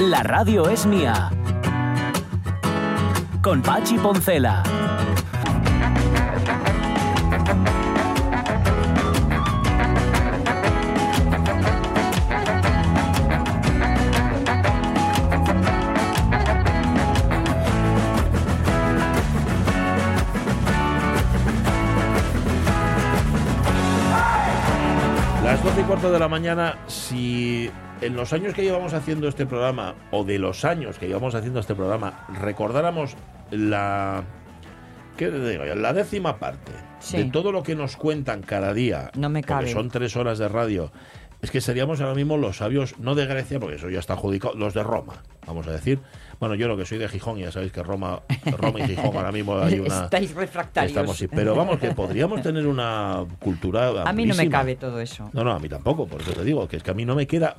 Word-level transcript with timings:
La 0.00 0.22
radio 0.22 0.68
es 0.68 0.86
mía. 0.86 1.28
Con 3.42 3.62
Pachi 3.62 3.96
Poncela. 3.98 4.62
Las 25.42 25.64
12 25.64 25.80
y 25.80 25.84
cuarto 25.84 26.12
de 26.12 26.18
la 26.20 26.28
mañana, 26.28 26.78
si 26.86 27.68
en 28.00 28.16
los 28.16 28.32
años 28.32 28.54
que 28.54 28.62
llevamos 28.62 28.94
haciendo 28.94 29.28
este 29.28 29.46
programa, 29.46 29.94
o 30.10 30.24
de 30.24 30.38
los 30.38 30.64
años 30.64 30.98
que 30.98 31.06
llevamos 31.08 31.34
haciendo 31.34 31.60
este 31.60 31.74
programa, 31.74 32.26
recordáramos 32.40 33.16
la. 33.50 34.24
¿Qué 35.16 35.28
te 35.28 35.50
digo? 35.50 35.64
La 35.74 35.92
décima 35.92 36.38
parte 36.38 36.72
Sí. 37.00 37.16
de 37.16 37.24
todo 37.30 37.50
lo 37.52 37.62
que 37.62 37.74
nos 37.74 37.96
cuentan 37.96 38.42
cada 38.42 38.72
día, 38.72 39.10
No 39.16 39.28
me 39.28 39.42
porque 39.42 39.72
son 39.72 39.88
tres 39.90 40.16
horas 40.16 40.38
de 40.38 40.48
radio, 40.48 40.92
es 41.42 41.50
que 41.50 41.60
seríamos 41.60 42.00
ahora 42.00 42.14
mismo 42.14 42.36
los 42.36 42.58
sabios, 42.58 42.98
no 42.98 43.14
de 43.14 43.26
Grecia, 43.26 43.58
porque 43.60 43.76
eso 43.76 43.88
ya 43.90 43.98
está 44.00 44.14
adjudicado, 44.14 44.54
los 44.54 44.74
de 44.74 44.82
Roma, 44.82 45.22
vamos 45.46 45.66
a 45.66 45.72
decir. 45.72 46.00
Bueno, 46.40 46.54
yo 46.54 46.68
lo 46.68 46.76
que 46.76 46.86
soy 46.86 46.98
de 46.98 47.08
Gijón, 47.08 47.38
ya 47.38 47.50
sabéis 47.50 47.72
que 47.72 47.82
Roma, 47.82 48.20
Roma 48.56 48.80
y 48.80 48.82
Gijón 48.88 49.16
ahora 49.16 49.32
mismo 49.32 49.58
hay 49.58 49.80
una. 49.80 50.04
Estáis 50.04 50.34
refractarios. 50.34 50.92
Estamos, 50.92 51.24
pero 51.34 51.54
vamos, 51.54 51.78
que 51.78 51.90
podríamos 51.92 52.42
tener 52.42 52.66
una 52.66 53.24
cultura. 53.38 54.02
A 54.02 54.12
mí 54.12 54.24
no 54.24 54.34
me 54.34 54.48
cabe 54.48 54.76
todo 54.76 55.00
eso. 55.00 55.30
No, 55.32 55.44
no, 55.44 55.52
a 55.52 55.58
mí 55.58 55.68
tampoco, 55.68 56.06
por 56.06 56.20
eso 56.22 56.32
te 56.32 56.44
digo, 56.44 56.68
que 56.68 56.76
es 56.76 56.82
que 56.82 56.90
a 56.90 56.94
mí 56.94 57.04
no 57.04 57.14
me 57.14 57.26
queda 57.26 57.56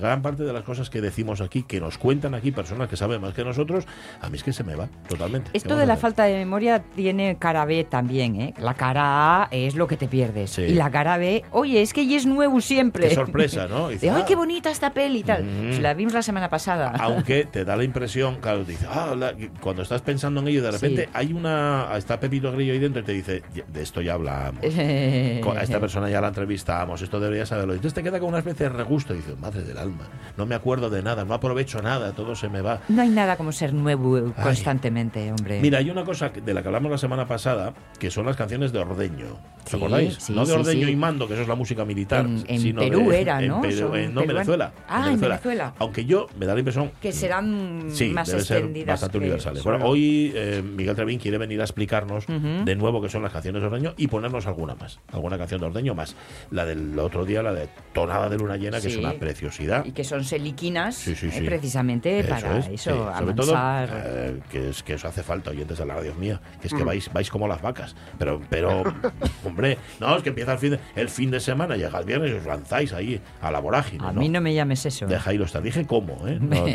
gran 0.00 0.22
parte 0.22 0.42
de 0.44 0.52
las 0.52 0.62
cosas 0.62 0.90
que 0.90 1.00
decimos 1.00 1.40
aquí, 1.40 1.62
que 1.62 1.80
nos 1.80 1.98
cuentan 1.98 2.34
aquí 2.34 2.52
personas 2.52 2.88
que 2.88 2.96
saben 2.96 3.20
más 3.20 3.34
que 3.34 3.44
nosotros, 3.44 3.86
a 4.20 4.28
mí 4.28 4.36
es 4.36 4.44
que 4.44 4.52
se 4.52 4.64
me 4.64 4.76
va 4.76 4.88
totalmente. 5.08 5.50
¿Qué 5.50 5.58
Esto 5.58 5.76
de 5.76 5.86
la 5.86 5.96
falta 5.96 6.24
de 6.24 6.36
memoria 6.36 6.82
tiene 6.94 7.36
cara 7.38 7.64
B 7.64 7.84
también, 7.84 8.40
¿eh? 8.40 8.54
La 8.58 8.74
cara 8.74 9.42
A 9.42 9.48
es 9.50 9.74
lo 9.74 9.86
que 9.86 9.96
te 9.96 10.08
pierdes. 10.08 10.50
Sí. 10.50 10.62
Y 10.62 10.74
la 10.74 10.90
cara 10.90 11.16
B, 11.16 11.44
oye, 11.52 11.80
es 11.82 11.92
que 11.92 12.06
ya 12.06 12.16
es 12.16 12.26
nuevo 12.26 12.60
siempre. 12.60 13.08
Qué 13.08 13.14
sorpresa, 13.14 13.66
¿no? 13.66 13.88
Dice, 13.94 14.06
De, 14.06 14.12
ay, 14.12 14.22
ah, 14.22 14.24
qué 14.26 14.36
bonita 14.36 14.70
esta 14.70 14.92
peli 14.92 15.20
y 15.20 15.22
tal. 15.22 15.44
Mm. 15.44 15.66
Pues 15.66 15.80
la 15.80 15.94
vimos 15.94 16.12
la 16.12 16.22
semana 16.22 16.48
pasada. 16.48 16.92
Aunque 16.98 17.44
te 17.44 17.64
da 17.64 17.76
la 17.76 17.84
impresión, 17.84 17.93
claro, 18.40 18.64
dice, 18.64 18.86
ah, 18.90 19.14
la- 19.16 19.34
cuando 19.60 19.82
estás 19.82 20.02
pensando 20.02 20.40
en 20.40 20.48
ello, 20.48 20.62
de 20.62 20.70
repente 20.70 21.02
Sí. 21.04 21.08
hay 21.12 21.32
una. 21.32 21.88
Está 21.96 22.18
Pepito 22.18 22.50
Grillo 22.52 22.72
ahí 22.72 22.78
dentro 22.78 23.00
y 23.02 23.04
te 23.04 23.12
dice, 23.12 23.42
"Ya- 23.54 23.64
de 23.66 23.82
esto 23.82 24.00
ya 24.00 24.14
hablamos. 24.14 24.62
A 25.54 25.62
esta 25.62 25.80
persona 25.80 26.08
ya 26.10 26.20
la 26.20 26.28
entrevistamos, 26.28 27.00
esto 27.02 27.20
debería 27.20 27.46
saberlo. 27.46 27.72
Entonces 27.74 27.94
te 27.94 28.02
queda 28.02 28.18
con 28.18 28.28
una 28.30 28.38
especie 28.38 28.68
de 28.68 28.74
regusto 28.76 29.14
y 29.14 29.18
dices, 29.18 29.38
madre 29.38 29.62
del 29.62 29.78
alma, 29.78 30.08
no 30.36 30.46
me 30.46 30.54
acuerdo 30.54 30.90
de 30.90 31.02
nada, 31.02 31.24
no 31.24 31.34
aprovecho 31.34 31.80
nada, 31.82 32.12
todo 32.12 32.34
se 32.34 32.48
me 32.48 32.60
va. 32.60 32.80
No 32.88 33.02
hay 33.02 33.08
nada 33.10 33.36
como 33.36 33.52
ser 33.52 33.72
nuevo 33.72 34.16
Ay. 34.36 34.42
constantemente, 34.42 35.30
hombre. 35.30 35.60
Mira, 35.60 35.78
hay 35.78 35.90
una 35.90 36.04
cosa 36.04 36.30
de 36.30 36.54
la 36.54 36.62
que 36.62 36.68
hablamos 36.68 36.90
la 36.90 36.98
semana 36.98 37.26
pasada, 37.26 37.72
que 37.98 38.10
son 38.10 38.26
las 38.26 38.36
canciones 38.36 38.72
de 38.72 38.80
Ordeño. 38.80 39.26
¿Os 39.64 39.70
Sí, 39.70 39.76
acordáis? 39.76 40.14
sí, 40.20 40.32
no 40.34 40.44
de 40.44 40.52
Ordeño 40.52 40.88
y 40.88 40.96
Mando, 40.96 41.26
que 41.26 41.34
eso 41.34 41.42
es 41.42 41.48
la 41.48 41.54
música 41.54 41.84
militar. 41.84 42.24
En- 42.26 42.44
en 42.46 42.60
sino 42.60 42.80
Perú 42.82 43.08
de- 43.10 43.20
era, 43.20 43.40
en 43.40 43.48
¿no? 43.48 43.60
Perú- 43.62 43.94
en- 43.94 44.12
no. 44.14 44.20
Venezuela. 44.26 44.72
Ah, 44.88 45.08
en 45.10 45.20
Venezuela. 45.20 45.74
Aunque 45.78 46.04
yo 46.04 46.26
me 46.38 46.44
da 46.46 46.52
la 46.54 46.60
impresión 46.60 46.90
que 47.00 47.12
serán 47.12 47.83
Sí, 47.90 48.10
más 48.10 48.28
debe 48.28 48.42
ser 48.42 48.84
bastante 48.86 49.12
que- 49.12 49.24
universales. 49.24 49.62
Bueno, 49.64 49.84
hoy 49.86 50.32
eh, 50.34 50.62
Miguel 50.62 50.94
Trevín 50.96 51.18
quiere 51.18 51.38
venir 51.38 51.60
a 51.60 51.64
explicarnos 51.64 52.26
de 52.26 52.76
nuevo 52.76 53.00
qué 53.02 53.08
son 53.08 53.22
las 53.22 53.32
canciones 53.32 53.62
de 53.62 53.66
Ordeño 53.68 53.94
y 53.96 54.08
ponernos 54.08 54.46
alguna 54.46 54.74
más, 54.74 55.00
alguna 55.12 55.38
canción 55.38 55.60
de 55.60 55.66
Ordeño 55.66 55.94
más. 55.94 56.14
La 56.50 56.64
del 56.64 56.98
otro 56.98 57.24
día, 57.24 57.42
la 57.42 57.52
de 57.52 57.68
Tonada 57.92 58.28
de 58.28 58.36
Luna 58.38 58.56
Llena, 58.56 58.80
que 58.80 58.88
es 58.88 58.94
Sí. 58.94 59.00
una 59.00 59.12
preciosidad. 59.14 59.84
Y 59.84 59.92
que 59.92 60.04
son 60.04 60.24
seliquinas 60.24 60.94
Sí, 60.96 61.14
sí, 61.14 61.26
eh, 61.26 61.32
sí. 61.32 61.40
precisamente 61.42 62.20
Eso 62.20 62.28
para 62.28 62.58
es, 62.58 62.66
eso, 62.68 63.10
sí. 63.12 63.18
Sobre 63.18 63.34
todo, 63.34 63.54
eh, 63.56 64.40
que, 64.50 64.70
es, 64.70 64.82
que 64.82 64.94
eso 64.94 65.08
hace 65.08 65.22
falta, 65.22 65.50
oyentes 65.50 65.78
de 65.78 65.86
la 65.86 65.94
radio 65.94 66.14
mía, 66.14 66.40
que 66.60 66.66
es 66.68 66.72
Mm. 66.72 66.76
que 66.78 66.84
vais, 66.84 67.12
vais 67.12 67.30
como 67.30 67.48
las 67.48 67.60
vacas. 67.62 67.94
Pero, 68.18 68.40
pero 68.48 68.82
hombre, 69.44 69.78
no, 70.00 70.16
es 70.16 70.22
que 70.22 70.28
empieza 70.30 70.52
el 70.52 70.58
fin 70.58 70.70
de, 70.72 70.78
el 70.96 71.08
fin 71.08 71.30
de 71.30 71.40
semana, 71.40 71.76
llega 71.76 71.98
el 71.98 72.04
viernes 72.04 72.30
y 72.30 72.34
os 72.34 72.44
lanzáis 72.46 72.92
ahí 72.92 73.20
a 73.40 73.50
la 73.50 73.60
vorágine. 73.60 74.04
A 74.06 74.12
¿no? 74.12 74.20
mí 74.20 74.28
no 74.28 74.40
me 74.40 74.54
llames 74.54 74.84
eso. 74.86 75.06
Dejaílo 75.06 75.44
estar. 75.44 75.62
Dije 75.62 75.86
cómo, 75.86 76.26
¿eh? 76.26 76.38
No, 76.44 76.66
no. 76.66 76.74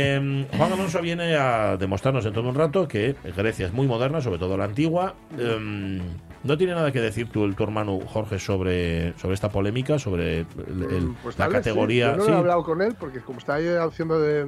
Eh, 0.00 0.46
Juan 0.56 0.72
Alonso 0.72 1.00
viene 1.00 1.34
a 1.36 1.76
demostrarnos 1.76 2.24
en 2.26 2.32
todo 2.32 2.48
un 2.48 2.54
rato 2.54 2.86
que 2.86 3.14
Grecia 3.36 3.66
es 3.66 3.72
muy 3.72 3.86
moderna, 3.86 4.20
sobre 4.20 4.38
todo 4.38 4.56
la 4.56 4.64
antigua. 4.64 5.14
Eh, 5.38 6.00
no 6.44 6.56
tiene 6.56 6.74
nada 6.74 6.92
que 6.92 7.00
decir 7.00 7.28
tu, 7.30 7.52
tu 7.52 7.64
hermano 7.64 7.98
Jorge 8.06 8.38
sobre, 8.38 9.12
sobre 9.18 9.34
esta 9.34 9.48
polémica, 9.50 9.98
sobre 9.98 10.40
el- 10.40 10.46
el- 10.90 11.14
Pues 11.22 11.38
la 11.38 11.46
sí. 11.46 11.52
categoría. 11.52 12.12
Yo 12.12 12.16
no 12.18 12.24
sí, 12.24 12.30
he 12.30 12.34
hablado 12.34 12.62
con 12.62 12.80
él 12.80 12.94
porque 12.98 13.20
como 13.20 13.38
está 13.38 13.54
ahí 13.54 13.66
haciendo 13.68 14.20
de, 14.20 14.46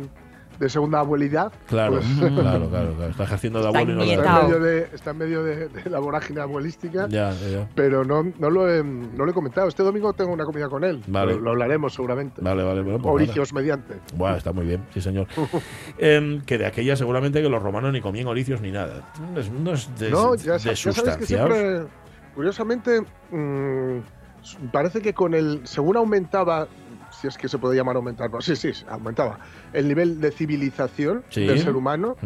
de 0.61 0.69
segunda 0.69 1.01
abuelidad, 1.01 1.53
claro, 1.67 1.95
pues, 1.95 2.07
claro, 2.19 2.35
claro, 2.71 2.95
claro. 2.95 3.11
Está 3.11 3.25
ejerciendo 3.25 3.61
de 3.61 3.67
Está 3.67 3.79
abuelo 3.79 3.93
y 3.93 3.97
no 3.97 4.05
de 4.05 4.15
está, 4.15 4.41
en 4.41 4.47
medio 4.47 4.61
de, 4.61 4.89
está 4.93 5.11
en 5.11 5.19
medio 5.19 5.43
de, 5.43 5.69
de 5.69 5.91
la 5.91 5.99
vorágine 5.99 6.41
abuelística. 6.43 7.09
Ya, 7.09 7.33
ya, 7.33 7.49
ya. 7.49 7.69
Pero 7.75 8.05
no, 8.05 8.31
no, 8.39 8.51
lo 8.51 8.71
he, 8.71 8.85
no 8.85 9.25
lo 9.25 9.31
he 9.31 9.35
comentado. 9.35 9.69
Este 9.69 9.83
domingo 9.83 10.13
tengo 10.13 10.33
una 10.33 10.45
comida 10.45 10.69
con 10.69 10.85
él. 10.85 11.03
Vale. 11.07 11.33
Lo, 11.33 11.41
lo 11.41 11.51
hablaremos 11.53 11.95
seguramente. 11.95 12.43
Vale, 12.43 12.63
vale, 12.63 12.83
bueno, 12.83 12.99
pues 12.99 13.07
nada. 13.07 13.15
Oricios 13.15 13.53
mediante. 13.55 13.95
Bueno, 14.15 14.37
está 14.37 14.53
muy 14.53 14.67
bien, 14.67 14.85
sí, 14.93 15.01
señor. 15.01 15.27
Em, 15.99 16.43
que 16.43 16.59
de 16.59 16.67
aquella 16.67 16.95
seguramente 16.95 17.43
que 17.43 17.49
los 17.49 17.63
romanos 17.63 17.93
ni 17.93 18.01
comían 18.01 18.27
oricios 18.27 18.61
ni 18.61 18.71
nada. 18.71 19.11
No 19.63 19.73
es, 19.73 19.99
de, 19.99 20.11
no, 20.11 20.35
ya, 20.35 20.59
de 20.59 20.75
ya 20.75 20.93
sabes 20.93 21.17
que 21.17 21.27
siempre, 21.27 21.85
curiosamente, 22.35 23.01
mm, 23.31 24.69
parece 24.73 25.01
que 25.01 25.15
con 25.15 25.35
el, 25.35 25.63
según 25.65 25.97
aumentaba, 25.97 26.69
si 27.11 27.29
es 27.29 27.39
que 27.39 27.49
se 27.49 27.59
puede 27.59 27.77
llamar 27.77 27.97
aumentar, 27.97 28.31
no, 28.31 28.41
sí, 28.41 28.57
sí, 28.57 28.73
aumentaba 28.89 29.39
el 29.73 29.89
nivel 29.89 30.21
de 30.21 30.31
civilización 30.31 31.25
Sí. 31.29 31.47
del 31.47 31.59
ser 31.61 31.77
humano, 31.77 32.17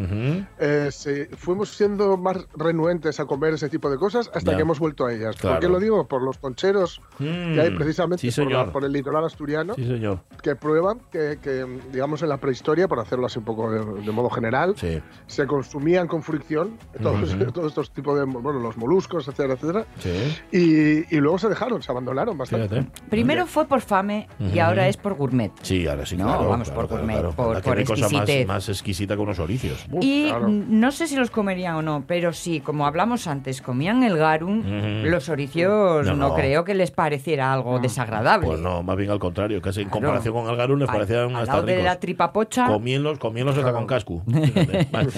eh, 0.58 0.88
se- 0.90 1.26
fuimos 1.36 1.70
siendo 1.70 2.16
más 2.16 2.46
renuentes 2.56 3.20
a 3.20 3.26
comer 3.26 3.54
ese 3.54 3.68
tipo 3.68 3.90
de 3.90 3.96
cosas 3.96 4.30
hasta 4.34 4.52
Ya. 4.52 4.56
que 4.56 4.62
hemos 4.62 4.78
vuelto 4.78 5.06
a 5.06 5.12
ellas. 5.12 5.36
Claro. 5.36 5.56
¿Por 5.56 5.60
qué 5.66 5.68
lo 5.72 5.78
digo? 5.80 6.06
Por 6.08 6.22
los 6.22 6.38
concheros 6.38 7.00
que 7.18 7.60
hay 7.60 7.70
Mm, 7.70 7.76
precisamente 7.76 8.20
Sí, 8.30 8.40
por, 8.40 8.50
la- 8.50 8.58
señor. 8.60 8.72
por 8.72 8.84
el 8.84 8.92
litoral 8.92 9.24
asturiano, 9.24 9.74
Sí, 9.74 9.84
señor. 9.84 10.20
que 10.42 10.56
prueban 10.56 11.00
que, 11.10 11.38
que, 11.42 11.64
digamos, 11.92 12.22
en 12.22 12.28
la 12.28 12.36
prehistoria, 12.38 12.88
por 12.88 12.98
hacerlo 13.00 13.26
así 13.26 13.38
un 13.38 13.44
poco 13.44 13.70
de, 13.70 14.02
de 14.02 14.12
modo 14.12 14.30
general, 14.30 14.74
Sí. 14.76 15.00
se 15.26 15.46
consumían 15.46 16.06
con 16.06 16.22
fricción 16.22 16.76
todos, 17.02 17.20
estos 17.66 17.90
tipos 17.92 18.18
de, 18.18 18.24
bueno, 18.24 18.58
los 18.60 18.76
moluscos, 18.76 19.28
etcétera, 19.28 19.54
etcétera, 19.54 19.86
Sí. 19.98 20.12
y, 20.52 21.16
y 21.16 21.20
luego 21.20 21.38
se 21.38 21.48
dejaron, 21.48 21.82
se 21.82 21.90
abandonaron 21.90 22.36
bastante. 22.38 22.68
Fíjate. 22.68 22.90
Primero 23.10 23.46
fue 23.46 23.66
por 23.66 23.80
fame 23.80 24.28
y 24.52 24.58
ahora 24.58 24.88
es 24.88 24.96
por 24.96 25.14
gourmet. 25.14 25.52
Sí, 25.62 25.86
ahora 25.86 26.06
sí, 26.06 26.16
No, 26.16 26.24
claro. 26.26 26.48
vamos, 26.48 26.68
claro, 26.68 26.80
por 26.80 26.88
claro, 26.88 27.02
gourmet, 27.02 27.20
claro. 27.20 27.33
Por- 27.34 27.62
por 27.62 27.74
no 27.74 27.78
hay 27.80 27.84
cosa 27.84 28.08
más, 28.08 28.28
más 28.46 28.68
exquisita 28.68 29.14
que 29.16 29.20
unos 29.22 29.38
oricios. 29.38 29.84
Uf, 29.90 30.02
Y 30.04 30.28
claro. 30.28 30.48
mm, 30.48 30.64
no 30.80 30.90
sé 30.92 31.06
si 31.06 31.16
los 31.16 31.30
comerían 31.30 31.76
o 31.76 31.82
no, 31.82 32.04
pero 32.06 32.32
sí, 32.32 32.60
como 32.60 32.86
hablamos 32.86 33.26
antes, 33.26 33.62
comían 33.62 34.02
el 34.02 34.16
garum, 34.16 34.60
Ujú. 34.60 35.08
los 35.10 35.28
oricios 35.28 36.06
No, 36.06 36.14
no, 36.16 36.28
no. 36.30 36.34
creo 36.34 36.64
que 36.64 36.74
les 36.74 36.90
pareciera 36.90 37.52
algo 37.52 37.78
desagradable. 37.78 38.46
Pues 38.46 38.60
no, 38.60 38.82
más 38.82 38.96
bien 38.96 39.10
al 39.10 39.18
contrario, 39.18 39.60
casi 39.62 39.80
en 39.82 39.88
Claro. 39.88 40.00
comparación 40.06 40.34
con 40.34 40.48
Algarún 40.48 40.78
les 40.80 40.88
Al- 40.88 40.94
parecían 40.94 41.30
al 41.36 41.42
hasta 41.42 41.52
lado 41.54 41.66
de 41.66 41.72
ricos. 41.74 41.84
la 41.84 42.00
tripapocha, 42.00 42.66
Comienlos, 42.66 43.18
comienlos 43.18 43.56
hasta 43.56 43.72
con. 43.72 43.84
Fíjate. 44.26 44.88
Vale. 44.90 45.10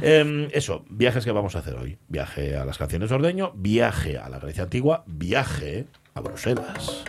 Em, 0.00 0.48
eso, 0.52 0.84
viajes 0.90 1.24
que 1.24 1.32
vamos 1.32 1.56
a 1.56 1.60
hacer 1.60 1.74
hoy. 1.76 1.98
Viaje 2.08 2.56
a 2.56 2.64
las 2.64 2.78
canciones 2.78 3.08
de 3.10 3.16
Ordeño, 3.16 3.52
viaje 3.54 4.18
a 4.18 4.28
la 4.28 4.38
Grecia 4.38 4.64
antigua, 4.64 5.02
viaje 5.06 5.86
a 6.14 6.20
Bruselas. 6.20 7.04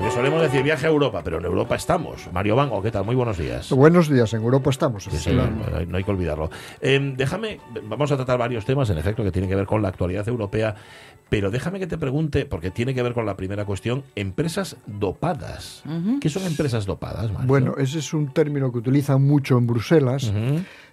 Porque 0.00 0.14
solemos 0.14 0.40
decir 0.40 0.62
viaje 0.62 0.86
a 0.86 0.88
Europa, 0.88 1.20
pero 1.22 1.40
en 1.40 1.44
Europa 1.44 1.74
estamos. 1.74 2.32
Mario 2.32 2.56
Bango, 2.56 2.80
¿qué 2.80 2.90
tal? 2.90 3.04
Muy 3.04 3.14
buenos 3.14 3.36
días. 3.36 3.68
Buenos 3.68 4.08
días, 4.08 4.32
en 4.32 4.40
Europa 4.40 4.70
estamos. 4.70 5.04
Sí, 5.04 5.10
sí, 5.14 5.30
no, 5.30 5.46
no 5.86 5.96
hay 5.98 6.04
que 6.04 6.10
olvidarlo. 6.10 6.48
Em, 6.80 7.14
déjame, 7.18 7.60
vamos 7.84 8.10
a 8.10 8.16
tratar 8.16 8.38
varios 8.38 8.64
temas, 8.64 8.88
en 8.88 8.96
efecto, 8.96 9.22
que 9.22 9.30
tienen 9.30 9.50
que 9.50 9.56
ver 9.56 9.66
con 9.66 9.82
la 9.82 9.88
actualidad 9.88 10.26
europea, 10.26 10.74
pero 11.28 11.50
déjame 11.50 11.80
que 11.80 11.86
te 11.86 11.98
pregunte, 11.98 12.46
porque 12.46 12.70
tiene 12.70 12.94
que 12.94 13.02
ver 13.02 13.12
con 13.12 13.26
la 13.26 13.36
primera 13.36 13.66
cuestión, 13.66 14.02
empresas 14.16 14.78
dopadas. 14.86 15.82
¿Qué 16.18 16.30
son 16.30 16.44
empresas 16.46 16.86
dopadas, 16.86 17.30
Mario? 17.30 17.46
Bueno, 17.46 17.74
ese 17.76 17.98
es 17.98 18.14
un 18.14 18.32
término 18.32 18.72
que 18.72 18.78
utilizan 18.78 19.22
mucho 19.22 19.58
en 19.58 19.66
Bruselas 19.66 20.32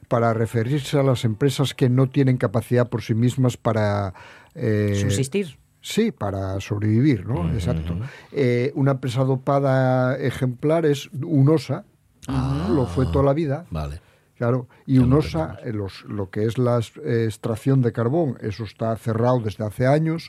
para 0.10 0.34
referirse 0.34 1.00
a 1.00 1.04
las 1.04 1.24
empresas 1.24 1.74
que 1.74 1.88
no 1.88 2.10
tienen 2.10 2.36
capacidad 2.36 2.90
por 2.90 3.02
sí 3.02 3.14
mismas 3.14 3.56
para... 3.56 4.14
eh, 4.54 4.98
subsistir. 5.00 5.58
Sí, 5.82 6.12
para 6.12 6.60
sobrevivir, 6.60 7.26
¿no? 7.26 7.50
Exacto. 7.54 7.96
Eh, 8.32 8.72
una 8.76 8.92
empresa 8.92 9.24
dopada 9.24 10.18
ejemplar 10.18 10.86
es 10.86 11.10
UNOSA, 11.14 11.86
lo 12.70 12.86
fue 12.88 13.06
toda 13.06 13.24
la 13.26 13.34
vida. 13.34 13.66
Vale. 13.72 14.02
Claro, 14.36 14.68
y 14.86 15.00
UNOSA, 15.00 15.58
eh, 15.66 15.74
los- 15.74 16.04
lo 16.06 16.30
que 16.30 16.46
es 16.46 16.60
la 16.60 16.80
eh, 17.04 17.24
extracción 17.26 17.82
de 17.82 17.92
carbón, 17.92 18.38
eso 18.42 18.66
está 18.66 18.96
cerrado 18.98 19.40
desde 19.40 19.66
hace 19.66 19.88
años, 19.88 20.28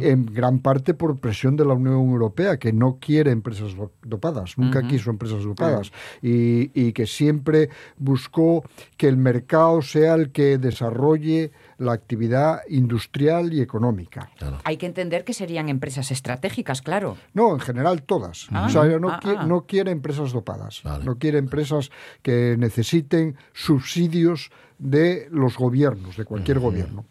en 0.00 0.26
gran 0.26 0.60
parte 0.60 0.94
por 0.94 1.18
presión 1.18 1.56
de 1.56 1.64
la 1.64 1.74
Unión 1.74 1.94
Europea, 2.08 2.56
que 2.58 2.72
no 2.72 2.98
quiere 3.00 3.32
empresas 3.32 3.74
do- 3.74 3.90
dopadas, 4.04 4.56
nunca 4.58 4.86
quiso 4.86 5.10
empresas 5.10 5.42
dopadas, 5.42 5.90
y, 6.22 6.70
y 6.72 6.92
que 6.92 7.06
siempre 7.08 7.68
buscó 7.96 8.62
que 8.96 9.08
el 9.08 9.16
mercado 9.16 9.82
sea 9.82 10.14
el 10.14 10.30
que 10.30 10.56
desarrolle 10.58 11.50
la 11.78 11.92
actividad 11.92 12.60
industrial 12.68 13.52
y 13.52 13.60
económica. 13.60 14.30
Claro. 14.36 14.58
Hay 14.64 14.76
que 14.76 14.86
entender 14.86 15.24
que 15.24 15.32
serían 15.32 15.68
empresas 15.68 16.10
estratégicas, 16.10 16.82
claro. 16.82 17.16
No, 17.34 17.54
en 17.54 17.60
general 17.60 18.02
todas. 18.02 18.48
Ah, 18.50 18.66
o 18.66 18.68
sea, 18.68 18.84
no, 18.98 19.10
ah, 19.10 19.20
qui- 19.22 19.36
ah. 19.38 19.46
no 19.46 19.62
quiere 19.66 19.90
empresas 19.92 20.32
dopadas. 20.32 20.82
Vale. 20.82 21.04
No 21.04 21.18
quiere 21.18 21.38
empresas 21.38 21.90
que 22.22 22.56
necesiten 22.58 23.36
subsidios 23.52 24.50
de 24.78 25.28
los 25.30 25.56
gobiernos, 25.56 26.16
de 26.16 26.24
cualquier 26.24 26.58
gobierno. 26.58 27.04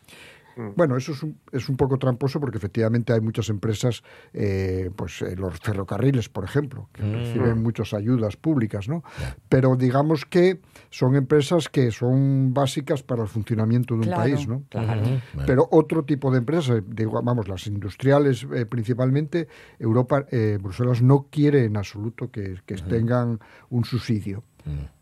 Bueno, 0.76 0.98
eso 0.98 1.12
es 1.12 1.24
un, 1.24 1.38
es 1.52 1.70
un 1.70 1.78
poco 1.78 1.98
tramposo 1.98 2.40
porque 2.40 2.58
efectivamente 2.58 3.14
hay 3.14 3.22
muchas 3.22 3.50
empresas, 3.50 4.04
eh, 4.34 4.90
pues 4.96 5.22
eh, 5.22 5.36
los 5.36 5.60
ferrocarriles, 5.60 6.30
por 6.30 6.44
ejemplo, 6.44 6.90
que 6.94 7.04
reciben 7.04 7.62
muchas 7.62 7.94
ayudas 7.94 8.38
públicas, 8.38 8.90
¿no? 8.90 9.04
Pero 9.50 9.76
digamos 9.76 10.26
que 10.26 10.60
son 10.90 11.16
empresas 11.16 11.70
que 11.70 11.92
son 11.92 12.54
básicas 12.54 13.04
para 13.04 13.24
el 13.24 13.28
funcionamiento 13.28 13.94
de 13.96 14.02
un 14.02 14.08
Claro, 14.08 14.22
país, 14.22 14.48
¿no? 14.48 14.64
claro. 14.70 15.22
Pero 15.46 15.68
otro 15.72 16.04
tipo 16.04 16.32
de 16.32 16.40
empresas, 16.40 16.78
eh, 16.78 16.84
digo, 16.88 17.22
vamos, 17.22 17.48
las 17.48 17.68
industriales 17.68 18.46
eh, 18.54 18.66
principalmente, 18.66 19.48
Europa, 19.80 20.26
eh, 20.32 20.58
Bruselas 20.62 21.02
no 21.02 21.28
quiere 21.30 21.66
en 21.66 21.78
absoluto 21.78 22.32
que, 22.32 22.56
que 22.66 22.76
tengan 22.76 23.40
un 23.70 23.86
subsidio, 23.86 24.44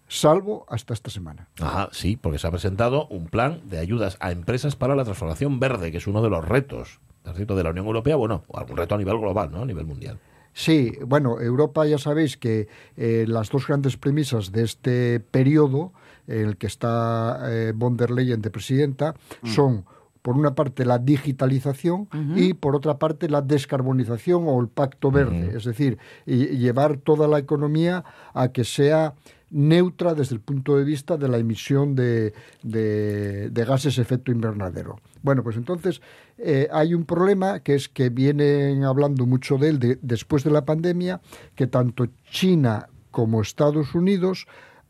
salvo 0.08 0.66
hasta 0.70 0.94
esta 0.94 1.10
semana. 1.10 1.48
Ajá, 1.60 1.90
sí, 1.92 2.16
porque 2.16 2.40
se 2.40 2.48
ha 2.48 2.52
presentado 2.52 3.08
un 3.08 3.28
plan 3.28 3.62
de 3.66 3.80
ayudas 3.80 4.18
a 4.20 4.32
empresas 4.32 4.76
para 4.76 4.96
la 4.96 5.04
transformación 5.04 5.60
verde, 5.60 5.92
que 5.92 5.98
es 5.98 6.08
uno 6.08 6.22
de 6.22 6.30
los 6.30 6.46
retos 6.46 7.00
de 7.24 7.64
la 7.64 7.72
Unión 7.72 7.88
Europea, 7.88 8.16
bueno, 8.16 8.44
o 8.48 8.60
algún 8.60 8.78
reto 8.78 8.96
a 8.96 8.98
nivel 8.98 9.18
global, 9.18 9.52
¿no? 9.52 9.64
A 9.64 9.66
nivel 9.66 9.86
mundial. 9.86 10.20
Sí, 10.54 10.94
bueno, 11.06 11.42
Europa 11.42 11.86
ya 11.86 11.98
sabéis 11.98 12.38
que 12.38 12.68
eh, 12.96 13.26
las 13.28 13.50
dos 13.50 13.68
grandes 13.68 13.98
premisas 13.98 14.52
de 14.52 14.64
este 14.64 15.20
periodo 15.20 15.92
en 16.28 16.48
el 16.48 16.58
que 16.58 16.68
está 16.68 17.42
eh, 17.46 17.74
von 17.76 17.98
der 17.98 18.12
Leyen 18.12 18.42
de 18.42 18.50
presidenta 18.50 19.16
son 19.44 19.86
por 20.22 20.38
una 20.38 20.56
parte 20.56 20.86
la 20.86 20.98
digitalización 20.98 22.08
y 22.36 22.56
por 22.56 22.76
otra 22.76 22.98
parte 22.98 23.30
la 23.30 23.44
descarbonización 23.44 24.46
o 24.48 24.60
el 24.60 24.70
pacto 24.70 25.12
verde, 25.12 25.56
es 25.56 25.66
decir, 25.66 26.00
y 26.26 26.58
llevar 26.58 26.98
toda 26.98 27.28
la 27.28 27.38
economía 27.38 28.04
a 28.34 28.48
que 28.48 28.64
sea 28.64 29.14
neutra 29.56 30.14
desde 30.14 30.36
el 30.36 30.42
punto 30.42 30.76
de 30.78 30.84
vista 30.84 31.16
de 31.16 31.30
la 31.30 31.38
emisión 31.38 31.96
de, 31.96 32.34
de- 32.62 33.50
de 33.50 33.66
gases 33.66 33.98
efecto 33.98 34.32
invernadero. 34.32 35.00
Bueno, 35.24 35.44
pues 35.44 35.56
entonces 35.56 36.02
eh, 36.38 36.68
hay 36.72 36.94
un 36.94 37.06
problema 37.06 37.62
que 37.62 37.74
es 37.76 37.88
que 37.88 38.10
vienen 38.10 38.84
hablando 38.84 39.26
mucho 39.26 39.58
de 39.58 39.70
él 39.70 39.80
de- 39.80 39.98
después 40.02 40.44
de 40.44 40.52
la 40.52 40.66
pandemia, 40.66 41.22
que 41.56 41.68
tanto 41.68 42.08
China 42.30 42.90
como 43.12 43.42
Estados 43.42 43.96
Unidos 43.96 44.46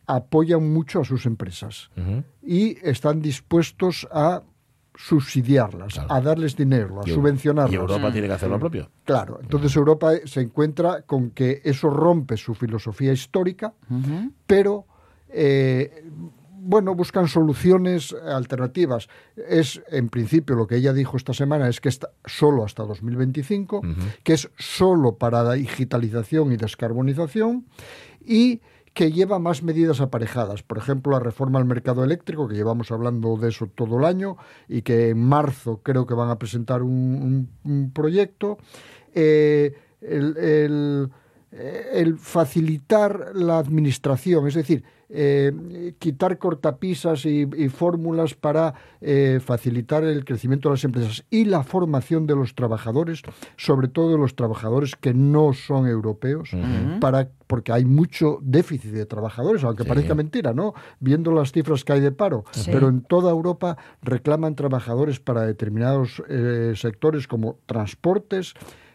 apoyan 0.08 0.72
mucho 0.74 1.02
a 1.02 1.06
sus 1.06 1.26
empresas 1.28 1.90
y 2.44 2.78
están 2.88 3.22
dispuestos 3.22 4.08
a 4.12 4.42
subsidiarlas, 4.98 5.94
Claro. 5.94 6.14
a 6.14 6.22
darles 6.22 6.56
dinero, 6.56 7.02
a 7.02 7.10
Y 7.10 7.14
subvencionarlas. 7.14 7.74
Y 7.74 7.76
Europa 7.76 8.12
tiene 8.12 8.28
que 8.28 8.34
hacer 8.34 8.50
lo 8.50 8.60
propio. 8.60 8.90
Claro, 9.04 9.40
entonces 9.42 9.76
Europa 9.76 10.12
se 10.26 10.42
encuentra 10.42 11.02
con 11.04 11.32
que 11.32 11.62
eso 11.64 11.90
rompe 11.90 12.38
su 12.38 12.54
filosofía 12.56 13.12
histórica, 13.14 13.74
pero 14.48 14.86
eh, 15.30 16.04
bueno, 16.68 16.96
buscan 16.96 17.28
soluciones 17.28 18.12
alternativas. 18.14 19.08
Es, 19.48 19.82
en 19.92 20.10
principio, 20.10 20.56
lo 20.56 20.66
que 20.66 20.78
ella 20.78 20.94
dijo 20.94 21.16
esta 21.16 21.34
semana 21.34 21.68
es 21.70 21.80
que 21.80 21.90
está 21.90 22.10
solo 22.26 22.64
hasta 22.64 22.84
2025, 22.84 23.82
que 24.24 24.34
es 24.34 24.50
solo 24.58 25.16
para 25.18 25.44
la 25.44 25.54
digitalización 25.54 26.52
y 26.52 26.58
descarbonización 26.58 27.66
y 28.26 28.62
que 28.96 29.12
lleva 29.12 29.40
más 29.40 29.62
medidas 29.62 30.00
aparejadas. 30.00 30.64
Por 30.64 30.78
ejemplo, 30.78 31.12
la 31.12 31.20
reforma 31.20 31.60
al 31.60 31.66
mercado 31.66 32.04
eléctrico, 32.04 32.48
que 32.48 32.56
llevamos 32.56 32.92
hablando 32.92 33.36
de 33.38 33.50
eso 33.50 33.68
todo 33.68 34.00
el 34.00 34.06
año 34.06 34.38
y 34.70 34.82
que 34.84 35.10
en 35.10 35.20
marzo 35.22 35.82
creo 35.84 36.08
que 36.08 36.14
van 36.14 36.30
a 36.30 36.40
presentar 36.40 36.82
un, 36.82 37.50
proyecto. 37.94 38.58
Eh, 39.14 39.74
el- 40.02 41.12
eh, 41.58 41.90
el 41.94 42.18
facilitar 42.18 43.32
la 43.34 43.60
administración, 43.60 44.48
es 44.48 44.56
decir, 44.56 44.84
eh, 45.10 45.94
quitar 46.00 46.38
cortapisas 46.38 47.26
y, 47.26 47.48
y 47.58 47.70
fórmulas 47.70 48.34
para 48.34 48.74
eh, 49.02 49.40
facilitar 49.44 50.04
el 50.04 50.26
crecimiento 50.26 50.70
de 50.70 50.74
las 50.76 50.84
empresas 50.84 51.24
y 51.30 51.46
la 51.46 51.64
formación 51.64 52.26
de 52.28 52.36
los 52.36 52.56
trabajadores, 52.56 53.22
sobre 53.58 53.88
todo 53.88 54.12
de 54.12 54.18
los 54.18 54.36
trabajadores 54.36 54.96
que 54.96 55.14
no 55.14 55.54
son 55.54 55.88
europeos, 55.88 56.50
para, 57.00 57.30
porque 57.48 57.72
hay 57.72 57.86
mucho 57.86 58.40
déficit 58.42 58.92
de 58.92 59.06
trabajadores, 59.06 59.64
aunque 59.64 59.84
Sí. 59.84 59.90
parezca 59.90 60.16
mentira, 60.16 60.54
¿no? 60.54 60.74
Viendo 61.00 61.32
las 61.32 61.52
cifras 61.52 61.84
que 61.84 61.94
hay 61.94 62.00
de 62.02 62.12
paro, 62.12 62.44
Sí. 62.52 62.70
pero 62.74 62.90
en 62.90 63.02
toda 63.02 63.30
Europa 63.32 63.78
reclaman 64.02 64.56
trabajadores 64.56 65.20
para 65.20 65.42
determinados 65.44 66.24
eh, 66.30 66.74
sectores 66.76 67.28
como 67.28 67.60
transportes, 67.68 68.54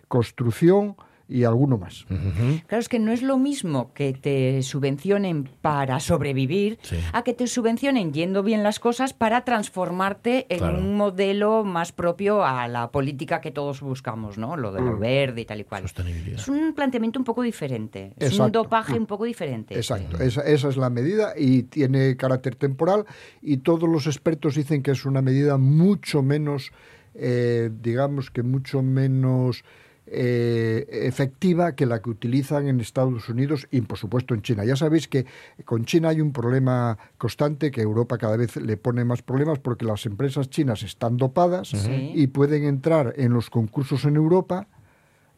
construcción 0.09 0.97
y 1.31 1.45
alguno 1.45 1.79
más. 1.79 2.05
Claro, 2.67 2.81
es 2.81 2.89
que 2.89 2.99
no 2.99 3.13
es 3.13 3.23
lo 3.23 3.39
mismo 3.39 3.93
que 3.95 4.13
te 4.13 4.63
subvencionen 4.63 5.49
para 5.63 6.01
sobrevivir 6.01 6.79
Sí. 6.83 6.97
a 7.13 7.23
que 7.23 7.33
te 7.35 7.47
subvencionen 7.47 8.13
yendo 8.13 8.43
bien 8.43 8.63
las 8.65 8.81
cosas 8.81 9.13
para 9.15 9.45
transformarte 9.45 10.47
en 10.49 10.59
Claro. 10.59 10.79
un 10.79 10.97
modelo 10.97 11.63
más 11.65 11.93
propio 11.93 12.45
a 12.45 12.67
la 12.67 12.91
política 12.91 13.41
que 13.41 13.51
todos 13.53 13.81
buscamos, 13.81 14.39
¿no? 14.39 14.57
Lo 14.57 14.73
de 14.73 14.81
lo 14.81 14.99
verde 14.99 15.43
y 15.43 15.45
tal 15.45 15.61
y 15.61 15.65
cual. 15.65 15.83
Sostenibilidad. 15.83 16.41
Es 16.41 16.49
un 16.49 16.73
planteamiento 16.75 17.19
un 17.21 17.25
poco 17.25 17.43
diferente. 17.43 18.13
Es 18.19 18.39
un 18.39 18.51
dopaje 18.51 18.99
un 18.99 19.07
poco 19.07 19.25
diferente. 19.25 19.75
Exacto, 19.77 20.19
esa, 20.21 20.43
esa 20.43 20.69
es 20.69 20.77
la 20.77 20.91
medida 20.91 21.35
y 21.39 21.63
tiene 21.63 22.17
carácter 22.17 22.57
temporal 22.57 23.05
y 23.41 23.59
todos 23.59 23.89
los 23.89 24.07
expertos 24.09 24.57
dicen 24.57 24.83
que 24.83 24.91
es 24.91 25.05
una 25.05 25.23
medida 25.23 25.59
mucho 25.59 26.23
menos, 26.23 26.73
eh, 27.15 27.71
digamos 27.81 28.31
que 28.31 28.43
mucho 28.43 28.83
menos 28.83 29.63
eh, 30.13 30.87
efectiva 30.91 31.77
que 31.77 31.87
la 31.87 32.03
que 32.03 32.11
utilizan 32.11 32.67
en 32.67 32.81
Estados 32.81 33.29
Unidos 33.29 33.69
y 33.71 33.81
por 33.83 33.97
supuesto 33.97 34.35
en 34.35 34.43
China. 34.43 34.65
Ya 34.65 34.75
sabéis 34.75 35.07
que 35.07 35.25
con 35.65 35.85
China 35.85 36.09
hay 36.09 36.21
un 36.21 36.33
problema 36.33 36.99
constante 37.17 37.71
que 37.71 37.81
Europa 37.81 38.19
cada 38.19 38.37
vez 38.37 38.57
le 38.57 38.77
pone 38.77 39.05
más 39.05 39.23
problemas 39.23 39.61
porque 39.61 39.85
las 39.85 40.05
empresas 40.07 40.51
chinas 40.51 40.83
están 40.83 41.17
dopadas 41.17 41.69
Sí. 41.69 42.13
y 42.15 42.27
pueden 42.27 42.65
entrar 42.65 43.15
en 43.17 43.33
los 43.33 43.51
concursos 43.51 44.05
en 44.05 44.17
Europa 44.17 44.67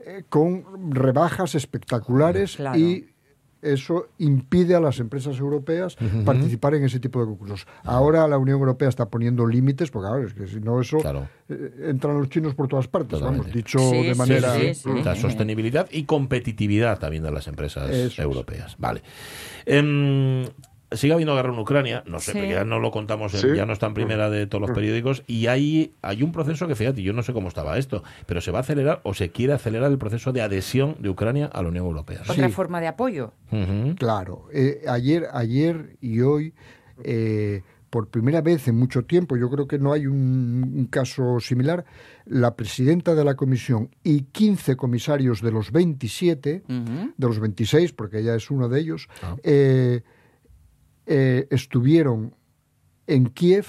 eh, 0.01 0.25
con 0.29 0.65
rebajas 0.93 1.55
espectaculares 1.55 2.57
Claro. 2.57 2.79
y 2.79 3.12
eso 3.63 4.09
impide 4.19 4.75
a 4.75 4.81
las 4.81 4.99
empresas 4.99 5.39
europeas 5.39 5.97
participar 6.25 6.75
en 6.75 6.85
ese 6.85 6.99
tipo 7.01 7.21
de 7.21 7.27
concursos. 7.27 7.67
Ahora 7.85 8.27
la 8.29 8.37
Unión 8.37 8.59
Europea 8.59 8.89
está 8.89 9.09
poniendo 9.09 9.47
límites, 9.47 9.91
porque 9.91 10.09
claro, 10.09 10.27
es 10.27 10.35
que 10.35 10.47
si 10.49 10.61
no 10.61 10.81
eso 10.81 10.99
Claro. 10.99 11.29
eh, 11.49 11.71
entran 11.89 12.19
los 12.19 12.29
chinos 12.29 12.55
por 12.55 12.67
todas 12.69 12.89
partes, 12.89 13.21
Totalmente. 13.21 13.43
vamos, 13.49 13.55
dicho 13.55 13.79
Sí, 13.79 14.03
de 14.03 14.13
sí, 14.15 14.19
manera... 14.19 14.55
sí, 14.57 14.75
sí. 14.75 14.91
La 15.05 15.15
sostenibilidad 15.15 15.89
y 15.93 16.03
competitividad 16.05 16.99
también 16.99 17.23
de 17.23 17.31
las 17.31 17.47
empresas 17.47 17.89
Eso 17.89 18.07
es. 18.07 18.19
europeas. 18.19 18.75
Vale. 18.79 19.03
Em, 19.65 20.45
sigue 20.97 21.13
habiendo 21.13 21.35
guerra 21.35 21.53
en 21.53 21.59
Ucrania, 21.59 22.03
no 22.07 22.19
sé, 22.21 22.33
Sí. 22.33 22.39
porque 22.39 22.53
ya 22.55 22.65
no 22.65 22.79
lo 22.79 22.91
contamos, 22.91 23.35
en- 23.35 23.41
Sí. 23.41 23.57
ya 23.57 23.67
no 23.67 23.73
está 23.73 23.87
en 23.87 23.95
primera 23.95 24.31
de 24.31 24.47
todos 24.47 24.63
los 24.63 24.71
periódicos, 24.71 25.23
y 25.27 25.47
hay, 25.47 25.95
hay 26.03 26.23
un 26.23 26.33
proceso 26.33 26.67
que, 26.69 26.75
fíjate, 26.75 27.03
yo 27.03 27.13
no 27.13 27.23
sé 27.23 27.33
cómo 27.33 27.49
estaba 27.49 27.79
esto, 27.79 28.03
pero 28.27 28.41
se 28.41 28.51
va 28.51 28.59
a 28.59 28.61
acelerar 28.63 29.01
o 29.05 29.15
se 29.15 29.31
quiere 29.31 29.53
acelerar 29.53 29.91
el 29.91 29.99
proceso 29.99 30.33
de 30.33 30.43
adhesión 30.43 30.97
de 31.01 31.09
Ucrania 31.09 31.47
a 31.47 31.63
la 31.63 31.69
Unión 31.69 31.85
Europea. 31.87 32.21
Otra 32.29 32.47
Sí. 32.47 32.53
forma 32.53 32.81
de 32.81 32.89
apoyo. 32.89 33.33
Claro, 33.99 34.47
eh, 34.53 34.83
ayer, 34.89 35.27
ayer 35.33 35.97
y 36.01 36.21
hoy, 36.21 36.55
eh, 37.05 37.63
por 37.91 38.09
primera 38.09 38.41
vez 38.41 38.69
en 38.69 38.77
mucho 38.79 39.05
tiempo, 39.05 39.37
yo 39.37 39.51
creo 39.51 39.67
que 39.69 39.79
no 39.79 39.93
hay 39.93 40.07
un, 40.07 40.73
un 40.75 40.87
caso 40.87 41.39
similar, 41.41 41.85
la 42.25 42.57
presidenta 42.57 43.15
de 43.15 43.23
la 43.23 43.35
comisión 43.35 43.91
y 44.03 44.23
15 44.23 44.77
comisarios 44.77 45.43
de 45.43 45.51
los 45.53 45.73
27, 45.73 46.63
Ujú. 46.69 47.13
de 47.17 47.27
los 47.27 47.39
26, 47.39 47.93
porque 47.93 48.21
ella 48.21 48.35
es 48.35 48.51
uno 48.51 48.69
de 48.71 48.81
ellos, 48.81 49.09
Ah. 49.23 49.37
eh, 49.43 50.01
eh, 51.15 51.47
estuvieron 51.51 52.35
en 53.07 53.27
Kiev 53.27 53.67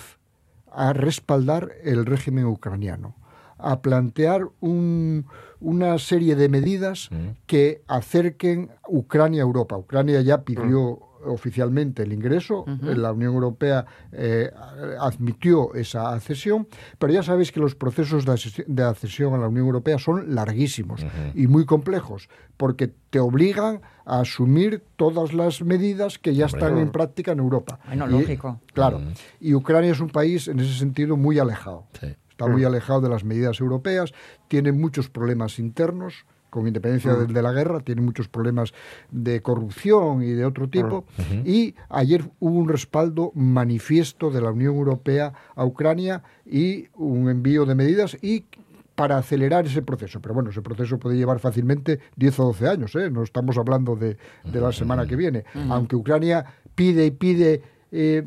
a 0.71 0.93
respaldar 0.93 1.71
el 1.83 2.05
régimen 2.05 2.45
ucraniano, 2.45 3.15
a 3.57 3.81
plantear 3.81 4.47
un- 4.62 5.25
una 5.59 5.97
serie 6.00 6.35
de 6.35 6.47
medidas 6.47 7.09
Mm. 7.12 7.15
que 7.45 7.81
acerquen 7.88 8.69
Ucrania 8.88 9.41
a 9.41 9.45
Europa. 9.45 9.77
Ucrania 9.77 10.21
ya 10.21 10.43
pidió 10.43 11.00
oficialmente 11.25 12.03
el 12.03 12.13
ingreso, 12.13 12.65
la 12.82 13.12
Unión 13.12 13.34
Europea 13.34 13.86
eh, 14.12 14.51
admitió 15.00 15.74
esa 15.74 16.13
accesión, 16.13 16.68
pero 17.00 17.13
ya 17.13 17.24
sabéis 17.24 17.51
que 17.51 17.60
los 17.60 17.75
procesos 17.75 18.25
de, 18.25 18.32
accesi- 18.32 18.65
de 18.65 18.84
accesión 18.84 19.34
a 19.34 19.38
la 19.38 19.48
Unión 19.48 19.65
Europea 19.65 19.98
son 20.00 20.34
larguísimos 20.36 21.06
y 21.36 21.48
muy 21.48 21.65
complejos, 21.65 22.30
porque 22.58 22.92
te 23.10 23.20
obligan 23.20 23.82
a 24.06 24.20
asumir 24.22 24.84
todas 24.96 25.34
las 25.34 25.62
medidas 25.62 26.20
que 26.20 26.36
ya 26.36 26.46
están 26.46 26.77
en 26.77 26.92
práctica 26.92 27.32
en 27.32 27.39
Europa. 27.39 27.80
Bueno, 27.88 28.08
Y- 28.08 28.12
lógico. 28.12 28.60
Claro. 28.74 29.01
Y 29.39 29.53
Ucrania 29.53 29.92
es 29.92 30.00
un 30.00 30.10
país 30.10 30.48
en 30.48 30.60
ese 30.60 30.74
sentido 30.77 31.18
muy 31.18 31.39
alejado. 31.39 31.86
Sí. 32.00 32.08
Está 32.30 32.48
muy 32.48 32.63
alejado 32.63 33.00
de 33.01 33.10
las 33.10 33.24
medidas 33.24 33.60
europeas, 33.60 34.12
tiene 34.48 34.72
muchos 34.72 35.08
problemas 35.08 35.60
internos, 35.60 36.25
con 36.53 36.67
independencia 36.67 37.15
de, 37.15 37.25
de 37.25 37.41
la 37.41 37.51
guerra, 37.51 37.79
tiene 37.79 38.01
muchos 38.01 38.27
problemas 38.27 38.74
de 39.10 39.41
corrupción 39.41 40.22
y 40.22 40.33
de 40.33 40.45
otro 40.45 40.69
tipo. 40.69 41.03
Y 41.43 41.74
ayer 41.89 42.29
hubo 42.39 42.60
un 42.60 42.69
respaldo 42.69 43.31
manifiesto 43.33 44.29
de 44.29 44.39
la 44.39 44.51
Unión 44.51 44.75
Europea 44.75 45.33
a 45.55 45.65
Ucrania 45.65 46.22
y 46.45 46.89
un 46.93 47.27
envío 47.27 47.65
de 47.65 47.74
medidas 47.74 48.15
y 48.22 48.45
para 48.93 49.17
acelerar 49.17 49.65
ese 49.65 49.81
proceso. 49.81 50.22
Pero 50.22 50.36
bueno, 50.36 50.51
ese 50.51 50.62
proceso 50.62 51.00
puede 51.00 51.17
llevar 51.17 51.39
fácilmente 51.39 52.00
10 52.17 52.39
o 52.41 52.43
12 52.45 52.67
años, 52.67 52.95
¿eh? 52.95 53.10
no 53.10 53.24
estamos 53.24 53.57
hablando 53.57 53.95
de, 53.95 54.17
de 54.43 54.62
la 54.62 54.72
semana 54.72 55.07
que 55.07 55.15
viene. 55.15 55.45
Aunque 55.69 55.95
Ucrania 55.95 56.45
pide 56.75 57.07
y 57.07 57.12
pide 57.12 57.63
eh, 57.95 58.23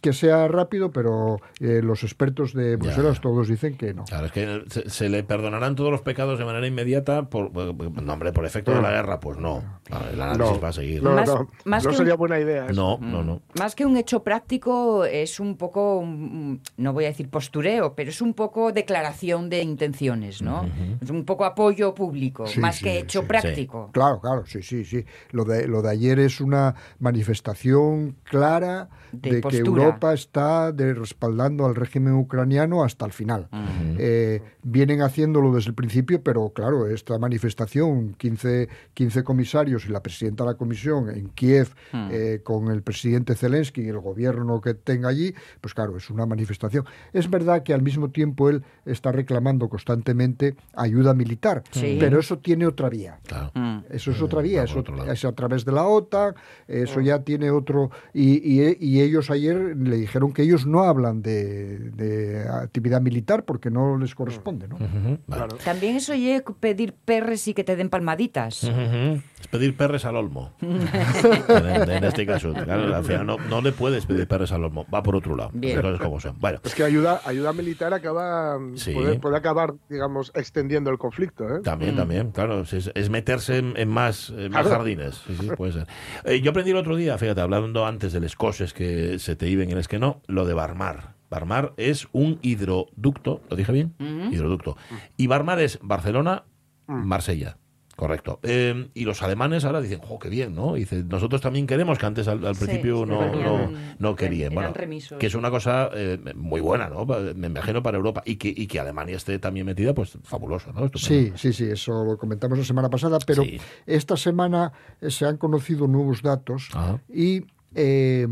que 0.00 0.12
sea 0.12 0.46
rápido, 0.46 0.92
pero 0.92 1.40
eh, 1.58 1.80
los 1.82 2.04
expertos 2.04 2.54
de 2.54 2.76
Bruselas 2.76 3.20
todos 3.20 3.48
dicen 3.48 3.76
que 3.76 3.92
no. 3.92 4.04
Claro, 4.04 4.26
es 4.26 4.32
que 4.32 4.62
se, 4.70 4.88
se 4.88 5.08
le 5.08 5.24
perdonarán 5.24 5.74
todos 5.74 5.90
los 5.90 6.02
pecados 6.02 6.38
de 6.38 6.44
manera 6.44 6.66
inmediata 6.68 7.28
por, 7.28 7.52
no, 7.52 8.12
hombre, 8.12 8.32
por 8.32 8.46
efecto 8.46 8.72
de 8.72 8.80
la 8.80 8.90
guerra, 8.92 9.18
pues 9.18 9.36
no. 9.38 9.80
El 10.12 10.22
análisis 10.22 10.54
No, 10.56 10.60
va 10.60 10.68
a 10.68 10.72
seguir. 10.72 11.02
no, 11.02 11.14
Más- 11.16 11.26
no, 11.28 11.48
más 11.64 11.84
no 11.84 11.90
que 11.90 11.96
sería 11.96 12.14
un- 12.14 12.18
buena 12.18 12.38
idea. 12.38 12.66
eso. 12.66 12.74
No, 12.74 12.98
no, 13.04 13.24
no. 13.24 13.42
Más 13.58 13.74
que 13.74 13.84
un 13.84 13.96
hecho 13.96 14.22
práctico, 14.22 15.04
es 15.04 15.40
un 15.40 15.56
poco, 15.56 16.02
mm, 16.06 16.58
no 16.76 16.92
voy 16.92 17.04
a 17.06 17.08
decir 17.08 17.28
postureo, 17.28 17.94
pero 17.96 18.10
es 18.10 18.22
un 18.22 18.34
poco 18.34 18.70
declaración 18.72 19.48
de 19.50 19.62
intenciones, 19.62 20.42
¿no? 20.42 20.64
Es 21.00 21.10
un 21.10 21.24
poco 21.24 21.44
apoyo 21.44 21.92
público, 21.94 22.46
Sí, 22.46 22.60
más 22.60 22.76
sí, 22.76 22.84
que 22.84 22.98
hecho 23.00 23.22
sí. 23.22 23.26
práctico. 23.26 23.90
Claro, 23.92 24.20
claro, 24.20 24.44
sí, 24.46 24.62
sí, 24.62 24.84
sí. 24.84 25.04
Lo 25.32 25.44
de, 25.44 25.66
lo 25.66 25.82
de 25.82 25.90
ayer 25.90 26.20
es 26.20 26.40
una 26.40 26.76
manifestación 27.00 28.16
clara 28.24 28.88
De 29.12 29.30
de, 29.30 29.40
que. 29.40 29.58
Europa 29.58 30.12
está 30.14 30.72
de 30.72 30.94
respaldando 30.94 31.66
al 31.66 31.74
régimen 31.74 32.14
ucraniano 32.14 32.82
hasta 32.84 33.04
el 33.06 33.12
final. 33.12 33.48
Eh, 33.98 34.42
vienen 34.62 35.02
haciéndolo 35.02 35.52
desde 35.54 35.70
el 35.70 35.74
principio, 35.74 36.22
pero 36.22 36.50
claro, 36.50 36.86
esta 36.86 37.18
manifestación, 37.18 38.14
15, 38.14 38.68
15 38.94 39.24
comisarios 39.24 39.86
y 39.86 39.88
la 39.90 40.02
presidenta 40.02 40.44
de 40.44 40.50
la 40.50 40.56
comisión 40.56 41.08
en 41.10 41.28
Kiev, 41.30 41.68
eh, 42.10 42.40
con 42.42 42.70
el 42.70 42.82
presidente 42.82 43.34
Zelensky 43.34 43.82
y 43.82 43.88
el 43.88 43.98
gobierno 43.98 44.60
que 44.60 44.74
tenga 44.74 45.08
allí, 45.08 45.34
pues 45.60 45.74
claro, 45.74 45.96
es 45.96 46.10
una 46.10 46.26
manifestación. 46.26 46.84
Es 47.12 47.28
verdad 47.30 47.62
que 47.62 47.72
al 47.74 47.82
mismo 47.82 48.10
tiempo 48.10 48.48
él 48.50 48.62
está 48.84 49.12
reclamando 49.12 49.68
constantemente 49.68 50.56
ayuda 50.74 51.14
militar, 51.14 51.62
Sí. 51.70 51.96
pero 52.00 52.18
eso 52.20 52.38
tiene 52.38 52.66
otra 52.66 52.88
vía. 52.88 53.18
Claro. 53.26 53.50
Mm. 53.54 53.78
Eso 53.90 54.10
es 54.10 54.20
otra 54.22 54.42
vía, 54.42 54.60
va 54.60 54.64
eso 54.64 54.80
es 55.12 55.24
a 55.24 55.32
través 55.32 55.64
de 55.64 55.72
la 55.72 55.84
OTAN, 55.84 56.34
eso 56.66 57.00
ya 57.00 57.20
tiene 57.22 57.50
otro... 57.50 57.90
Y, 58.12 58.38
y- 58.60 58.76
y 58.80 58.97
ellos 59.00 59.30
ayer 59.30 59.76
le 59.76 59.96
dijeron 59.96 60.32
que 60.32 60.42
ellos 60.42 60.66
no 60.66 60.82
hablan 60.84 61.22
de, 61.22 61.78
de 61.78 62.48
actividad 62.48 63.00
militar 63.00 63.44
porque 63.44 63.70
no 63.70 63.98
les 63.98 64.14
corresponde, 64.14 64.68
¿no? 64.68 64.78
Claro. 65.26 65.56
También 65.64 65.96
eso 65.96 66.12
oye 66.12 66.42
pedir 66.60 66.92
perres 66.92 67.48
y 67.48 67.54
que 67.54 67.64
te 67.64 67.76
den 67.76 67.88
palmaditas. 67.88 68.70
Es 69.40 69.46
pedir 69.48 69.76
perres 69.76 70.04
al 70.04 70.16
olmo. 70.16 70.52
en, 70.60 71.90
en 71.90 72.04
este 72.04 72.26
caso, 72.26 72.52
claro, 72.52 72.94
al 72.94 73.04
final 73.04 73.26
no, 73.26 73.36
no 73.48 73.60
le 73.60 73.72
puedes 73.72 74.04
pedir 74.06 74.26
perres 74.26 74.50
al 74.52 74.64
olmo, 74.64 74.84
va 74.92 75.02
por 75.02 75.14
otro 75.16 75.36
lado. 75.36 75.50
Bien. 75.54 75.76
Las 75.76 75.84
cosas 75.84 76.00
como 76.00 76.20
son. 76.20 76.38
Bueno, 76.40 76.60
Es 76.64 76.74
que 76.74 76.82
ayuda, 76.84 77.20
ayuda 77.24 77.52
militar 77.52 77.94
acaba 77.94 78.58
Sí. 78.74 78.92
puede, 78.92 79.18
puede 79.18 79.36
acabar, 79.36 79.74
digamos, 79.88 80.32
extendiendo 80.34 80.90
el 80.90 80.98
conflicto. 80.98 81.44
¿eh? 81.44 81.60
También, 81.62 81.96
también, 81.96 82.32
claro. 82.32 82.62
Es, 82.62 82.90
es 82.94 83.10
meterse 83.10 83.58
en, 83.58 83.74
en 83.76 83.88
más, 83.88 84.30
en 84.30 84.50
más 84.50 84.62
Claro. 84.62 84.78
jardines. 84.78 85.22
Sí, 85.26 85.36
sí, 85.40 85.48
puede 85.56 85.72
ser. 85.72 85.86
Eh, 86.24 86.40
yo 86.40 86.50
aprendí 86.50 86.70
el 86.72 86.76
otro 86.76 86.96
día, 86.96 87.16
fíjate, 87.18 87.40
hablando 87.40 87.86
antes 87.86 88.12
del 88.12 88.24
escoses 88.24 88.72
que 88.72 89.18
se 89.18 89.36
te 89.36 89.48
iban 89.48 89.68
y 89.68 89.72
el 89.72 89.86
que 89.86 89.98
no, 89.98 90.20
lo 90.26 90.44
de 90.46 90.54
Barmar. 90.54 91.14
Barmar 91.30 91.74
es 91.76 92.08
un 92.12 92.38
hidroducto, 92.42 93.42
¿lo 93.50 93.56
dije 93.56 93.70
bien? 93.70 93.94
Hidroducto. 94.32 94.76
Y 95.16 95.26
Barmar 95.26 95.60
es 95.60 95.78
Barcelona, 95.82 96.44
Marsella. 96.86 97.58
Correcto. 97.98 98.38
Eh, 98.44 98.90
y 98.94 99.04
los 99.04 99.24
alemanes 99.24 99.64
ahora 99.64 99.80
dicen, 99.80 99.98
¡jo, 99.98 100.20
qué 100.20 100.28
bien! 100.28 100.54
¿no? 100.54 100.74
Dice, 100.74 101.02
nosotros 101.02 101.40
también 101.40 101.66
queremos 101.66 101.98
que 101.98 102.06
antes 102.06 102.28
al, 102.28 102.46
al 102.46 102.54
Sí, 102.54 102.64
principio 102.64 102.98
sí, 103.02 103.10
no, 103.10 103.34
no, 103.34 103.72
no 103.98 104.14
querían. 104.14 104.52
eran 104.52 104.72
Bueno, 104.72 105.18
que 105.18 105.26
es 105.26 105.34
una 105.34 105.50
cosa 105.50 105.90
eh, 105.92 106.16
muy 106.36 106.60
buena, 106.60 106.88
¿no? 106.88 107.04
Me 107.34 107.48
imagino 107.48 107.82
para 107.82 107.96
Europa. 107.96 108.22
Y 108.24 108.36
que, 108.36 108.54
y 108.56 108.68
que 108.68 108.78
Alemania 108.78 109.16
esté 109.16 109.40
también 109.40 109.66
metida, 109.66 109.94
pues 109.94 110.16
fabuloso, 110.22 110.72
¿no? 110.72 110.84
Estupendo. 110.84 111.08
Sí, 111.08 111.32
sí, 111.34 111.52
sí, 111.52 111.64
eso 111.72 112.04
lo 112.04 112.16
comentamos 112.18 112.56
la 112.56 112.64
semana 112.64 112.88
pasada, 112.88 113.18
pero 113.26 113.42
Sí. 113.42 113.58
esta 113.84 114.16
semana 114.16 114.72
eh, 115.00 115.10
se 115.10 115.26
han 115.26 115.36
conocido 115.36 115.88
nuevos 115.88 116.22
datos 116.22 116.68
Ajá. 116.74 117.02
y, 117.12 117.46
eh, 117.74 118.28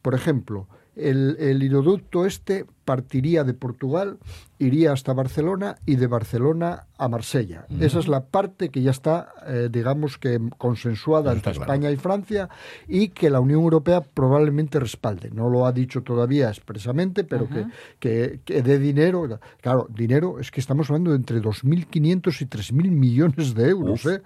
por 0.00 0.14
ejemplo, 0.14 0.66
el, 0.96 1.36
el 1.38 1.62
hidroducto 1.62 2.24
este 2.24 2.64
partiría 2.90 3.44
de 3.44 3.54
Portugal, 3.54 4.18
iría 4.58 4.92
hasta 4.92 5.12
Barcelona 5.12 5.76
y 5.86 5.94
de 5.94 6.08
Barcelona 6.08 6.88
a 6.98 7.08
Marsella. 7.08 7.66
Esa 7.80 8.00
es 8.00 8.08
la 8.08 8.26
parte 8.26 8.68
que 8.68 8.82
ya 8.82 8.90
está, 8.90 9.32
eh, 9.46 9.68
digamos 9.70 10.18
que 10.18 10.40
consensuada 10.58 11.32
entre 11.32 11.52
claro. 11.52 11.62
España 11.62 11.90
y 11.92 11.96
Francia 11.96 12.48
y 12.88 13.08
que 13.08 13.30
la 13.30 13.38
Unión 13.38 13.60
Europea 13.60 14.00
probablemente 14.02 14.80
respalde. 14.80 15.30
No 15.30 15.48
lo 15.48 15.66
ha 15.66 15.72
dicho 15.72 16.02
todavía 16.02 16.48
expresamente, 16.48 17.22
pero 17.22 17.48
que, 17.48 17.64
que, 18.00 18.40
que 18.44 18.62
dé 18.62 18.80
dinero. 18.80 19.38
Claro, 19.60 19.86
dinero 19.88 20.40
es 20.40 20.50
que 20.50 20.60
estamos 20.60 20.90
hablando 20.90 21.12
de 21.12 21.16
entre 21.16 21.40
2.500 21.40 22.42
y 22.42 22.46
3.000 22.46 22.90
millones 22.90 23.54
de 23.54 23.68
euros. 23.68 24.04
¿eh? 24.06 24.20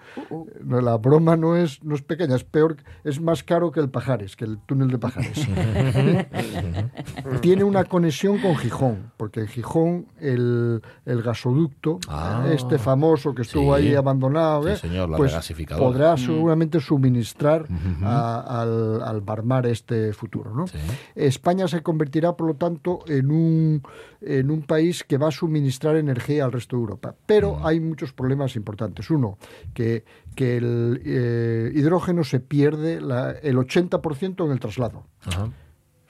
La 0.68 0.97
broma 0.97 1.37
no 1.37 1.54
es, 1.54 1.85
no 1.85 1.94
es 1.94 2.02
pequeña, 2.02 2.35
es 2.35 2.44
peor, 2.44 2.78
es 3.04 3.21
más 3.21 3.44
caro 3.44 3.71
que 3.71 3.80
el 3.80 3.90
Pajares, 3.90 4.37
que 4.37 4.47
el 4.47 4.59
túnel 4.59 4.88
de 4.88 4.99
Pajares. 4.99 5.47
Tiene 7.42 7.62
una 7.62 7.85
conexión 7.85 8.38
con 8.38 8.53
Gijón, 8.56 9.12
porque 9.16 9.40
en 9.40 9.49
Gijón 9.49 10.06
el, 10.20 10.82
el 11.06 11.23
gasoducto, 11.23 11.99
Ah. 12.08 12.46
este 12.52 12.78
famoso 12.78 13.34
que 13.34 13.42
estuvo 13.42 13.76
Sí. 13.76 13.82
ahí 13.88 13.94
abandonado, 13.94 14.64
Sí, 14.64 14.68
¿eh? 14.70 14.76
señor, 14.76 15.08
la 15.11 15.16
pues 15.16 15.32
podrá 15.78 16.16
seguramente 16.16 16.80
suministrar 16.80 17.66
a- 18.02 18.62
al, 18.62 19.02
al 19.02 19.20
Barmar 19.20 19.66
este 19.66 20.12
futuro. 20.12 20.52
¿no? 20.54 20.66
Sí. 20.66 20.78
España 21.14 21.68
se 21.68 21.82
convertirá, 21.82 22.37
por 22.37 22.46
lo 22.49 22.54
tanto, 22.54 23.00
en 23.06 23.30
un, 23.30 23.82
en 24.20 24.50
un 24.50 24.62
país 24.62 25.04
que 25.04 25.18
va 25.18 25.28
a 25.28 25.32
suministrar 25.32 25.96
energía 25.96 26.44
al 26.44 26.52
resto 26.52 26.76
de 26.76 26.80
Europa. 26.80 27.14
Pero 27.26 27.66
hay 27.66 27.80
muchos 27.80 28.12
problemas 28.12 28.56
importantes. 28.56 29.11
Uno, 29.11 29.38
que, 29.75 30.04
que 30.34 30.56
el 30.56 31.00
eh, 31.04 31.73
hidrógeno 31.75 32.25
se 32.25 32.40
pierde 32.40 33.00
la- 33.00 33.32
el 33.32 33.56
80% 33.56 34.44
en 34.46 34.50
el 34.52 34.61
traslado. 34.61 35.04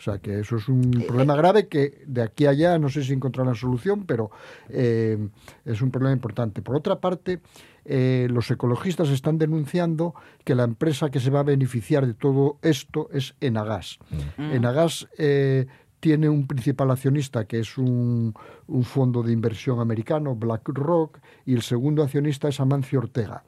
Sea 0.05 0.19
que 0.19 0.41
eso 0.41 0.57
es 0.57 0.69
un 0.69 0.91
problema 1.07 1.35
grave 1.35 1.69
que 1.69 2.03
de 2.07 2.23
aquí 2.23 2.47
a 2.47 2.51
allá 2.51 2.79
no 2.79 2.89
sé 2.89 3.03
si 3.03 3.13
encontrarán 3.13 3.55
solución, 3.55 4.05
pero 4.07 4.31
eh, 4.69 5.29
es 5.65 5.81
un 5.83 5.91
problema 5.91 6.13
importante. 6.13 6.63
Por 6.63 6.77
otra 6.77 7.01
parte, 7.01 7.41
eh, 7.85 8.29
los 8.31 8.51
ecologistas 8.51 9.09
están 9.09 9.39
denunciando 9.39 10.15
que 10.45 10.55
la 10.55 10.65
empresa 10.65 11.11
que 11.11 11.21
se 11.21 11.31
va 11.31 11.41
a 11.41 11.45
beneficiar 11.45 12.07
de 12.07 12.15
todo 12.15 12.59
esto 12.63 13.09
es 13.13 13.35
Enagas. 13.41 13.99
Enagas 14.39 15.09
eh, 15.19 15.67
tiene 16.01 16.29
un 16.29 16.47
principal 16.47 16.91
accionista 16.91 17.47
que 17.47 17.61
es 17.61 17.79
un, 17.79 18.35
un 18.67 18.85
fondo 18.85 19.23
de 19.23 19.33
inversión 19.33 19.81
americano, 19.81 20.35
BlackRock, 20.35 21.19
y 21.47 21.55
el 21.55 21.63
segundo 21.63 22.03
accionista 22.03 22.49
es 22.49 22.61
Amancio 22.61 22.99
Ortega. 22.99 23.43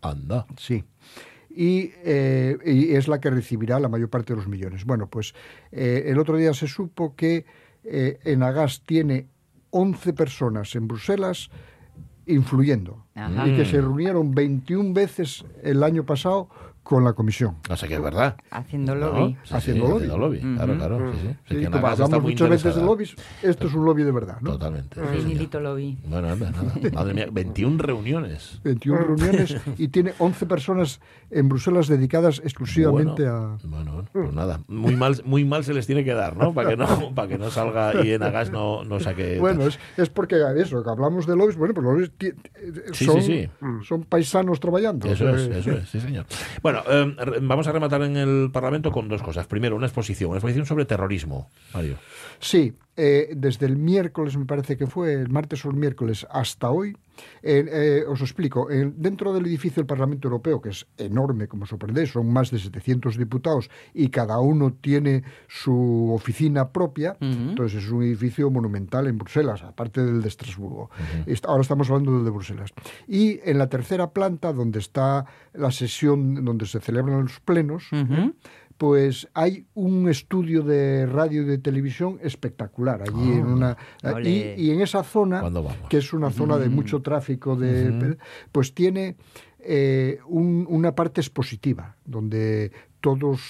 Anda. 0.00 0.46
Sí. 0.56 0.84
Y, 1.60 1.90
eh, 2.04 2.56
y 2.64 2.94
es 2.94 3.08
la 3.08 3.18
que 3.18 3.30
recibirá 3.30 3.80
la 3.80 3.88
mayor 3.88 4.08
parte 4.10 4.32
de 4.32 4.36
los 4.36 4.46
millones. 4.46 4.84
Bueno, 4.84 5.10
pues 5.10 5.34
eh, 5.72 6.04
el 6.06 6.20
otro 6.20 6.36
día 6.36 6.54
se 6.54 6.68
supo 6.68 7.16
que 7.16 7.46
eh, 7.82 8.20
Enagas 8.22 8.82
tiene 8.86 9.26
11 9.70 10.12
personas 10.12 10.76
en 10.76 10.86
Bruselas 10.86 11.50
influyendo 12.26 13.06
Ajá. 13.16 13.48
y 13.48 13.56
que 13.56 13.64
se 13.64 13.80
reunieron 13.80 14.30
21 14.36 14.94
veces 14.94 15.44
el 15.64 15.82
año 15.82 16.04
pasado 16.04 16.48
con 16.88 17.04
la 17.04 17.12
comisión. 17.12 17.56
O 17.68 17.76
sea 17.76 17.86
que 17.86 17.96
es 17.96 18.02
verdad. 18.02 18.34
Haciendo 18.50 18.94
¿no? 18.94 19.10
lobby. 19.10 19.34
Sí, 19.34 19.48
sí, 19.48 19.54
Haciendo 19.54 19.88
lobby. 19.88 20.06
lobby. 20.06 20.38
Claro, 20.56 20.74
claro. 20.74 21.12
Sí, 21.12 21.18
sí. 21.22 21.56
Sí, 21.60 21.66
como 21.66 21.86
hablamos 21.86 22.22
muchas 22.22 22.48
veces 22.48 22.74
de 22.74 22.82
lobbies, 22.82 23.14
esto 23.42 23.66
es 23.66 23.74
un 23.74 23.84
lobby 23.84 24.04
de 24.04 24.12
verdad. 24.12 24.38
¿no? 24.40 24.52
Totalmente. 24.52 24.98
sí. 24.98 25.18
Finilito 25.18 25.60
lobby. 25.60 25.98
Bueno, 26.06 26.30
anda, 26.30 26.50
nada. 26.50 26.72
Madre 26.94 27.12
mía, 27.12 27.28
21 27.30 27.82
reuniones. 27.82 28.60
21 28.64 29.00
reuniones 29.00 29.56
y 29.76 29.88
tiene 29.88 30.14
11 30.18 30.46
personas 30.46 31.00
en 31.30 31.50
Bruselas 31.50 31.88
dedicadas 31.88 32.40
exclusivamente 32.42 33.22
bueno, 33.22 33.36
a... 33.36 33.58
Bueno, 33.66 33.92
bueno, 33.92 34.08
pues 34.10 34.32
nada. 34.32 34.60
Muy 34.66 34.96
mal, 34.96 35.20
muy 35.26 35.44
mal 35.44 35.64
se 35.64 35.74
les 35.74 35.86
tiene 35.86 36.04
que 36.04 36.14
dar, 36.14 36.38
¿no? 36.38 36.54
Para 36.54 36.70
que 36.70 36.76
no, 36.78 36.86
para 37.14 37.28
que 37.28 37.36
no 37.36 37.50
salga 37.50 38.02
y 38.02 38.12
en 38.12 38.22
Agas 38.22 38.50
no, 38.50 38.82
no 38.84 38.98
saque. 38.98 39.38
Bueno, 39.48 39.66
es, 39.66 39.78
es 39.98 40.08
porque 40.08 40.36
eso, 40.56 40.82
que 40.82 40.88
hablamos 40.88 41.26
de 41.26 41.36
lobbies, 41.36 41.56
bueno, 41.58 41.74
pues 41.74 41.84
los 41.84 41.94
lobbies 41.94 42.12
Sí, 42.92 43.04
son, 43.04 43.22
sí, 43.22 43.48
son 43.86 44.04
paisanos 44.04 44.58
trabajando. 44.58 45.06
Eso 45.06 45.28
es, 45.28 45.42
sea, 45.42 45.58
eso 45.58 45.72
es, 45.72 45.88
sí, 45.88 46.00
señor. 46.00 46.24
Bueno, 46.62 46.77
Eh, 46.86 47.14
vamos 47.42 47.66
a 47.66 47.72
rematar 47.72 48.02
en 48.02 48.16
el 48.16 48.50
Parlamento 48.52 48.90
con 48.90 49.08
dos 49.08 49.22
cosas. 49.22 49.46
Primero, 49.46 49.76
una 49.76 49.86
exposición, 49.86 50.30
una 50.30 50.38
exposición 50.38 50.66
sobre 50.66 50.84
terrorismo, 50.84 51.50
Mario. 51.74 51.96
Sí, 52.38 52.74
eh, 53.00 53.32
desde 53.36 53.66
el 53.66 53.76
miércoles, 53.76 54.36
me 54.36 54.44
parece 54.44 54.76
que 54.76 54.88
fue, 54.88 55.12
el 55.14 55.28
martes 55.28 55.64
o 55.64 55.70
el 55.70 55.76
miércoles, 55.76 56.26
hasta 56.30 56.70
hoy, 56.70 56.96
eh, 57.42 57.64
eh, 57.70 58.04
os 58.08 58.20
explico, 58.20 58.70
en- 58.70 58.94
dentro 59.00 59.32
del 59.32 59.46
edificio 59.46 59.76
del 59.80 59.86
Parlamento 59.86 60.26
Europeo, 60.28 60.60
que 60.60 60.70
es 60.70 60.86
enorme, 60.98 61.46
como 61.48 61.64
sorprendéis, 61.64 62.10
son 62.10 62.32
más 62.32 62.50
de 62.50 62.58
700 62.58 63.16
diputados 63.16 63.70
y 63.94 64.08
cada 64.08 64.40
uno 64.40 64.72
tiene 64.72 65.22
su 65.48 66.10
oficina 66.12 66.70
propia, 66.72 67.16
entonces 67.50 67.84
es 67.84 67.90
un 67.90 68.02
edificio 68.02 68.50
monumental 68.50 69.06
en 69.06 69.16
Bruselas, 69.18 69.62
aparte 69.62 70.04
del 70.04 70.20
de 70.20 70.28
Estrasburgo. 70.28 70.90
Est- 71.26 71.46
Ahora 71.46 71.62
estamos 71.62 71.88
hablando 71.90 72.14
del 72.16 72.24
de 72.24 72.30
Bruselas. 72.30 72.70
Y 73.06 73.38
en 73.44 73.58
la 73.58 73.68
tercera 73.68 74.10
planta, 74.10 74.52
donde 74.52 74.80
está 74.80 75.24
la 75.54 75.70
sesión, 75.70 76.44
donde 76.44 76.66
se 76.66 76.80
celebran 76.80 77.22
los 77.22 77.38
plenos. 77.40 77.84
Pues 78.78 79.28
hay 79.34 79.66
un 79.74 80.08
estudio 80.08 80.62
de 80.62 81.04
radio 81.06 81.42
y 81.42 81.44
de 81.46 81.58
televisión 81.58 82.18
espectacular 82.22 83.02
allí 83.02 83.32
en 83.32 83.46
una 83.46 83.76
y, 84.56 84.70
en 84.70 84.80
esa 84.80 85.02
zona 85.02 85.40
que 85.88 85.98
es 85.98 86.12
una 86.12 86.30
zona 86.30 86.56
de 86.58 86.68
mucho 86.76 87.02
tráfico 87.02 87.56
de 87.56 87.88
pues 88.52 88.72
tiene 88.74 89.16
eh, 89.58 90.20
un- 90.28 90.64
una 90.70 90.94
parte 90.94 91.20
expositiva 91.20 91.96
donde 92.04 92.70
todos 93.00 93.40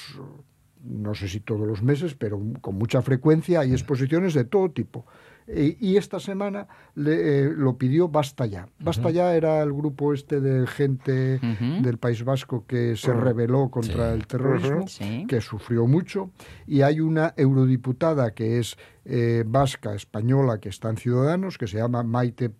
no 0.85 1.14
sé 1.14 1.28
si 1.28 1.40
todos 1.40 1.66
los 1.66 1.82
meses 1.82 2.14
pero 2.14 2.40
con 2.61 2.76
mucha 2.76 3.02
frecuencia 3.02 3.61
hay 3.61 3.73
exposiciones 3.73 4.35
de 4.35 4.44
todo 4.44 4.70
tipo. 4.70 5.04
E- 5.50 5.78
y 5.80 5.97
esta 5.97 6.20
semana 6.20 6.68
le, 6.94 7.47
eh, 7.47 7.50
lo 7.56 7.78
pidió 7.78 8.08
Basta 8.08 8.44
Ya. 8.44 8.68
Basta 8.80 9.11
Ya 9.11 9.35
era 9.35 9.62
el 9.62 9.73
grupo 9.73 10.12
este 10.12 10.40
de 10.42 10.66
gente 10.66 11.40
del 11.82 11.97
País 11.97 12.23
Vasco 12.23 12.66
que 12.66 12.97
se 12.97 13.14
rebeló 13.14 13.70
contra 13.70 14.12
el 14.12 14.26
terrorismo, 14.26 14.87
Sí. 14.88 15.25
que 15.26 15.40
sufrió 15.40 15.87
mucho, 15.87 16.30
y 16.66 16.82
hay 16.82 17.00
una 17.00 17.32
eurodiputada 17.37 18.32
que 18.32 18.58
es 18.58 18.76
eh, 19.06 19.42
vasca, 19.47 19.94
española, 19.94 20.58
que 20.61 20.68
está 20.68 20.90
en 20.90 20.99
Ciudadanos, 20.99 21.56
que 21.56 21.66
se 21.66 21.78
llama 21.78 22.02
Maite 22.02 22.50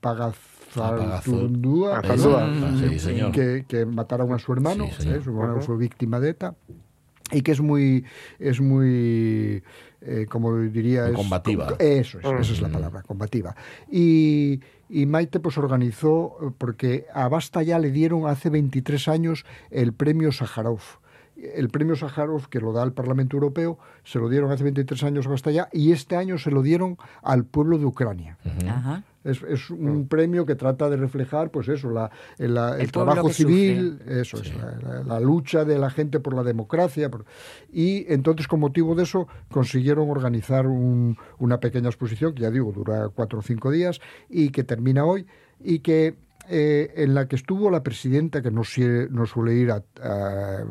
señor. 2.99 3.33
que, 3.33 3.67
que 3.69 3.85
mataron 3.85 4.33
a 4.33 4.39
su 4.39 4.51
hermano, 4.55 4.87
Sí. 4.99 5.09
¿eh? 5.11 5.21
su 5.23 5.29
hermano 5.31 5.61
fue 5.61 5.77
víctima 5.77 6.21
de 6.21 6.31
ETA, 6.31 6.55
y 7.33 7.43
que 7.43 7.53
es 7.53 7.61
muy, 7.61 8.05
es 8.39 8.61
muy 8.61 9.63
eh, 10.01 10.27
como 10.29 10.57
diría... 10.59 11.09
Es- 11.09 11.15
combativa. 11.15 11.69
Eso 11.79 12.19
es, 12.19 12.25
esa 12.25 12.53
es 12.53 12.61
la 12.61 12.69
palabra, 12.69 13.03
combativa. 13.03 13.55
Y, 13.91 14.61
y 14.89 15.07
Maite 15.07 15.41
pues 15.41 15.59
organizó, 15.59 16.55
porque 16.59 17.07
a 17.13 17.29
Basta 17.29 17.63
ya 17.63 17.79
le 17.79 17.91
dieron 17.91 18.27
hace 18.27 18.51
23 18.51 19.09
años 19.09 19.45
el 19.71 19.93
premio 19.93 20.33
Sájarov. 20.33 20.81
El 21.37 21.69
premio 21.69 21.95
Sájarov, 21.95 22.49
que 22.49 22.59
lo 22.59 22.73
da 22.73 22.83
el 22.83 22.93
Parlamento 22.93 23.37
Europeo, 23.37 23.79
se 24.03 24.19
lo 24.19 24.29
dieron 24.29 24.51
hace 24.51 24.65
23 24.65 25.05
años 25.05 25.27
a 25.27 25.31
Basta 25.31 25.51
ya, 25.53 25.69
y 25.73 25.93
este 25.93 26.17
año 26.17 26.37
se 26.39 26.51
lo 26.51 26.63
dieron 26.63 26.97
al 27.23 27.45
pueblo 27.45 27.79
de 27.79 27.85
Ucrania. 27.85 28.39
Ajá. 28.69 29.05
Es, 29.25 29.43
es 29.43 29.69
un 29.71 30.07
premio 30.07 30.47
que 30.47 30.55
trata 30.55 30.89
de 30.89 30.97
reflejar, 30.97 31.51
pues 31.51 31.69
eso, 31.69 31.91
la, 31.91 32.11
el, 32.39 32.55
la- 32.55 32.77
el 32.77 32.83
El 32.83 32.91
pueblo 32.91 33.13
trabajo 33.15 33.29
civil, 33.35 34.01
eso 34.07 34.39
es, 34.41 34.55
la, 34.57 34.79
la- 34.81 35.03
la 35.03 35.21
lucha 35.21 35.65
de 35.65 35.77
la 35.79 35.91
gente 35.91 36.21
por 36.21 36.35
la 36.35 36.43
democracia. 36.45 37.11
por- 37.11 37.25
y 37.73 38.11
entonces, 38.13 38.47
con 38.47 38.61
motivo 38.61 38.95
de 38.95 39.03
eso, 39.03 39.27
consiguieron 39.51 40.09
organizar 40.11 40.67
un- 40.69 41.17
una 41.39 41.59
pequeña 41.61 41.89
exposición, 41.89 42.33
que 42.35 42.43
ya 42.43 42.51
digo, 42.51 42.73
dura 42.73 43.09
cuatro 43.09 43.41
o 43.41 43.43
cinco 43.43 43.71
días, 43.71 44.01
y 44.31 44.51
que 44.51 44.63
termina 44.65 45.05
hoy, 45.05 45.27
y 45.61 45.81
que 45.81 46.17
eh, 46.51 46.93
en 46.97 47.15
la 47.15 47.29
que 47.29 47.37
estuvo 47.37 47.71
la 47.71 47.83
presidenta, 47.83 48.43
que 48.43 48.51
no, 48.51 48.63
no 49.11 49.27
suele 49.27 49.55
ir 49.55 49.71
a, 49.71 49.83
a- 50.03 50.65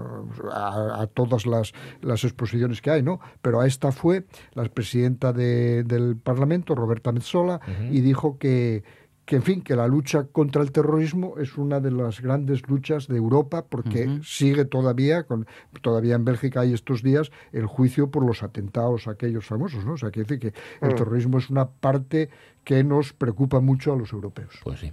a- 0.51 1.01
a 1.01 1.07
todas 1.07 1.45
las, 1.45 1.73
las 2.01 2.23
exposiciones 2.23 2.81
que 2.81 2.91
hay, 2.91 3.03
¿no? 3.03 3.19
Pero 3.41 3.59
a 3.61 3.67
esta 3.67 3.91
fue 3.91 4.25
la 4.53 4.63
presidenta 4.65 5.33
de- 5.33 5.83
del 5.83 6.17
Parlamento, 6.17 6.75
Roberta 6.75 7.11
Metsola, 7.11 7.59
y 7.91 8.01
dijo 8.01 8.37
que, 8.37 8.83
que, 9.25 9.35
en 9.35 9.43
fin, 9.43 9.61
que 9.61 9.75
la 9.75 9.87
lucha 9.87 10.23
contra 10.31 10.61
el 10.61 10.71
terrorismo 10.71 11.35
es 11.37 11.57
una 11.57 11.79
de 11.81 11.91
las 11.91 12.21
grandes 12.21 12.65
luchas 12.69 13.07
de 13.07 13.17
Europa, 13.17 13.65
porque 13.67 14.05
sigue 14.23 14.63
todavía, 14.65 15.23
con, 15.23 15.45
todavía 15.81 16.15
en 16.15 16.23
Bélgica 16.23 16.61
hay 16.61 16.73
estos 16.73 17.03
días 17.03 17.29
el 17.51 17.65
juicio 17.65 18.09
por 18.09 18.25
los 18.25 18.41
atentados 18.41 19.07
aquellos 19.07 19.45
famosos, 19.45 19.85
¿no? 19.85 19.93
O 19.93 19.97
sea, 19.97 20.11
que 20.11 20.21
decir 20.21 20.39
que 20.39 20.53
el 20.81 20.95
terrorismo 20.95 21.37
es 21.39 21.49
una 21.49 21.67
parte 21.69 22.29
que 22.67 22.83
nos 22.83 23.13
preocupa 23.13 23.61
mucho 23.61 23.93
a 23.93 23.95
los 23.95 24.11
europeos. 24.11 24.53
Pues 24.61 24.81
sí. 24.81 24.91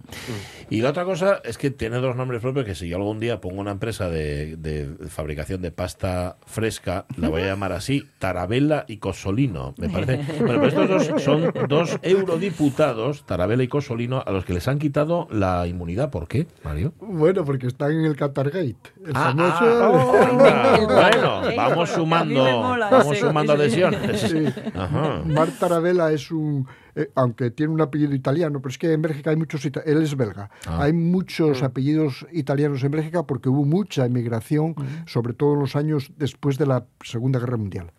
Y 0.71 0.81
la 0.81 0.91
otra 0.91 1.05
cosa 1.05 1.41
es 1.43 1.59
que 1.59 1.73
tiene 1.73 1.97
dos 1.97 2.15
nombres 2.15 2.41
propios 2.41 2.65
que 2.65 2.77
si 2.77 2.89
yo 2.89 2.99
algún 2.99 3.19
día 3.19 3.41
pongo 3.41 3.61
una 3.61 3.73
empresa 3.73 4.09
de, 4.09 4.55
de 4.57 5.09
fabricación 5.09 5.61
de 5.61 5.73
pasta 5.73 6.37
fresca, 6.47 7.05
la 7.17 7.31
voy 7.31 7.43
a 7.43 7.47
llamar 7.47 7.73
así, 7.73 8.09
Tarabella 8.21 8.85
y 8.87 8.99
Cosolino. 8.99 9.75
Me 9.77 9.89
parece. 9.89 10.23
Bueno, 10.41 10.61
pues 10.61 10.73
estos 10.73 10.89
dos 11.11 11.21
son 11.21 11.53
dos 11.69 11.99
eurodiputados, 12.03 13.27
Tarabella 13.27 13.65
y 13.65 13.69
Cosolino, 13.69 14.23
a 14.25 14.31
los 14.31 14.45
que 14.45 14.53
les 14.53 14.69
han 14.69 14.79
quitado 14.79 15.27
la 15.33 15.67
inmunidad. 15.67 16.11
¿Por 16.13 16.29
qué, 16.29 16.47
Mario? 16.63 16.93
Bueno, 17.01 17.45
porque 17.45 17.67
están 17.67 17.91
en 17.91 18.05
el 18.05 18.15
Qatargate. 18.15 18.77
El 19.05 19.11
Ah, 19.15 19.35
famoso... 19.37 20.45
ah, 20.45 20.79
bueno, 21.43 21.57
vamos 21.57 21.91
sumando, 21.91 22.45
mola 22.45 22.89
vamos 22.89 23.19
sumando 23.19 23.53
adhesiones. 23.55 24.33
Ajá. 24.77 25.23
Marta 25.27 25.55
Tarabella 25.59 26.13
es 26.13 26.31
un, 26.31 26.69
eh, 26.95 27.11
aunque 27.15 27.51
tiene 27.51 27.73
un 27.73 27.81
apellido 27.81 28.15
italiano, 28.15 28.61
pero 28.61 28.71
es 28.71 28.79
que 28.79 28.93
en 28.93 29.03
Bélgica 29.03 29.31
hay 29.31 29.37
muchos, 29.37 29.65
él 29.65 30.03
es 30.03 30.17
belga, 30.17 30.51
Ah. 30.67 30.83
hay 30.85 30.93
muchos 30.93 31.63
apellidos 31.63 32.27
italianos 32.33 32.83
en 32.85 32.91
Bélgica 32.91 33.25
porque 33.25 33.49
hubo 33.49 33.65
mucha 33.65 34.07
emigración, 34.07 34.75
sobre 35.07 35.35
todo 35.35 35.55
en 35.55 35.61
los 35.61 35.77
años 35.77 36.13
después 36.17 36.59
de 36.59 36.67
la 36.67 36.87
Segunda 37.03 37.39
Guerra 37.39 37.57
Mundial. 37.57 37.93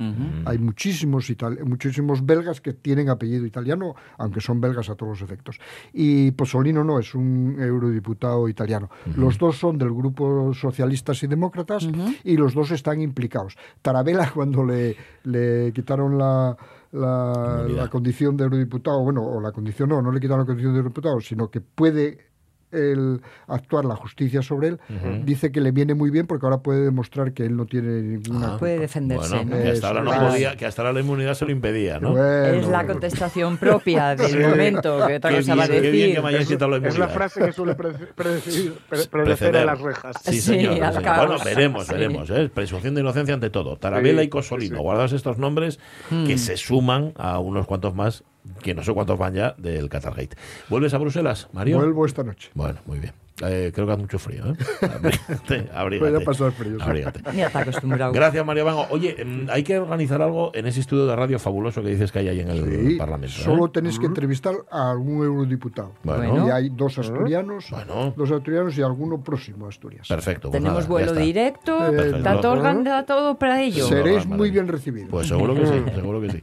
Hay 0.45 0.57
muchísimos, 0.57 1.31
muchísimos 1.65 2.25
belgas 2.25 2.61
que 2.61 2.73
tienen 2.73 3.09
apellido 3.09 3.45
italiano, 3.45 3.95
aunque 4.17 4.41
son 4.41 4.61
belgas 4.61 4.89
a 4.89 4.95
todos 4.95 5.19
los 5.19 5.21
efectos. 5.21 5.59
Y 5.93 6.31
Posolino 6.31 6.83
no, 6.83 6.99
es 6.99 7.15
un 7.15 7.57
eurodiputado 7.59 8.47
italiano. 8.49 8.89
Los 9.15 9.37
dos 9.37 9.57
son 9.57 9.77
del 9.77 9.89
grupo 9.93 10.53
Socialistas 10.53 11.21
y 11.23 11.27
Demócratas 11.27 11.87
y 12.23 12.37
los 12.37 12.53
dos 12.53 12.71
están 12.71 13.01
implicados. 13.01 13.57
Tarabella, 13.81 14.31
cuando 14.33 14.63
le, 14.63 14.95
le 15.23 15.71
quitaron 15.73 16.17
la, 16.17 16.55
la, 16.95 17.65
la 17.67 17.89
condición 17.89 18.37
de 18.37 18.45
eurodiputado, 18.45 19.03
bueno, 19.03 19.23
o 19.23 19.41
la 19.41 19.51
condición 19.51 19.89
no, 19.89 20.01
no 20.01 20.11
le 20.11 20.19
quitaron 20.19 20.39
la 20.41 20.45
condición 20.45 20.73
de 20.73 20.79
eurodiputado, 20.79 21.19
sino 21.19 21.49
que 21.49 21.61
puede 21.61 22.34
el 22.71 23.21
actuar 23.47 23.85
la 23.85 23.95
justicia 23.95 24.41
sobre 24.41 24.69
él, 24.69 24.79
dice 25.23 25.51
que 25.51 25.61
le 25.61 25.71
viene 25.71 25.93
muy 25.93 26.09
bien 26.09 26.27
porque 26.27 26.45
ahora 26.45 26.57
puede 26.57 26.81
demostrar 26.83 27.31
que 27.33 27.45
él 27.45 27.55
no 27.55 27.65
tiene 27.65 28.01
ninguna... 28.01 28.55
Ah, 28.55 28.57
Puede 28.57 28.79
defenderse, 28.79 29.35
Bueno, 29.35 29.55
¿no? 29.55 29.63
que 29.63 29.69
hasta 29.69 29.87
ahora 29.87 30.01
no 30.03 30.13
Eso. 30.13 30.27
podía, 30.27 30.55
que 30.57 30.65
hasta 30.65 30.81
ahora 30.81 30.93
la 30.93 30.99
inmunidad 30.99 31.33
se 31.35 31.45
lo 31.45 31.51
impedía, 31.51 31.99
¿no? 31.99 32.11
Bueno, 32.11 32.25
Es 32.25 32.67
la 32.67 32.85
contestación 32.85 33.57
propia 33.57 34.15
del 34.15 34.39
momento 34.41 35.05
que 35.07 35.15
otra 35.15 35.29
Qué 35.31 35.37
cosa 35.37 35.55
va 35.55 35.63
a 35.63 35.67
bien, 35.67 35.81
qué 35.81 35.89
bien 35.91 36.01
decir. 36.03 36.15
que 36.15 36.21
me 36.21 36.27
hayas 36.29 36.41
Es, 36.41 36.47
quitado 36.47 36.71
la 36.71 36.77
es 36.77 36.83
la 36.83 36.89
inmunidad. 36.89 37.13
frase 37.13 37.39
que 37.45 37.51
suele 37.53 37.77
predecir- 37.77 38.09
pre- 38.15 38.39
Preceder. 38.87 39.09
precedir 39.09 39.57
a 39.57 39.65
las 39.65 39.79
rejas. 39.81 40.15
Sí, 40.23 40.31
Sí, 40.33 40.41
señor. 40.41 40.83
al 40.83 40.93
sí. 40.95 40.99
Bueno, 41.03 41.35
veremos, 41.43 41.87
veremos. 41.87 42.29
¿eh? 42.29 42.49
Presunción 42.53 42.95
de 42.95 43.01
inocencia 43.01 43.33
ante 43.33 43.49
todo. 43.49 43.77
Tarabella 43.77 44.19
Sí, 44.21 44.25
y 44.25 44.29
Cosolino. 44.29 44.81
Guardaos 44.81 45.13
estos 45.13 45.37
nombres 45.37 45.79
que 46.09 46.37
se 46.37 46.57
suman 46.57 47.13
a 47.15 47.39
unos 47.39 47.65
cuantos 47.67 47.95
más, 47.95 48.23
que 48.61 48.73
no 48.73 48.83
sé 48.83 48.93
cuántos 48.93 49.17
van 49.17 49.33
ya, 49.33 49.55
del 49.57 49.89
Qatargate. 49.89 50.37
¿Vuelves 50.69 50.93
a 50.93 50.97
Bruselas, 50.97 51.47
Mario? 51.53 51.77
Vuelvo 51.77 52.05
esta 52.05 52.23
noche. 52.23 52.49
Bueno, 52.53 52.79
muy 52.85 52.99
bien. 52.99 53.13
Eh, 53.43 53.71
creo 53.75 53.85
que 53.85 53.91
hace 53.93 54.01
mucho 54.01 54.17
frío, 54.17 54.45
¿eh? 54.47 54.53
Abrígate, 54.81 55.69
abrígate. 55.73 56.11
Voy 56.11 56.21
a 56.21 56.25
pasar 56.25 56.51
frío, 56.53 56.77
sí. 56.79 56.85
Abrígate. 56.85 57.19
Ya 57.35 57.47
está 57.47 57.59
acostumbrado. 57.59 58.13
Gracias, 58.13 58.45
Mario 58.45 58.63
Bango. 58.63 58.87
Oye, 58.91 59.15
mm, 59.25 59.49
hay 59.49 59.61
que 59.63 59.77
organizar 59.77 60.21
algo 60.21 60.51
en 60.53 60.67
ese 60.67 60.79
estudio 60.79 61.05
de 61.05 61.15
radio 61.17 61.37
fabuloso 61.37 61.81
que 61.83 61.89
dices 61.89 62.13
que 62.13 62.19
hay 62.19 62.29
ahí 62.29 62.39
en 62.39 62.49
el 62.49 62.87
Sí, 62.87 62.95
Parlamento. 62.95 63.35
¿eh? 63.37 63.43
solo 63.43 63.69
tenéis 63.69 63.99
que 63.99 64.05
entrevistar 64.05 64.55
a 64.71 64.91
algún 64.91 65.23
eurodiputado. 65.25 65.91
Bueno. 66.03 66.47
Y 66.47 66.51
hay 66.51 66.69
dos 66.69 66.97
asturianos, 66.97 67.69
Bueno. 67.71 68.13
dos 68.15 68.31
asturianos 68.31 68.77
y 68.77 68.81
alguno 68.81 69.21
próximo 69.21 69.65
a 69.65 69.69
Asturias. 69.69 70.07
Perfecto. 70.07 70.49
pues 70.49 70.53
Tenemos 70.61 70.83
nada, 70.83 70.87
vuelo 70.89 71.13
directo, 71.13 71.77
Perfecto. 71.77 72.17
está 72.17 72.39
todo 72.39 72.51
organizado 72.53 73.05
todo 73.05 73.37
para 73.37 73.61
ello. 73.61 73.85
Seréis 73.85 74.25
muy 74.25 74.49
bien 74.49 74.67
recibidos. 74.67 75.09
Pues 75.11 75.27
seguro 75.27 75.53
que 75.55 75.65
sí, 75.65 75.83
seguro 75.95 76.21
que 76.21 76.29
sí. 76.29 76.39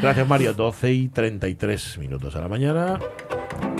Gracias, 0.00 0.26
Mario. 0.28 0.54
12 0.54 0.92
y 0.92 1.08
33 1.08 1.98
minutos 1.98 2.34
a 2.34 2.40
la 2.40 2.48
mañana. 2.48 2.98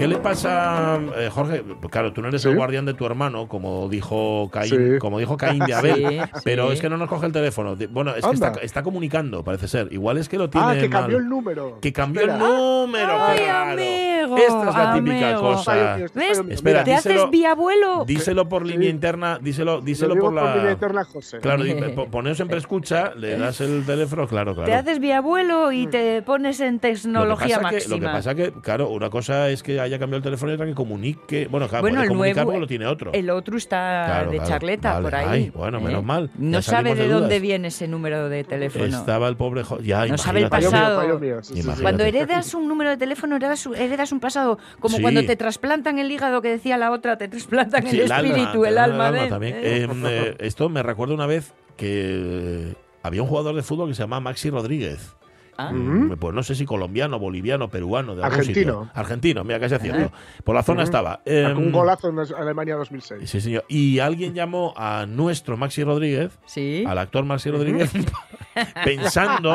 ¿Qué 0.02 0.08
le 0.08 0.16
pasa, 0.18 0.98
eh, 1.16 1.28
Jorge? 1.32 1.62
Claro, 1.90 2.12
tú 2.12 2.22
no 2.22 2.28
eres 2.28 2.42
Sí. 2.42 2.48
el 2.48 2.56
guardián 2.56 2.84
de 2.84 2.94
tu 2.94 3.06
hermano, 3.06 3.46
como 3.46 3.88
dijo 3.88 4.50
Caín, 4.52 4.94
Sí. 4.94 4.98
como 4.98 5.20
dijo 5.20 5.36
Caín 5.36 5.60
de 5.64 5.74
Abel, 5.74 5.94
Sí, 5.94 6.18
pero 6.44 6.72
es 6.72 6.80
que 6.80 6.88
no 6.88 6.96
nos 6.96 7.08
coge 7.08 7.26
el 7.26 7.32
teléfono. 7.32 7.76
Bueno, 7.90 8.12
es 8.16 8.24
que 8.26 8.34
está, 8.34 8.52
está 8.62 8.82
comunicando, 8.82 9.44
parece 9.44 9.68
ser. 9.68 9.92
Igual 9.92 10.18
es 10.18 10.28
que 10.28 10.38
lo 10.38 10.50
tiene 10.50 10.66
Ah, 10.66 10.74
que 10.74 10.88
mal. 10.88 11.02
cambió 11.02 11.18
el 11.18 11.28
número. 11.28 11.78
Que 11.80 11.92
cambió 11.92 12.22
el 12.22 12.36
número. 12.36 13.12
Ay, 13.22 13.38
claro. 13.38 13.72
amigo. 13.72 14.36
Esta 14.38 14.68
es 14.70 14.74
la 14.76 14.94
típica 14.94 15.34
cosa. 15.36 15.96
¿Ves? 16.14 16.42
Espera, 16.48 16.82
¿Te 16.84 16.92
díselo- 16.92 17.14
haces 17.22 17.30
biabuelo? 17.30 18.04
Díselo 18.04 18.48
por 18.48 18.62
Sí. 18.66 18.72
línea 18.72 18.88
interna, 18.90 19.38
díselo, 19.40 19.80
díselo 19.80 20.16
por 20.16 20.32
la. 20.32 20.56
línea 20.56 20.72
interna, 20.72 21.04
José. 21.04 21.38
Claro, 21.38 21.62
poneos 22.10 22.40
en 22.40 22.48
preescucha, 22.48 23.14
le 23.16 23.36
das 23.36 23.60
el 23.60 23.84
teléfono, 23.86 24.26
claro, 24.26 24.54
claro. 24.54 24.66
Te 24.68 24.74
haces 24.74 24.98
biabuelo 24.98 25.70
y 25.72 25.86
te 25.86 26.22
pones 26.22 26.58
en 26.60 26.78
tecnología 26.80 27.22
lo 27.28 27.36
que 27.36 27.44
pasa 27.44 27.60
máxima. 27.62 27.94
Que, 27.96 28.00
lo 28.00 28.06
que 28.08 28.12
pasa 28.12 28.34
que, 28.34 28.52
claro, 28.62 28.88
una 28.90 29.10
cosa 29.10 29.48
es 29.50 29.62
que 29.62 29.80
haya 29.92 29.98
cambiado 30.00 30.18
el 30.18 30.22
teléfono 30.24 30.52
y 30.52 30.54
otra 30.54 30.66
que 30.66 30.74
comunique. 30.74 31.46
Bueno, 31.50 31.68
claro, 31.68 31.82
Bueno, 31.82 31.96
puede 31.96 32.04
el 32.04 32.08
comunicar 32.08 32.36
nuevo, 32.36 32.50
porque 32.52 32.60
lo 32.60 32.66
tiene 32.66 32.86
otro. 32.86 33.12
El 33.12 33.30
otro 33.30 33.56
está 33.56 34.04
Claro, 34.06 34.30
de 34.30 34.36
claro. 34.38 34.50
charleta 34.50 34.92
Vale, 34.94 35.02
por 35.04 35.14
ahí. 35.14 35.24
¿eh? 35.24 35.30
ay, 35.44 35.50
bueno, 35.54 35.80
menos 35.80 36.04
mal. 36.04 36.30
No 36.36 36.62
sabe 36.62 36.94
de 36.94 37.02
de 37.02 37.08
dónde 37.08 37.40
viene 37.40 37.68
ese 37.68 37.88
número 37.88 38.28
de 38.28 38.44
teléfono. 38.44 38.84
Estaba 38.84 39.28
el 39.28 39.36
pobre. 39.36 39.62
jo- 39.64 39.80
Ya, 39.80 40.06
No 40.06 40.16
sabe 40.18 40.40
el 40.40 40.46
imagínate. 40.46 40.50
Fallo 40.50 40.70
mío, 40.70 40.80
pasado. 40.80 41.00
fallo 41.00 41.18
mío. 41.18 41.42
sí, 41.42 41.48
sí, 41.48 41.54
sí. 41.54 41.60
Imagínate. 41.60 41.82
Cuando 41.82 42.04
heredas 42.04 42.54
un 42.54 42.68
número 42.68 42.90
de 42.90 42.96
teléfono, 42.96 43.36
heredas, 43.36 43.66
heredas 43.76 44.12
un 44.12 44.20
pasado. 44.20 44.58
Como 44.80 44.96
Sí. 44.96 45.02
cuando 45.02 45.24
te 45.24 45.36
trasplantan 45.36 45.98
el 45.98 46.10
hígado, 46.10 46.42
que 46.42 46.48
decía 46.48 46.76
la 46.78 46.90
otra, 46.90 47.18
te 47.18 47.28
trasplantan 47.28 47.86
Sí, 47.86 48.00
el 48.00 48.10
espíritu, 48.10 48.64
el 48.64 48.78
alma. 48.78 49.12
también. 49.28 49.56
¿eh? 49.56 49.82
Em, 49.82 50.04
eh, 50.06 50.36
esto 50.38 50.68
me 50.68 50.82
recuerda 50.82 51.14
una 51.14 51.26
vez 51.26 51.52
que 51.76 52.74
había 53.02 53.22
un 53.22 53.28
jugador 53.28 53.54
de 53.54 53.62
fútbol 53.62 53.88
que 53.88 53.94
se 53.94 54.02
llamaba 54.02 54.20
Maxi 54.20 54.50
Rodríguez. 54.50 55.14
Ah. 55.56 55.70
Mm, 55.72 56.16
Pues 56.18 56.34
no 56.34 56.42
sé 56.42 56.54
si 56.54 56.64
colombiano, 56.64 57.18
boliviano, 57.18 57.68
peruano, 57.68 58.14
de 58.16 58.22
algún 58.24 58.38
Argentino. 58.40 58.80
sitio. 58.84 58.90
Argentino, 58.94 59.44
mira, 59.44 59.60
casi 59.60 59.74
acierto. 59.74 60.10
Por 60.44 60.54
la 60.54 60.62
zona 60.62 60.82
estaba. 60.82 61.20
Em, 61.24 61.56
Un 61.58 61.72
golazo 61.72 62.08
en 62.08 62.18
Alemania 62.18 62.76
2006. 62.76 63.28
Sí, 63.30 63.40
señor. 63.40 63.64
Y 63.68 63.98
alguien 63.98 64.34
llamó 64.34 64.72
a 64.76 65.06
nuestro 65.06 65.56
Maxi 65.56 65.84
Rodríguez, 65.84 66.38
Sí. 66.46 66.84
al 66.86 66.98
actor 66.98 67.24
Maxi 67.24 67.50
Rodríguez, 67.50 67.90
pensando 68.84 69.54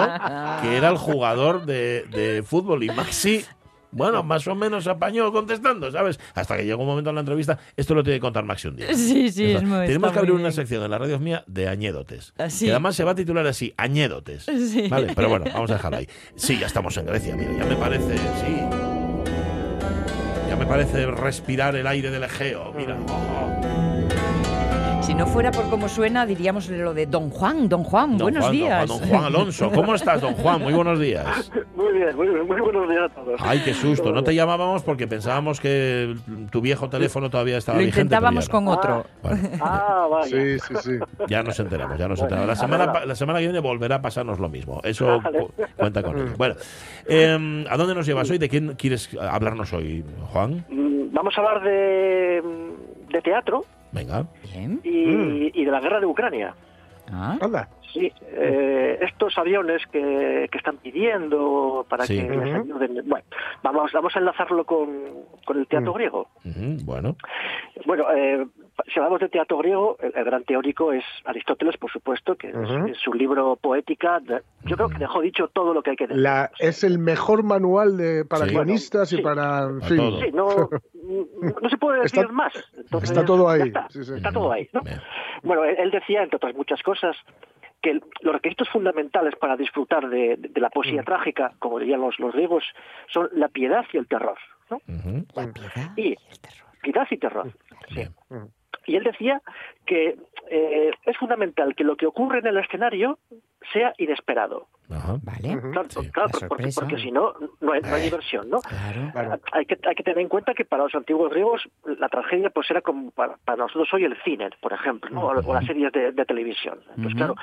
que 0.61 0.77
era 0.77 0.89
el 0.89 0.97
jugador 0.97 1.65
de, 1.65 2.03
de 2.11 2.43
fútbol. 2.43 2.83
Y 2.83 2.89
Maxi, 2.89 3.43
bueno, 3.91 4.23
más 4.23 4.47
o 4.47 4.55
menos 4.55 4.85
apañó 4.87 5.31
contestando, 5.31 5.91
¿sabes? 5.91 6.19
Hasta 6.35 6.57
que 6.57 6.65
llegó 6.65 6.81
un 6.81 6.87
momento 6.89 7.09
en 7.09 7.15
la 7.15 7.21
entrevista, 7.21 7.57
esto 7.75 7.95
lo 7.95 8.03
tiene 8.03 8.17
que 8.17 8.21
contar 8.21 8.43
Maxi 8.43 8.67
un 8.67 8.75
día. 8.75 8.93
Sí, 8.93 9.31
sí, 9.31 9.51
es 9.51 9.63
muy- 9.63 9.85
Tenemos 9.87 10.11
que 10.11 10.19
abrir 10.19 10.33
una 10.33 10.41
bien. 10.43 10.53
sección 10.53 10.83
en 10.83 10.91
la 10.91 10.97
radio 10.97 11.19
mía 11.19 11.43
de 11.47 11.67
añédotes. 11.67 12.33
Ah, 12.37 12.49
sí. 12.49 12.65
Que 12.65 12.71
además 12.71 12.95
se 12.95 13.03
va 13.03 13.11
a 13.11 13.15
titular 13.15 13.45
así, 13.47 13.73
añédotes. 13.77 14.45
Sí. 14.67 14.87
Vale, 14.89 15.13
pero 15.15 15.29
bueno, 15.29 15.45
vamos 15.53 15.71
a 15.71 15.75
dejarlo 15.75 15.97
ahí. 15.99 16.07
Sí, 16.35 16.57
ya 16.59 16.67
estamos 16.67 16.95
en 16.97 17.05
Grecia, 17.05 17.35
mira, 17.35 17.51
ya 17.57 17.65
me 17.65 17.75
parece, 17.77 18.17
sí. 18.17 18.57
Ya 20.49 20.55
me 20.55 20.65
parece 20.65 21.05
respirar 21.07 21.75
el 21.75 21.87
aire 21.87 22.09
del 22.09 22.23
Egeo, 22.23 22.73
mira. 22.75 22.97
Si 22.97 23.86
no 25.17 25.25
fuera 25.25 25.51
por 25.51 25.67
cómo 25.69 25.87
suena, 25.89 26.25
diríamos 26.27 26.69
lo 26.69 26.93
de 26.93 27.07
Don 27.07 27.29
Juan. 27.31 27.67
Don 27.67 27.83
Juan, 27.83 28.11
Don 28.17 28.25
buenos 28.25 28.45
Juan, 28.45 28.51
don 28.51 28.61
días. 28.61 28.87
Juan, 28.89 28.99
Don 28.99 29.09
Juan 29.09 29.23
Alonso, 29.25 29.71
¿cómo 29.71 29.95
estás, 29.95 30.21
don 30.21 30.33
Juan? 30.35 30.61
Muy 30.61 30.73
buenos 30.73 30.99
días. 30.99 31.51
Muy 31.75 31.93
bien, 31.93 32.15
muy 32.15 32.27
bien, 32.27 32.47
muy 32.47 32.59
buenos 32.59 32.89
días 32.89 33.03
a 33.03 33.09
todos. 33.09 33.39
Ay, 33.43 33.61
qué 33.63 33.73
susto. 33.73 34.11
No 34.11 34.23
te 34.23 34.33
llamábamos 34.35 34.83
porque 34.83 35.07
pensábamos 35.07 35.59
que 35.59 36.15
tu 36.51 36.59
viejo 36.61 36.89
teléfono 36.89 37.29
todavía 37.29 37.57
estaba 37.57 37.77
Lo 37.77 37.85
vigente. 37.85 37.95
pero 37.95 38.05
intentábamos 38.05 38.49
con 38.49 38.65
no. 38.65 38.71
otro. 38.71 39.05
Bueno, 39.23 39.49
Ah, 39.61 40.07
vaya. 40.09 40.25
Sí, 40.27 40.59
sí, 40.59 40.73
sí. 40.81 40.91
ya 41.27 41.43
nos 41.43 41.59
enteramos, 41.59 41.97
ya 41.97 42.07
nos 42.07 42.19
enteramos. 42.19 42.47
La 42.47 42.55
semana, 42.55 43.05
la 43.05 43.15
semana 43.15 43.39
que 43.39 43.45
viene 43.45 43.59
volverá 43.59 43.95
a 43.95 44.01
pasarnos 44.01 44.39
lo 44.39 44.49
mismo. 44.49 44.81
Eso 44.83 45.19
Vale. 45.21 45.39
cu- 45.39 45.51
cuenta 45.75 46.03
con 46.03 46.17
ello. 46.19 46.33
Bueno, 46.37 46.55
eh, 47.07 47.65
¿a 47.69 47.77
dónde 47.77 47.95
nos 47.95 48.05
llevas 48.05 48.29
hoy? 48.29 48.37
¿De 48.37 48.49
quién 48.49 48.73
quieres 48.75 49.09
hablarnos 49.19 49.71
hoy, 49.73 50.03
Juan? 50.33 50.65
Mm, 50.69 51.13
Vamos 51.13 51.33
a 51.37 51.41
hablar 51.41 51.63
de, 51.63 52.41
de 53.09 53.21
teatro 53.21 53.65
Venga. 53.97 54.25
Bien. 54.53 54.79
y, 54.83 55.61
y 55.61 55.65
de 55.65 55.71
la 55.71 55.79
guerra 55.79 55.99
de 55.99 56.05
Ucrania. 56.05 56.53
Ah. 57.11 57.37
Sí, 57.93 58.11
eh, 58.33 58.99
estos 59.01 59.37
aviones 59.37 59.81
que, 59.87 60.47
que 60.51 60.57
están 60.57 60.77
pidiendo 60.77 61.85
para 61.89 62.05
Sí. 62.05 62.17
que 62.17 62.29
les 62.35 62.49
Ujú. 62.49 62.61
ayuden. 62.63 63.07
Bueno, 63.07 63.25
vamos, 63.63 63.91
vamos 63.93 64.15
a 64.15 64.19
enlazarlo 64.19 64.65
con, 64.65 64.89
con 65.45 65.57
el 65.59 65.67
teatro 65.67 65.91
Mm. 65.91 65.95
griego. 65.95 66.27
Bueno, 66.83 67.15
Bueno, 67.85 68.05
eh, 68.13 68.45
si 68.93 68.99
hablamos 68.99 69.19
de 69.19 69.29
teatro 69.29 69.57
griego, 69.57 69.97
el, 70.01 70.13
el 70.15 70.23
gran 70.23 70.43
teórico 70.43 70.93
es 70.93 71.03
Aristóteles, 71.25 71.77
por 71.77 71.91
supuesto, 71.91 72.35
que 72.35 72.49
es 72.49 72.97
su 73.03 73.13
libro 73.13 73.55
Poética. 73.55 74.19
yo 74.63 74.75
creo 74.75 74.89
que 74.89 74.97
dejó 74.99 75.21
dicho 75.21 75.47
todo 75.49 75.73
lo 75.73 75.81
que 75.83 75.91
hay 75.91 75.95
que 75.95 76.07
decir. 76.07 76.21
La, 76.21 76.51
es 76.59 76.83
el 76.83 76.99
mejor 76.99 77.43
manual 77.43 77.97
de, 77.97 78.23
para 78.25 78.45
Sí. 78.45 78.51
guionistas 78.51 79.11
y 79.13 79.17
Sí. 79.17 79.21
para. 79.21 79.63
en 79.63 79.81
fin. 79.81 79.97
Sí, 80.21 80.31
no, 80.33 80.47
no 81.61 81.69
se 81.69 81.77
puede 81.77 82.01
decir 82.01 82.19
Está- 82.21 82.31
más. 82.31 82.53
Entonces, 82.77 83.11
está 83.11 83.25
todo 83.25 83.49
ahí, 83.49 83.61
Está, 83.63 83.87
sí, 83.89 84.03
sí. 84.03 84.13
está 84.15 84.31
todo 84.31 84.51
ahí. 84.51 84.69
¿no? 84.73 84.81
Bueno, 85.43 85.63
él, 85.63 85.75
él 85.79 85.91
decía, 85.91 86.23
entre 86.23 86.37
otras 86.37 86.55
muchas 86.55 86.81
cosas, 86.83 87.15
que 87.81 87.99
los 88.21 88.33
requisitos 88.33 88.69
fundamentales 88.69 89.35
para 89.39 89.55
disfrutar 89.55 90.09
de, 90.09 90.35
de 90.37 90.61
la 90.61 90.67
Mm. 90.67 90.71
poesía 90.71 91.03
trágica, 91.03 91.53
como 91.59 91.79
dirían 91.79 92.01
los, 92.01 92.17
los 92.19 92.33
griegos, 92.33 92.63
son 93.13 93.29
la 93.33 93.47
piedad 93.49 93.85
y 93.93 93.97
el 93.97 94.07
terror. 94.07 94.37
¿no? 94.69 94.79
La 95.35 95.51
piedad 95.51 95.91
Y- 95.95 96.01
y 96.01 96.11
el 96.11 96.39
terror. 96.41 96.67
Piedad 96.81 97.07
y 97.09 97.17
terror. 97.17 97.51
sí. 97.89 97.95
bien. 97.95 98.13
Y 98.87 98.95
él 98.95 99.03
decía 99.03 99.41
que 99.85 100.17
eh, 100.49 100.91
es 101.05 101.17
fundamental 101.17 101.75
que 101.75 101.83
lo 101.83 101.95
que 101.95 102.07
ocurre 102.07 102.39
en 102.39 102.47
el 102.47 102.57
escenario 102.57 103.19
sea 103.73 103.93
inesperado. 103.97 104.67
Ajá. 104.89 105.17
Vale. 105.23 105.59
Claro, 105.73 105.89
Sí. 105.89 106.09
claro, 106.11 106.29
La 106.41 106.47
porque, 106.47 106.69
porque 106.73 106.97
si 106.97 107.11
no, 107.11 107.33
no 107.59 107.73
hay, 107.73 107.81
no 107.81 107.93
hay 107.93 108.03
diversión, 108.03 108.49
¿no? 108.49 108.59
Claro. 108.61 109.11
Claro. 109.11 109.41
Hay 109.51 109.65
que, 109.65 109.77
hay 109.85 109.93
que 109.95 110.03
tener 110.03 110.19
en 110.19 110.29
cuenta 110.29 110.53
que 110.53 110.63
para 110.63 110.83
los 110.83 110.95
antiguos 110.95 111.29
griegos 111.31 111.67
la 111.85 112.07
tragedia 112.07 112.49
pues 112.49 112.71
era 112.71 112.81
como 112.81 113.11
para, 113.11 113.35
para 113.43 113.57
nosotros 113.57 113.89
hoy 113.93 114.05
el 114.05 114.15
cine, 114.23 114.49
por 114.61 114.71
ejemplo, 114.71 115.09
¿no? 115.11 115.25
o, 115.27 115.31
o 115.31 115.53
las 115.53 115.65
series 115.65 115.91
de, 115.91 116.13
de 116.13 116.25
televisión. 116.25 116.79
Entonces, 116.95 117.15
claro, 117.15 117.35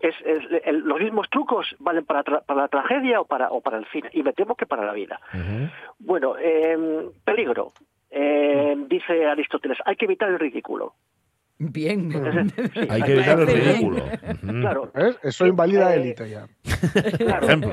es, 0.00 0.14
es- 0.24 0.62
el- 0.64 0.80
los 0.80 0.98
mismos 0.98 1.28
trucos 1.28 1.76
valen 1.78 2.06
para, 2.06 2.24
tra- 2.24 2.42
para 2.46 2.62
la 2.62 2.68
tragedia 2.68 3.20
o 3.20 3.26
para, 3.26 3.50
o 3.50 3.60
para 3.60 3.76
el 3.76 3.84
cine, 3.88 4.08
y 4.14 4.22
me 4.22 4.32
temo 4.32 4.54
que 4.54 4.64
para 4.64 4.86
la 4.86 4.92
vida. 4.92 5.20
Bueno, 5.98 6.36
eh, 6.38 7.08
peligro. 7.24 7.72
Eh, 8.10 8.76
dice 8.88 9.26
Aristóteles, 9.26 9.78
hay 9.84 9.96
que 9.96 10.04
evitar 10.06 10.28
el 10.30 10.38
ridículo. 10.38 10.94
Bien. 11.58 12.10
Sí, 12.74 12.80
Hay 12.90 13.02
que 13.02 13.12
evitar 13.14 13.40
el 13.40 13.46
ridículo. 13.46 14.02
Claro, 14.60 14.90
¿Ves? 14.94 15.18
Eso 15.22 15.46
invalida 15.46 15.94
Eh, 15.94 16.00
élite 16.00 16.28
ya. 16.28 16.46
claro. 17.18 17.46
ejemplo. 17.46 17.70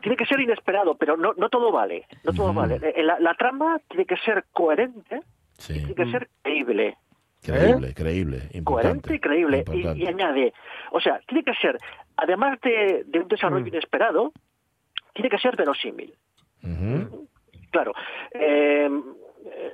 Tiene, 0.00 0.16
que 0.16 0.26
ser 0.26 0.40
inesperado, 0.40 0.96
pero 0.96 1.16
no, 1.16 1.32
no 1.36 1.48
todo 1.48 1.72
vale. 1.72 2.06
No 2.24 2.32
todo 2.32 2.52
vale. 2.54 2.76
Eh, 2.82 3.02
La, 3.02 3.18
la 3.18 3.34
trama 3.34 3.80
tiene 3.88 4.06
que 4.06 4.16
ser 4.18 4.44
coherente, 4.52 5.20
Sí. 5.58 5.74
tiene 5.74 5.94
que 5.94 6.10
ser 6.10 6.28
creíble. 6.42 6.96
Creíble, 7.42 7.94
creíble. 7.94 8.36
Importante. 8.52 8.62
coherente 8.62 9.14
y 9.14 9.18
creíble. 9.18 9.56
Y, 9.56 9.60
Importante. 9.60 9.98
y 9.98 10.06
añade, 10.06 10.52
o 10.92 11.00
sea, 11.00 11.20
tiene 11.26 11.42
que 11.42 11.54
ser, 11.54 11.76
además 12.16 12.58
de, 12.62 13.02
de 13.06 13.18
un 13.18 13.28
desarrollo 13.28 13.64
Mm. 13.64 13.68
inesperado, 13.68 14.32
tiene 15.14 15.28
que 15.30 15.38
ser 15.38 15.56
verosímil. 15.56 16.14
Claro, 17.70 17.92
eh, 18.32 18.90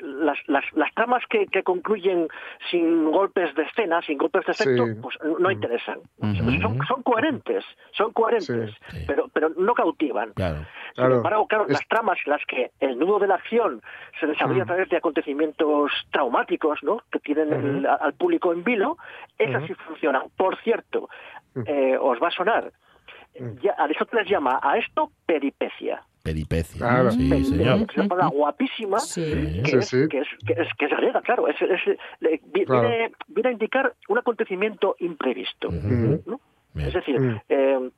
las, 0.00 0.38
las, 0.46 0.64
las 0.74 0.94
tramas 0.94 1.24
que, 1.28 1.46
que 1.46 1.64
concluyen 1.64 2.28
sin 2.70 3.10
golpes 3.10 3.52
de 3.56 3.64
escena, 3.64 4.00
sin 4.02 4.16
golpes 4.16 4.46
de 4.46 4.52
efecto, 4.52 4.86
Sí. 4.86 4.92
pues 5.02 5.16
no 5.40 5.50
interesan. 5.50 5.98
Son, 6.60 6.78
son 6.86 7.02
coherentes, 7.02 7.64
son 7.92 8.12
coherentes, 8.12 8.74
Sí. 8.90 9.04
pero, 9.08 9.26
pero 9.32 9.48
no 9.56 9.74
cautivan. 9.74 10.32
Claro. 10.34 10.58
Sin 10.58 10.94
Claro. 10.94 11.16
embargo, 11.16 11.46
claro, 11.48 11.64
Es- 11.64 11.72
las 11.72 11.88
tramas 11.88 12.16
en 12.24 12.32
las 12.32 12.44
que 12.46 12.70
el 12.80 12.96
nudo 12.98 13.18
de 13.18 13.26
la 13.26 13.34
acción 13.36 13.82
se 14.20 14.26
desarrolla 14.28 14.62
a 14.62 14.64
Mm. 14.64 14.68
través 14.68 14.88
de 14.88 14.96
acontecimientos 14.98 15.90
traumáticos, 16.12 16.80
¿no? 16.84 17.00
Que 17.10 17.18
tienen 17.18 17.52
el- 17.52 17.86
al 17.86 18.14
público 18.14 18.52
en 18.52 18.62
vilo, 18.62 18.96
esas 19.36 19.66
sí 19.66 19.74
funcionan. 19.74 20.22
Por 20.36 20.56
cierto, 20.62 21.08
Mm. 21.54 21.62
eh, 21.66 21.98
os 22.00 22.22
va 22.22 22.28
a 22.28 22.30
sonar. 22.30 22.72
Mm. 23.38 23.58
Ya, 23.62 23.72
Aristóteles 23.72 24.28
llama 24.28 24.60
a 24.62 24.78
esto 24.78 25.10
peripecia. 25.26 26.02
Peripecia. 26.26 26.78
Claro. 26.78 27.10
Sí, 27.12 27.18
Peripecia. 27.28 27.56
señor. 27.56 27.86
Es 27.90 27.96
una 27.96 28.08
palabra 28.08 28.36
guapísima 28.36 28.98
Sí. 29.00 29.22
que, 29.64 29.78
es, 29.78 29.90
que, 29.90 30.18
es, 30.18 30.28
que, 30.44 30.52
es, 30.62 30.68
que 30.78 30.84
es 30.86 30.90
griega, 30.96 31.20
claro. 31.22 31.48
Es, 31.48 31.56
es- 31.62 31.98
le- 32.20 32.40
vi- 32.52 32.64
Claro. 32.64 32.88
viene, 33.28 33.48
a 33.48 33.52
indicar 33.52 33.94
un 34.08 34.18
acontecimiento 34.18 34.96
imprevisto. 34.98 35.68
¿no? 35.70 36.40
Es 36.76 36.92
decir, 36.92 37.20
Mm. 37.20 37.40
eh, 37.48 37.90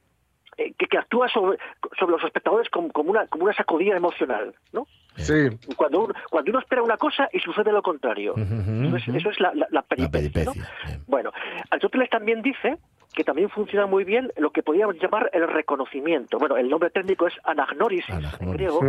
eh, 0.59 0.73
que, 0.77 0.87
que 0.87 0.99
actúa 0.99 1.29
sobre, 1.29 1.59
sobre 1.99 2.13
los 2.13 2.25
espectadores 2.25 2.69
como, 2.71 2.91
como 2.91 3.11
una, 3.11 3.27
como 3.29 3.45
una 3.45 3.55
sacudida 3.55 3.97
emocional. 3.97 4.55
¿no? 4.73 4.87
Sí. 5.17 5.49
Cuando 5.77 6.05
uno, 6.05 6.15
cuando 6.31 6.51
uno 6.51 6.59
espera 6.61 6.83
una 6.83 6.97
cosa 6.97 7.29
y 7.33 7.39
sucede 7.41 7.73
lo 7.73 7.83
contrario. 7.83 8.35
Entonces, 8.37 9.15
eso 9.15 9.31
es 9.31 9.41
la, 9.41 9.53
la, 9.55 9.67
la 9.71 9.85
La 9.97 10.11
peripecia. 10.11 10.45
¿no? 10.45 10.53
peripecia. 10.53 10.69
Bien. 10.87 11.03
Bueno, 11.07 11.33
Aristóteles 11.71 12.11
también 12.11 12.43
dice 12.43 12.77
que 13.15 13.25
también 13.25 13.49
funciona 13.49 13.87
muy 13.87 14.05
bien 14.05 14.31
lo 14.37 14.51
que 14.51 14.63
podríamos 14.63 14.97
llamar 15.01 15.29
el 15.33 15.49
reconocimiento. 15.49 16.39
Bueno, 16.39 16.57
el 16.57 16.69
nombre 16.69 16.91
técnico 16.91 17.27
es 17.27 17.35
anagnórisis 17.45 18.15
en 18.41 18.53
griego, 18.53 18.81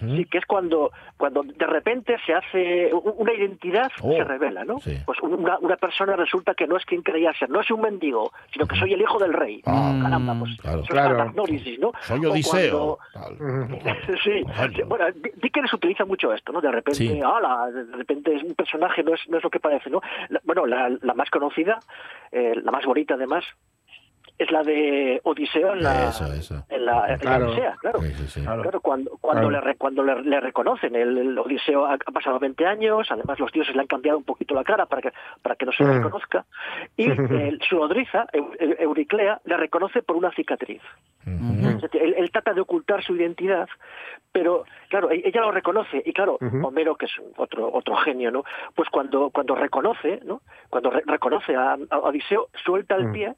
sí, 0.00 0.24
que 0.26 0.38
es 0.38 0.46
cuando, 0.46 0.92
cuando 1.18 1.42
de 1.42 1.66
repente 1.66 2.16
se 2.24 2.32
hace 2.32 2.90
una 2.94 3.32
identidad 3.34 3.90
Oh, 4.02 4.12
se 4.12 4.24
revela, 4.24 4.64
¿no? 4.64 4.78
sí. 4.80 4.96
Pues 5.04 5.20
una, 5.20 5.58
una 5.58 5.76
persona 5.76 6.16
resulta 6.16 6.54
que 6.54 6.66
no 6.66 6.76
es 6.76 6.84
quien 6.84 7.02
creía 7.02 7.32
ser, 7.34 7.50
no 7.50 7.60
es 7.60 7.70
un 7.70 7.80
mendigo, 7.82 8.32
sino 8.52 8.66
que 8.66 8.76
soy 8.76 8.92
el 8.94 9.00
hijo 9.02 9.18
del 9.18 9.32
rey. 9.32 9.60
Ah, 9.66 9.98
Caramba, 10.02 10.34
pues 10.38 10.56
claro. 10.60 10.78
eso 10.80 10.88
Claro. 10.88 11.14
es 11.16 11.20
anagnórisis, 11.20 11.78
¿no? 11.78 11.92
Soy 12.02 12.24
Odiseo. 12.24 12.98
cuando-. 13.12 13.66
Sí, 14.24 14.42
Bueno. 14.44 14.86
bueno, 14.86 15.04
Di- 15.14 15.30
Dickens 15.36 15.72
utiliza 15.74 16.04
mucho 16.04 16.32
esto, 16.32 16.52
¿no? 16.52 16.60
De 16.60 16.70
repente, 16.70 16.98
Sí. 16.98 17.20
¡hala! 17.22 17.70
de 17.70 17.96
repente 17.96 18.34
es 18.34 18.42
un 18.42 18.54
personaje, 18.54 19.02
no 19.02 19.14
es, 19.14 19.20
no 19.28 19.38
es 19.38 19.44
lo 19.44 19.50
que 19.50 19.60
parece, 19.60 19.90
¿no? 19.90 20.00
La- 20.28 20.40
bueno, 20.44 20.66
la, 20.66 20.88
la 21.02 21.14
más 21.14 21.28
conocida, 21.30 21.78
eh, 22.32 22.54
la 22.62 22.70
más 22.70 22.84
bonita 22.84 23.14
además, 23.14 23.44
es 24.38 24.50
la 24.50 24.62
de 24.62 25.20
Odiseo 25.24 25.72
en 25.72 25.82
la, 25.82 26.08
Eso, 26.10 26.26
eso. 26.32 26.64
en 26.68 26.84
la, 26.84 27.04
en 27.06 27.10
la 27.12 27.18
Claro. 27.18 27.46
Odisea, 27.48 27.76
claro. 27.80 28.00
Sí, 28.02 28.12
sí, 28.14 28.26
sí. 28.28 28.42
Claro, 28.42 28.80
cuando, 28.80 29.10
cuando, 29.20 29.48
Claro. 29.48 29.50
le, 29.50 29.60
re- 29.60 29.76
cuando 29.76 30.02
le, 30.02 30.22
le 30.22 30.40
reconocen, 30.40 30.94
el, 30.94 31.16
el 31.18 31.38
Odiseo 31.38 31.86
ha, 31.86 31.94
ha 31.94 32.12
pasado 32.12 32.38
20 32.38 32.66
años, 32.66 33.06
además 33.10 33.38
los 33.40 33.50
dioses 33.52 33.74
le 33.74 33.80
han 33.82 33.86
cambiado 33.86 34.18
un 34.18 34.24
poquito 34.24 34.54
la 34.54 34.64
cara 34.64 34.86
para 34.86 35.02
que, 35.02 35.12
para 35.42 35.56
que 35.56 35.66
no 35.66 35.72
se 35.72 35.84
le 35.84 35.90
Mm. 35.90 35.96
reconozca, 36.02 36.44
y 36.96 37.10
eh, 37.10 37.58
su 37.68 37.76
Eu- 37.78 38.76
Euriclea, 38.78 39.40
le 39.44 39.56
reconoce 39.56 40.02
por 40.02 40.16
una 40.16 40.30
cicatriz. 40.32 40.82
Él, 41.26 42.14
él 42.16 42.30
trata 42.30 42.52
de 42.52 42.60
ocultar 42.60 43.02
su 43.02 43.14
identidad, 43.16 43.68
pero 44.32 44.64
claro, 44.88 45.10
e- 45.10 45.22
ella 45.24 45.40
lo 45.40 45.50
reconoce 45.50 46.02
y 46.04 46.12
claro. 46.12 46.38
Homero, 46.62 46.94
que 46.96 47.06
es 47.06 47.12
otro 47.36 47.70
otro 47.72 47.96
genio, 47.96 48.30
¿no? 48.30 48.44
Pues 48.74 48.88
cuando 48.90 49.30
cuando 49.30 49.54
reconoce, 49.54 50.20
¿no? 50.24 50.42
Cuando 50.70 50.90
re- 50.90 51.02
reconoce 51.06 51.54
a, 51.56 51.76
a 51.90 51.98
Odiseo, 51.98 52.48
suelta 52.64 52.94
el 52.96 53.06
Mm. 53.08 53.12
pie, 53.12 53.34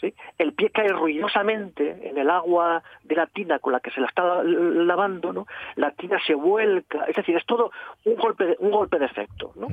¿sí? 0.00 0.14
El 0.38 0.52
pie 0.52 0.70
cae 0.70 0.88
ruidosamente 0.88 2.08
en 2.08 2.18
el 2.18 2.30
agua 2.30 2.82
de 3.02 3.14
la 3.14 3.26
tina 3.26 3.58
con 3.58 3.72
la 3.72 3.80
que 3.80 3.90
se 3.90 4.00
la 4.00 4.06
está 4.06 4.42
lavando, 4.42 5.32
¿no? 5.32 5.46
La 5.76 5.90
tina 5.92 6.18
se 6.26 6.34
vuelca, 6.34 7.04
es 7.04 7.16
decir, 7.16 7.36
es 7.36 7.46
todo 7.46 7.70
un 8.04 8.16
golpe 8.16 8.46
de, 8.46 8.56
un 8.60 8.70
golpe 8.70 8.98
de 8.98 9.06
efecto, 9.06 9.52
¿no? 9.56 9.68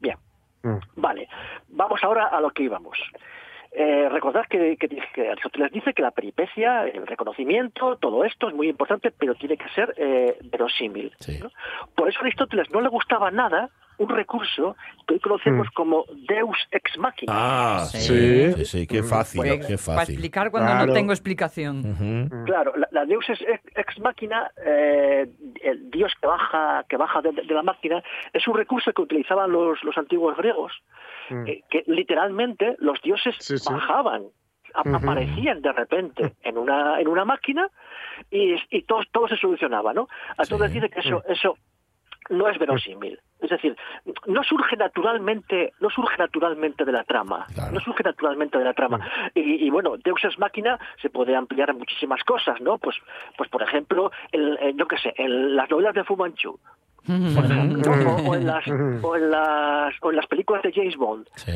Bien. 0.00 0.16
Mm. 0.62 0.78
Vale, 0.96 1.28
vamos 1.68 2.02
ahora 2.02 2.26
a 2.26 2.40
lo 2.40 2.50
que 2.50 2.64
íbamos. 2.64 2.98
Eh, 3.70 4.08
recordad 4.08 4.46
que, 4.48 4.76
que, 4.76 4.88
que 4.88 5.28
Aristóteles 5.28 5.70
dice 5.70 5.92
que 5.92 6.02
la 6.02 6.10
peripecia, 6.10 6.86
el 6.86 7.06
reconocimiento, 7.06 7.96
todo 7.96 8.24
esto 8.24 8.48
es 8.48 8.54
muy 8.54 8.68
importante, 8.68 9.10
pero 9.10 9.34
tiene 9.34 9.56
que 9.56 9.68
ser 9.70 9.94
eh, 9.96 10.38
verosímil. 10.44 11.12
Sí. 11.20 11.38
¿no? 11.38 11.50
Por 11.94 12.08
eso 12.08 12.18
a 12.18 12.22
Aristóteles 12.22 12.70
no 12.70 12.80
le 12.80 12.88
gustaba 12.88 13.30
nada 13.30 13.70
un 13.98 14.08
recurso 14.08 14.76
que 15.06 15.14
hoy 15.14 15.20
conocemos 15.20 15.66
Mm. 15.68 15.74
como 15.74 16.04
Deus 16.28 16.56
ex 16.70 16.96
machina. 16.98 17.32
Ah, 17.34 17.84
Sí. 17.84 17.98
sí, 17.98 18.52
sí, 18.54 18.64
sí, 18.64 18.86
qué 18.86 19.02
fácil, 19.02 19.40
Pues, 19.40 19.66
qué 19.66 19.76
para 19.76 19.98
fácil. 19.98 20.14
explicar 20.14 20.50
cuando 20.50 20.70
Claro. 20.70 20.86
no 20.86 20.92
tengo 20.92 21.12
explicación. 21.12 22.32
Claro, 22.46 22.72
la, 22.76 22.88
la 22.92 23.04
Deus 23.04 23.28
ex, 23.28 23.40
ex 23.74 23.98
machina, 24.00 24.50
eh, 24.64 25.26
el 25.62 25.90
Dios 25.90 26.12
que 26.20 26.26
baja, 26.26 26.84
que 26.88 26.96
baja 26.96 27.20
de, 27.22 27.32
de 27.32 27.54
la 27.54 27.62
máquina, 27.62 28.02
es 28.32 28.46
un 28.48 28.56
recurso 28.56 28.92
que 28.92 29.02
utilizaban 29.02 29.50
los, 29.50 29.82
los 29.84 29.96
antiguos 29.98 30.36
griegos, 30.36 30.72
Mm. 31.30 31.46
eh, 31.46 31.62
que 31.70 31.84
literalmente 31.88 32.76
los 32.78 33.00
dioses 33.02 33.34
Sí, 33.38 33.58
sí. 33.58 33.72
bajaban, 33.72 34.22
aparecían 34.74 35.60
de 35.60 35.72
repente 35.72 36.34
en 36.42 36.56
una 36.58 37.00
en 37.00 37.08
una 37.08 37.24
máquina 37.24 37.68
y, 38.30 38.54
y 38.70 38.82
todo, 38.82 39.00
todo 39.12 39.28
se 39.28 39.36
solucionaba, 39.36 39.92
¿no? 39.92 40.08
Entonces 40.38 40.70
Sí. 40.70 40.74
dice 40.80 40.88
que 40.90 41.00
eso 41.00 41.22
eso 41.28 41.56
no 42.30 42.48
es 42.48 42.58
verosímil. 42.58 43.18
Es 43.40 43.50
decir, 43.50 43.76
no 44.26 44.42
surge 44.42 44.76
naturalmente, 44.76 45.72
no 45.80 45.90
surge 45.90 46.16
naturalmente 46.18 46.84
de 46.84 46.92
la 46.92 47.04
trama, 47.04 47.46
Claro. 47.54 47.72
no 47.72 47.80
surge 47.80 48.02
naturalmente 48.02 48.58
de 48.58 48.64
la 48.64 48.72
trama. 48.74 48.98
Y, 49.34 49.64
y, 49.66 49.70
bueno, 49.70 49.96
Deus 49.96 50.24
ex 50.24 50.38
machina 50.38 50.78
se 51.00 51.08
puede 51.08 51.36
ampliar 51.36 51.70
en 51.70 51.78
muchísimas 51.78 52.22
cosas, 52.24 52.60
¿no? 52.60 52.78
Pues, 52.78 52.96
pues 53.36 53.48
por 53.48 53.62
ejemplo, 53.62 54.10
el, 54.32 54.58
el- 54.60 54.76
yo 54.76 54.86
qué 54.88 54.96
sé, 54.98 55.14
el- 55.16 55.54
las 55.54 55.70
novelas 55.70 55.94
de 55.94 56.04
Fu 56.04 56.16
Manchu, 56.16 56.58
por 57.06 57.44
ejemplo, 57.44 57.92
o, 57.92 58.30
o 58.30 58.34
en 58.34 58.46
las, 58.46 58.64
o 59.02 59.16
en 59.16 59.30
las 59.30 59.94
o 60.02 60.10
en 60.10 60.16
las 60.16 60.26
películas 60.26 60.62
de 60.62 60.72
James 60.72 60.96
Bond. 60.96 61.26
Sí. 61.36 61.52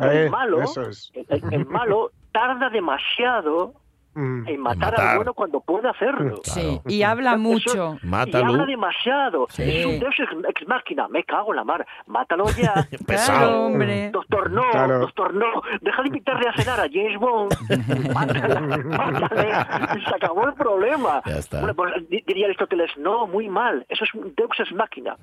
El 0.00 0.26
Eh, 0.26 0.30
malo, 0.30 0.62
es. 0.62 1.10
el, 1.14 1.42
el 1.52 1.66
malo 1.66 2.10
tarda 2.32 2.68
demasiado 2.70 3.74
Mm. 4.18 4.48
en 4.48 4.60
matar, 4.60 4.90
matar. 4.92 5.06
al 5.10 5.16
bueno 5.16 5.34
cuando 5.34 5.60
puede 5.60 5.88
hacerlo. 5.88 6.40
Sí, 6.42 6.80
y 6.88 7.02
habla 7.02 7.30
Eso- 7.32 7.38
mucho. 7.38 7.98
Y 8.02 8.06
Mátalo. 8.06 8.46
habla 8.52 8.66
demasiado. 8.66 9.46
Sí. 9.50 9.62
Es 9.62 9.86
un 9.86 10.00
deus 10.00 10.14
ex, 10.18 10.32
ex 10.48 10.66
máquina. 10.66 11.06
Me 11.08 11.22
cago 11.24 11.52
en 11.52 11.56
la 11.56 11.64
mar. 11.64 11.86
Mátalo 12.06 12.46
ya. 12.50 12.74
Claro, 12.88 13.04
Pesado. 13.06 13.62
hombre. 13.66 14.10
Doctor 14.10 14.50
no, 14.50 14.62
Claro. 14.70 14.98
doctor 15.00 15.34
no, 15.34 15.46
deja 15.80 16.02
de 16.02 16.08
invitarle 16.08 16.48
a 16.48 16.52
cenar 16.54 16.80
a 16.80 16.88
James 16.90 17.16
Bond, 17.18 17.52
mátala, 18.14 18.60
mátale, 18.60 20.00
se 20.04 20.14
acabó 20.14 20.46
el 20.48 20.54
problema. 20.54 21.22
Ya 21.24 21.38
está. 21.38 21.60
Bueno, 21.60 21.74
pues 21.74 21.92
di- 22.08 22.22
diría 22.26 22.46
Aristóteles, 22.46 22.90
no, 22.98 23.26
muy 23.26 23.48
mal, 23.48 23.86
eso 23.88 24.04
es 24.04 24.14
un 24.14 24.34
Deus 24.36 24.50
ex 24.58 24.72
máquina. 24.72 25.16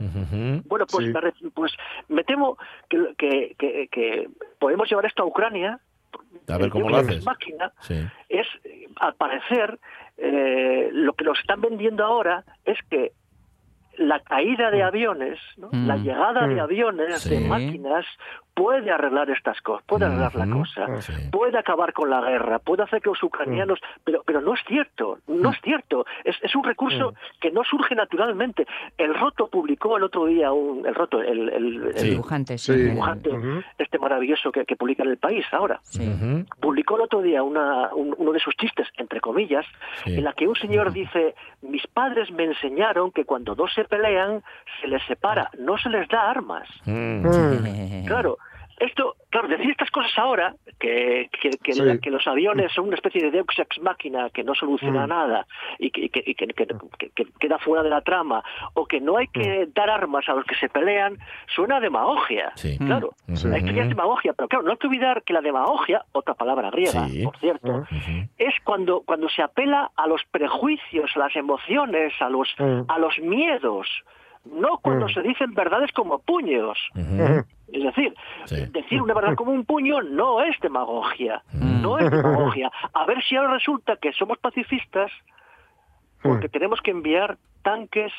Bueno, 0.65 0.85
pues, 0.89 1.05
Sí. 1.07 1.13
me, 1.43 1.49
pues 1.51 1.73
me 2.07 2.23
temo 2.23 2.57
que, 2.89 3.13
que, 3.17 3.55
que, 3.57 3.87
que 3.91 4.29
podemos 4.59 4.89
llevar 4.89 5.05
esto 5.05 5.23
a 5.23 5.25
Ucrania. 5.25 5.79
A 6.47 6.57
ver 6.57 6.69
cómo 6.69 6.89
lo 6.89 6.97
haces. 6.97 7.25
máquina 7.25 7.71
Sí. 7.81 8.05
es, 8.29 8.47
al 8.97 9.15
parecer, 9.15 9.79
eh, 10.17 10.89
lo 10.91 11.13
que 11.13 11.25
nos 11.25 11.39
están 11.39 11.61
vendiendo 11.61 12.03
ahora 12.05 12.43
es 12.65 12.77
que 12.89 13.11
la 13.97 14.19
caída 14.19 14.71
de 14.71 14.83
aviones, 14.83 15.39
¿no? 15.57 15.69
Mm. 15.71 15.87
la 15.87 15.97
llegada 15.97 16.47
de 16.47 16.55
Mm. 16.55 16.59
aviones, 16.59 17.21
Sí. 17.21 17.29
de 17.29 17.39
máquinas, 17.47 18.05
puede 18.55 18.89
arreglar 18.89 19.29
estas 19.29 19.59
cosas, 19.61 19.85
puede 19.85 20.05
arreglar 20.05 20.33
la 20.35 20.47
cosa, 20.49 21.01
Sí. 21.01 21.11
puede 21.31 21.57
acabar 21.57 21.91
con 21.93 22.09
la 22.09 22.21
guerra, 22.21 22.57
puede 22.59 22.83
hacer 22.83 23.01
que 23.01 23.09
los 23.09 23.21
ucranianos, 23.21 23.79
pero 24.03 24.23
pero 24.25 24.41
no 24.41 24.53
es 24.53 24.61
cierto, 24.65 25.19
no 25.27 25.51
es 25.51 25.59
cierto, 25.61 26.05
es, 26.23 26.35
es 26.41 26.55
un 26.55 26.63
recurso 26.63 27.13
que 27.41 27.51
no 27.51 27.63
surge 27.63 27.93
naturalmente. 27.95 28.65
El 28.97 29.13
Roto 29.13 29.47
publicó 29.49 29.97
el 29.97 30.03
otro 30.03 30.25
día 30.25 30.51
un, 30.53 30.85
el 30.85 30.95
Roto, 30.95 31.21
el, 31.21 31.49
el- 31.49 31.83
el 31.87 31.93
Sí. 31.97 32.09
Dibujante, 32.11 32.57
sí. 32.57 32.73
Sí. 32.73 32.79
dibujante, 32.79 33.29
este 33.77 33.99
maravilloso 33.99 34.51
que, 34.51 34.65
que 34.65 34.75
publica 34.75 35.03
en 35.03 35.09
el 35.09 35.17
país 35.17 35.45
ahora 35.51 35.79
publicó 36.61 36.95
el 36.95 37.01
otro 37.03 37.21
día 37.21 37.43
una, 37.43 37.93
un- 37.93 38.15
uno 38.17 38.31
de 38.31 38.39
sus 38.39 38.55
chistes, 38.55 38.87
entre 38.97 39.19
comillas, 39.19 39.65
Sí. 40.03 40.15
en 40.15 40.23
la 40.23 40.33
que 40.33 40.47
un 40.47 40.55
señor 40.55 40.91
dice, 40.93 41.35
mis 41.61 41.85
padres 41.87 42.31
me 42.31 42.45
enseñaron 42.45 43.11
que 43.11 43.25
cuando 43.25 43.53
dos 43.55 43.73
se 43.73 43.83
pelean, 43.83 44.41
se 44.81 44.87
les 44.87 45.03
separa, 45.03 45.49
no 45.59 45.77
se 45.77 45.89
les 45.89 46.07
da 46.07 46.29
armas. 46.29 46.67
Mm. 46.85 47.25
Mm. 47.27 48.05
Claro, 48.07 48.37
esto, 48.79 49.15
claro, 49.29 49.47
decir 49.47 49.71
estas 49.71 49.89
cosas 49.91 50.11
ahora, 50.17 50.53
que, 50.79 51.29
que, 51.41 51.51
que, 51.63 51.73
Sí. 51.73 51.81
la- 51.81 51.97
que 51.97 52.11
los 52.11 52.27
aviones 52.27 52.71
son 52.73 52.87
una 52.87 52.95
especie 52.95 53.21
de 53.21 53.31
deus 53.31 53.47
ex 53.57 53.79
máquina 53.81 54.29
que 54.31 54.43
no 54.43 54.53
soluciona 54.53 55.05
Mm. 55.05 55.09
nada 55.09 55.47
y 55.79 55.91
que, 55.91 56.01
y 56.05 56.09
que- 56.09 56.23
y 56.25 56.35
que- 56.35 56.47
que- 56.47 56.67
que- 56.99 57.09
que 57.11 57.25
queda 57.39 57.57
fuera 57.59 57.83
de 57.83 57.89
la 57.89 58.01
trama, 58.01 58.43
o 58.73 58.85
que 58.85 58.99
no 58.99 59.17
hay 59.17 59.27
que 59.27 59.67
dar 59.73 59.89
armas 59.89 60.27
a 60.27 60.33
los 60.33 60.45
que 60.45 60.55
se 60.55 60.67
pelean, 60.69 61.17
suena 61.55 61.77
a 61.77 61.79
demagogia. 61.79 62.51
Sí. 62.55 62.77
Claro, 62.77 63.11
Sí. 63.33 63.47
esto 63.53 63.71
ya 63.71 63.83
es 63.83 63.89
demagogia, 63.89 64.33
pero 64.33 64.47
claro, 64.49 64.65
no 64.65 64.71
hay 64.71 64.77
que 64.77 64.87
olvidar 64.87 65.23
que 65.23 65.33
la 65.33 65.41
demagogia, 65.41 66.03
otra 66.11 66.33
palabra 66.33 66.69
griega, 66.71 67.07
por 67.23 67.37
cierto. 67.39 67.71
Ujú. 67.71 68.27
es 68.37 68.53
cuando, 68.63 69.01
cuando 69.05 69.29
se 69.29 69.41
apela 69.41 69.91
a 69.95 70.07
los 70.07 70.21
prejuicios, 70.31 71.11
a 71.15 71.19
las 71.19 71.35
emociones, 71.35 72.13
a 72.19 72.29
los, 72.29 72.53
Mm. 72.59 72.81
a 72.89 72.99
los 72.99 73.17
miedos, 73.19 73.87
no 74.45 74.77
cuando 74.79 75.05
Mm. 75.07 75.09
se 75.09 75.21
dicen 75.21 75.53
verdades 75.53 75.91
como 75.91 76.19
puños. 76.19 76.77
Es 76.95 77.83
decir, 77.83 78.13
Sí. 78.45 78.65
decir 78.71 79.01
una 79.01 79.13
verdad 79.13 79.35
como 79.35 79.51
un 79.51 79.65
puño 79.65 80.01
no 80.01 80.41
es 80.41 80.59
demagogia, 80.61 81.43
Mm. 81.53 81.81
no 81.81 81.97
es 81.97 82.09
demagogia. 82.11 82.71
A 82.93 83.05
ver 83.05 83.21
si 83.23 83.35
ahora 83.35 83.53
resulta 83.53 83.95
que 83.97 84.13
somos 84.13 84.37
pacifistas 84.37 85.11
porque 86.21 86.49
tenemos 86.49 86.79
que 86.81 86.91
enviar 86.91 87.37
tanques 87.63 88.11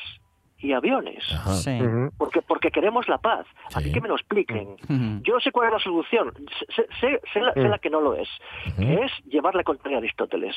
y 0.59 0.73
aviones. 0.73 1.23
Sí. 1.63 1.79
Porque, 2.17 2.41
porque 2.41 2.71
queremos 2.71 3.07
la 3.07 3.17
paz. 3.19 3.45
Sí. 3.69 3.75
Así 3.75 3.91
que 3.91 4.01
me 4.01 4.07
lo 4.07 4.15
expliquen. 4.15 4.75
Yo 5.23 5.35
no 5.35 5.39
sé 5.39 5.51
cuál 5.51 5.67
es 5.67 5.73
la 5.73 5.79
solución. 5.79 6.33
Sé, 6.75 6.87
sé- 6.99 7.21
sé 7.31 7.41
la, 7.41 7.53
sé 7.53 7.61
Mm. 7.61 7.69
la 7.69 7.77
que 7.79 7.89
no 7.89 8.01
lo 8.01 8.15
es. 8.15 8.27
Que 8.77 8.95
es 9.03 9.11
llevar 9.25 9.55
la 9.55 9.63
contraria 9.63 9.97
a 9.97 9.99
Aristóteles. 9.99 10.55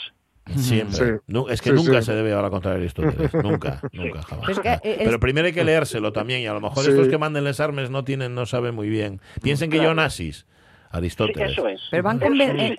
Siempre. 0.56 1.20
Sí. 1.28 1.34
Es 1.50 1.62
que 1.62 1.70
Sí, 1.70 1.76
nunca 1.76 2.00
sí. 2.00 2.06
se 2.06 2.14
debe 2.14 2.32
hablar 2.32 2.50
contra 2.50 2.72
Aristóteles. 2.72 3.32
Nunca, 3.34 3.80
nunca, 3.92 4.22
jamás. 4.22 4.46
Pero 4.46 4.52
es 4.52 4.58
que, 4.60 4.96
Pero 4.98 5.10
es- 5.12 5.18
primero 5.18 5.46
hay 5.46 5.52
que 5.52 5.64
leérselo 5.64 6.12
también 6.12 6.40
y 6.40 6.46
a 6.46 6.52
lo 6.52 6.60
mejor 6.60 6.82
Sí. 6.84 6.90
estos 6.90 7.08
que 7.08 7.18
manden 7.18 7.44
les 7.44 7.60
armes 7.60 7.90
no 7.90 8.04
tienen, 8.04 8.34
no 8.34 8.46
saben 8.46 8.74
muy 8.74 8.88
bien. 8.88 9.20
Piensen 9.42 9.70
que 9.70 9.76
yo 9.78 9.94
nazis. 9.94 10.46
Sí, 10.92 10.96
Aristóteles. 10.96 11.52
eso 11.52 11.68
es. 11.68 11.80
Pero 11.88 12.02
van 12.02 12.20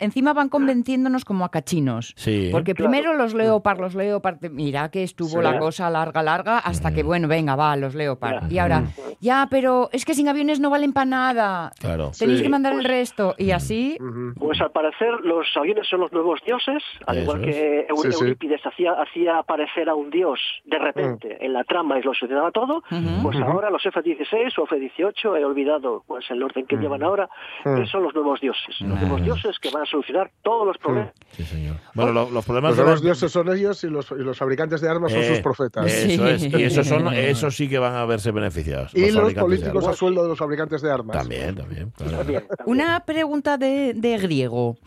encima 0.01 0.33
van 0.33 0.49
convenciéndonos 0.49 1.23
como 1.23 1.45
a 1.45 1.49
cachinos. 1.49 2.11
Sí. 2.17 2.49
Porque 2.51 2.73
Claro. 2.73 2.91
primero 2.91 3.13
los 3.15 3.33
Leopard, 3.33 3.79
los 3.79 3.95
Leopard, 3.95 4.37
mira 4.51 4.89
que 4.91 5.03
estuvo 5.03 5.29
Sí. 5.29 5.41
la 5.41 5.57
cosa 5.57 5.89
larga, 5.89 6.21
larga, 6.21 6.57
hasta 6.59 6.91
que, 6.93 7.03
bueno, 7.03 7.29
venga, 7.29 7.55
va, 7.55 7.73
los 7.77 7.95
Leopard. 7.95 8.51
Y 8.51 8.57
ahora, 8.59 8.83
ya, 9.21 9.47
pero 9.49 9.89
es 9.93 10.03
que 10.03 10.13
sin 10.13 10.27
aviones 10.27 10.59
no 10.59 10.69
valen 10.69 10.91
para 10.93 11.05
nada. 11.05 11.71
Claro. 11.79 12.11
Tenéis 12.17 12.39
Sí. 12.39 12.43
que 12.43 12.49
mandar 12.49 12.73
Pues- 12.73 12.85
el 12.85 12.91
resto. 12.91 13.35
Y 13.37 13.51
así. 13.51 13.97
Pues 14.37 14.59
al 14.59 14.71
parecer 14.71 15.11
los 15.23 15.47
aviones 15.55 15.87
son 15.87 16.01
los 16.01 16.11
nuevos 16.11 16.39
dioses, 16.45 16.83
al 17.07 17.17
Eso 17.17 17.23
igual 17.23 17.45
es. 17.49 17.55
que 17.55 17.87
Sí, 17.95 18.11
sí. 18.11 18.23
Eurípides 18.23 18.61
hacía, 18.65 18.93
hacía 18.93 19.37
aparecer 19.37 19.87
a 19.89 19.95
un 19.95 20.09
dios 20.09 20.39
de 20.65 20.79
repente 20.79 21.37
en 21.45 21.53
la 21.53 21.63
trama 21.63 21.99
y 21.99 22.01
lo 22.03 22.13
solucionaba 22.13 22.51
todo, 22.51 22.83
pues 23.21 23.37
ahora 23.37 23.69
los 23.69 23.85
F-16 23.85 24.57
o 24.57 24.63
F-18, 24.65 25.37
he 25.37 25.45
olvidado 25.45 26.03
pues 26.07 26.25
el 26.31 26.41
orden 26.43 26.65
que 26.65 26.75
llevan 26.77 27.03
ahora, 27.03 27.29
Mm. 27.63 27.75
que 27.77 27.85
son 27.87 28.03
los 28.03 28.13
nuevos 28.15 28.41
dioses, 28.41 28.75
los 28.81 28.99
nuevos 29.01 29.21
dioses 29.23 29.59
que 29.59 29.69
van 29.69 29.83
a 29.83 29.85
solucionar 29.85 30.31
todos 30.41 30.65
los 30.65 30.77
problemas. 30.77 31.11
Sí, 31.31 31.43
señor. 31.43 31.75
Bueno, 31.93 32.11
lo- 32.11 32.29
los 32.31 32.43
problemas 32.45 32.71
Los 32.71 32.77
de 32.77 32.83
nuevos 32.83 33.01
la- 33.01 33.05
dioses 33.05 33.31
son 33.31 33.49
ellos 33.49 33.83
y 33.83 33.87
los, 33.89 34.11
y 34.11 34.15
los 34.23 34.37
fabricantes 34.37 34.81
de 34.81 34.89
armas 34.89 35.11
son 35.11 35.21
Eh, 35.21 35.27
sus 35.27 35.39
profetas. 35.41 35.85
Eso 35.85 36.25
Sí. 36.27 36.31
es. 36.47 36.53
Y 36.59 36.63
esos 36.63 36.87
son, 36.87 37.07
esos 37.13 37.55
sí 37.55 37.69
que 37.69 37.77
van 37.79 37.93
a 37.95 38.05
verse 38.05 38.31
beneficiados. 38.31 38.93
y 38.95 39.10
los 39.13 39.21
fabricantes 39.33 39.59
de 39.59 39.65
políticos 39.65 39.87
a 39.87 39.93
sueldo 39.97 40.23
de 40.23 40.29
los 40.29 40.37
fabricantes 40.39 40.81
de 40.81 40.91
armas. 40.91 41.17
También, 41.17 41.55
también. 41.55 41.91
claro. 41.91 42.17
También, 42.17 42.41
también. 42.47 42.57
una 42.65 42.99
pregunta 43.05 43.57
de, 43.57 43.93
de 43.93 44.17
griego. 44.17 44.77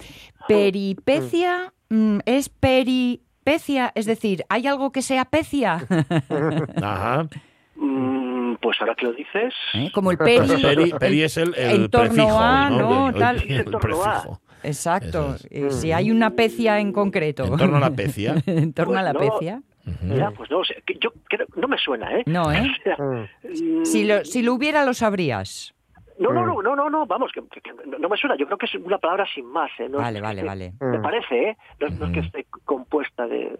Peripecia 0.48 1.72
mm, 1.90 2.18
es 2.26 2.48
peripecia, 2.48 3.92
es 3.94 4.06
decir, 4.06 4.44
¿hay 4.48 4.66
algo 4.66 4.92
que 4.92 5.02
sea 5.02 5.24
pecia? 5.24 5.86
Ajá. 6.82 7.28
Mm, 7.76 8.54
pues 8.60 8.76
ahora 8.80 8.94
que 8.94 9.06
lo 9.06 9.12
dices, 9.12 9.52
¿Eh? 9.74 9.90
Como 9.92 10.10
el 10.10 10.18
peri. 10.18 10.48
Peri, 10.62 10.92
peri 10.92 11.22
es 11.22 11.36
el, 11.36 11.54
el 11.56 11.82
en 11.84 11.90
torno 11.90 12.14
prefijo. 12.14 12.38
a, 12.40 12.70
¿no? 12.70 12.78
¿no? 12.78 13.08
El- 13.08 13.14
Tal. 13.16 13.42
el 13.42 13.74
a. 13.74 13.78
prefijo. 13.78 14.40
Exacto. 14.62 15.36
Es. 15.50 15.74
Si 15.76 15.92
hay 15.92 16.10
una 16.10 16.30
pecia 16.30 16.78
en 16.80 16.92
concreto. 16.92 17.44
En 17.44 17.56
torno 17.56 17.76
a 17.76 17.80
la 17.80 17.90
pecia. 17.90 18.36
en 18.46 18.72
torno 18.72 18.98
a 18.98 19.02
la 19.02 19.12
Pues 19.12 19.28
no. 19.28 19.38
pecia. 19.38 19.62
Ya, 20.02 20.30
pues 20.30 20.50
no 20.50 20.64
sé, 20.64 20.82
que 20.86 20.94
yo 20.98 21.12
creo, 21.24 21.46
no 21.56 21.68
me 21.68 21.76
suena, 21.78 22.10
¿eh? 22.18 22.22
No, 22.26 22.50
¿eh? 22.52 22.62
O 22.62 22.82
sea, 22.82 22.96
Mm. 22.98 23.80
mm, 23.80 23.84
Si 23.84 24.04
lo, 24.04 24.24
si 24.24 24.42
lo 24.42 24.54
hubiera, 24.54 24.84
lo 24.84 24.94
sabrías. 24.94 25.74
No, 26.18 26.32
no, 26.32 26.46
no, 26.46 26.62
no, 26.62 26.76
no, 26.76 26.88
no, 26.90 27.06
vamos, 27.06 27.32
que, 27.32 27.42
que- 27.50 27.60
que 27.60 27.72
no- 27.98 28.08
me 28.08 28.16
suena. 28.16 28.36
Yo 28.36 28.46
creo 28.46 28.56
que 28.56 28.66
es 28.66 28.74
una 28.76 28.98
palabra 28.98 29.26
sin 29.34 29.46
más, 29.46 29.70
¿eh? 29.80 29.88
No 29.88 29.98
Vale, 29.98 30.20
vale, 30.20 30.42
que- 30.42 30.46
vale. 30.46 30.72
Me 30.80 30.98
Mm. 30.98 31.02
parece, 31.02 31.48
¿eh? 31.50 31.56
No, 31.80 31.88
no 31.88 32.06
es 32.06 32.12
que 32.12 32.20
esté 32.20 32.46
compuesta 32.64 33.26
de... 33.26 33.58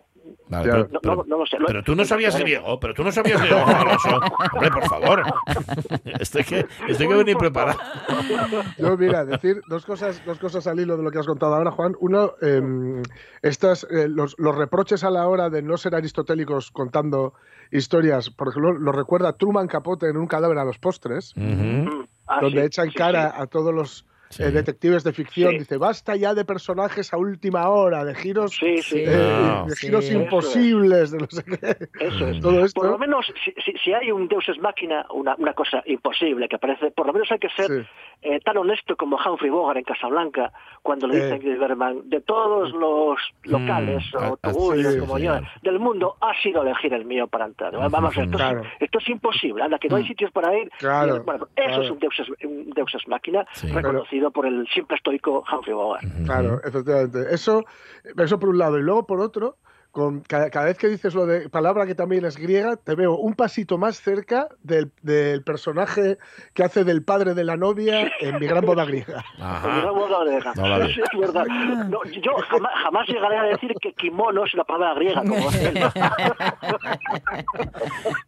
Vale, 0.48 0.64
pero, 0.70 0.88
No, 0.90 1.00
pero- 1.00 1.16
no, 1.16 1.24
no 1.26 1.38
lo 1.38 1.46
sé. 1.46 1.56
Pero 1.66 1.82
tú 1.82 1.94
no 1.94 2.04
sabías 2.04 2.38
griego, 2.38 2.78
pero 2.80 2.94
tú 2.94 3.02
no 3.04 3.12
sabías 3.12 3.40
griego, 3.40 3.64
Alonso. 3.66 4.20
Hombre, 4.52 4.70
por 4.70 4.84
favor. 4.88 5.22
Estoy 6.20 6.44
que, 6.44 6.66
estoy 6.88 7.08
que 7.08 7.14
venir 7.14 7.36
preparado. 7.36 7.78
Yo, 8.78 8.96
mira, 8.96 9.24
decir 9.24 9.60
dos 9.68 9.84
cosas, 9.84 10.22
dos 10.24 10.38
cosas 10.38 10.66
al 10.66 10.78
hilo 10.80 10.96
de 10.96 11.02
lo 11.02 11.10
que 11.10 11.18
has 11.18 11.26
contado 11.26 11.54
ahora, 11.54 11.70
Juan. 11.70 11.94
Uno, 12.00 12.32
em, 12.40 13.02
estas, 13.42 13.84
eh, 13.90 14.08
los, 14.08 14.34
los 14.38 14.54
reproches 14.56 15.04
a 15.04 15.10
la 15.10 15.26
hora 15.28 15.50
de 15.50 15.62
no 15.62 15.76
ser 15.76 15.94
aristotélicos 15.94 16.70
contando 16.70 17.34
historias, 17.70 18.30
por 18.30 18.48
ejemplo, 18.48 18.72
lo 18.72 18.92
recuerda 18.92 19.32
Truman 19.36 19.66
Capote 19.66 20.08
en 20.08 20.16
un 20.16 20.26
cadáver 20.26 20.58
a 20.58 20.64
los 20.64 20.78
postres, 20.78 21.34
ah, 22.26 22.40
donde 22.40 22.60
sí, 22.60 22.66
echan 22.66 22.90
sí, 22.90 22.94
cara 22.94 23.30
sí. 23.30 23.42
a 23.42 23.46
todos 23.46 23.74
los 23.74 24.06
Sí. 24.34 24.42
eh, 24.42 24.50
detectives 24.50 25.04
de 25.04 25.12
ficción. 25.12 25.52
Sí. 25.52 25.58
Dice, 25.58 25.76
basta 25.78 26.16
ya 26.16 26.34
de 26.34 26.44
personajes 26.44 27.12
a 27.12 27.16
última 27.18 27.68
hora, 27.68 28.04
de 28.04 28.14
giros, 28.14 28.52
Sí, 28.52 28.78
sí. 28.82 28.98
eh, 29.06 29.06
Ah. 29.16 29.64
de 29.68 29.74
Sí. 29.74 29.86
giros 29.86 30.04
Eso 30.04 30.18
es. 30.18 30.24
imposibles, 30.24 31.10
de 31.12 31.18
no 31.18 31.26
sé 31.30 31.44
qué. 31.44 32.04
Eso 32.04 32.28
es. 32.28 32.40
Todo 32.40 32.64
esto. 32.64 32.80
Por 32.80 32.90
lo 32.90 32.98
menos, 32.98 33.26
si, 33.44 33.52
si- 33.64 33.78
si 33.78 33.92
hay 33.92 34.10
un 34.10 34.28
Deus 34.28 34.48
es 34.48 34.58
máquina, 34.58 35.06
una, 35.12 35.34
una 35.38 35.52
cosa 35.54 35.82
imposible 35.86 36.48
que 36.48 36.58
parece, 36.58 36.90
por 36.90 37.06
lo 37.06 37.12
menos 37.12 37.30
hay 37.30 37.38
que 37.38 37.48
ser 37.50 37.66
Sí. 37.66 37.88
eh, 38.22 38.40
tan 38.44 38.56
honesto 38.56 38.96
como 38.96 39.16
Humphrey 39.16 39.50
Bogart 39.50 39.78
en 39.78 39.84
Casablanca, 39.84 40.52
cuando 40.82 41.06
le 41.06 41.16
Eh. 41.18 41.22
dicen 41.24 41.38
a 41.38 41.42
Gilberman, 41.42 42.08
de 42.08 42.20
todos 42.20 42.72
los 42.72 43.18
locales 43.44 44.02
Mm, 44.12 44.16
o 44.16 44.20
ah, 44.20 44.38
ah, 44.42 44.50
sí, 44.52 44.98
como 45.00 45.16
sí, 45.18 45.24
yo, 45.24 45.38
sí. 45.38 45.44
del 45.62 45.78
mundo, 45.78 46.16
ha 46.20 46.32
sido 46.42 46.62
elegir 46.62 46.92
el 46.94 47.04
mío 47.04 47.26
para 47.26 47.46
entrar. 47.46 47.72
Vamos, 47.90 48.16
esto, 48.16 48.36
Claro. 48.36 48.62
es, 48.62 48.66
esto 48.80 48.98
es 48.98 49.08
imposible, 49.08 49.62
anda, 49.62 49.78
que 49.78 49.88
no 49.88 49.96
hay 49.96 50.06
sitios 50.06 50.30
para 50.32 50.56
ir. 50.56 50.70
Claro, 50.78 51.16
Y, 51.16 51.18
bueno, 51.20 51.48
eso 51.56 51.66
claro. 51.66 51.82
es 51.82 51.90
un 51.90 51.98
Deus, 51.98 52.14
es- 52.20 52.44
un 52.44 52.70
Deus 52.70 52.94
es 52.94 53.06
máquina, 53.08 53.46
Sí. 53.52 53.68
Por 54.30 54.46
el 54.46 54.66
siempre 54.68 54.96
estoico 54.96 55.44
Humphrey 55.52 55.74
Bogart. 55.74 56.04
Claro, 56.24 56.60
efectivamente. 56.64 57.26
Eso, 57.30 57.64
eso 58.16 58.38
por 58.38 58.48
un 58.48 58.58
lado. 58.58 58.78
Y 58.78 58.82
luego 58.82 59.06
por 59.06 59.20
otro, 59.20 59.58
con, 59.94 60.22
cada, 60.22 60.50
cada 60.50 60.66
vez 60.66 60.76
que 60.76 60.88
dices 60.88 61.14
lo 61.14 61.24
de 61.24 61.48
palabra 61.48 61.86
que 61.86 61.94
también 61.94 62.24
es 62.24 62.36
griega, 62.36 62.76
te 62.76 62.96
veo 62.96 63.16
un 63.16 63.34
pasito 63.34 63.78
más 63.78 64.00
cerca 64.00 64.48
del, 64.64 64.90
del 65.02 65.42
personaje 65.44 66.18
que 66.52 66.64
hace 66.64 66.82
del 66.82 67.04
padre 67.04 67.34
de 67.34 67.44
la 67.44 67.56
novia 67.56 68.10
en 68.20 68.40
mi 68.40 68.46
gran 68.48 68.66
boda 68.66 68.84
griega. 68.84 69.24
Ajá. 69.40 69.82
No, 69.82 69.92
no, 70.08 70.08
no, 70.08 70.24
no, 70.24 70.78
No. 70.78 70.88
Sí, 70.88 71.00
es 71.12 71.18
verdad. 71.20 71.44
No, 71.88 72.00
yo 72.04 72.32
jamás, 72.50 72.72
jamás 72.82 73.08
llegaré 73.08 73.38
a 73.38 73.42
decir 73.44 73.72
que 73.80 73.92
kimono 73.92 74.44
es 74.44 74.52
una 74.54 74.64
palabra 74.64 74.94
griega. 74.96 75.20
Como 75.22 75.36
él. 75.52 75.80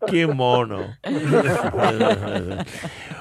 Qué 0.06 0.26
mono. 0.34 0.78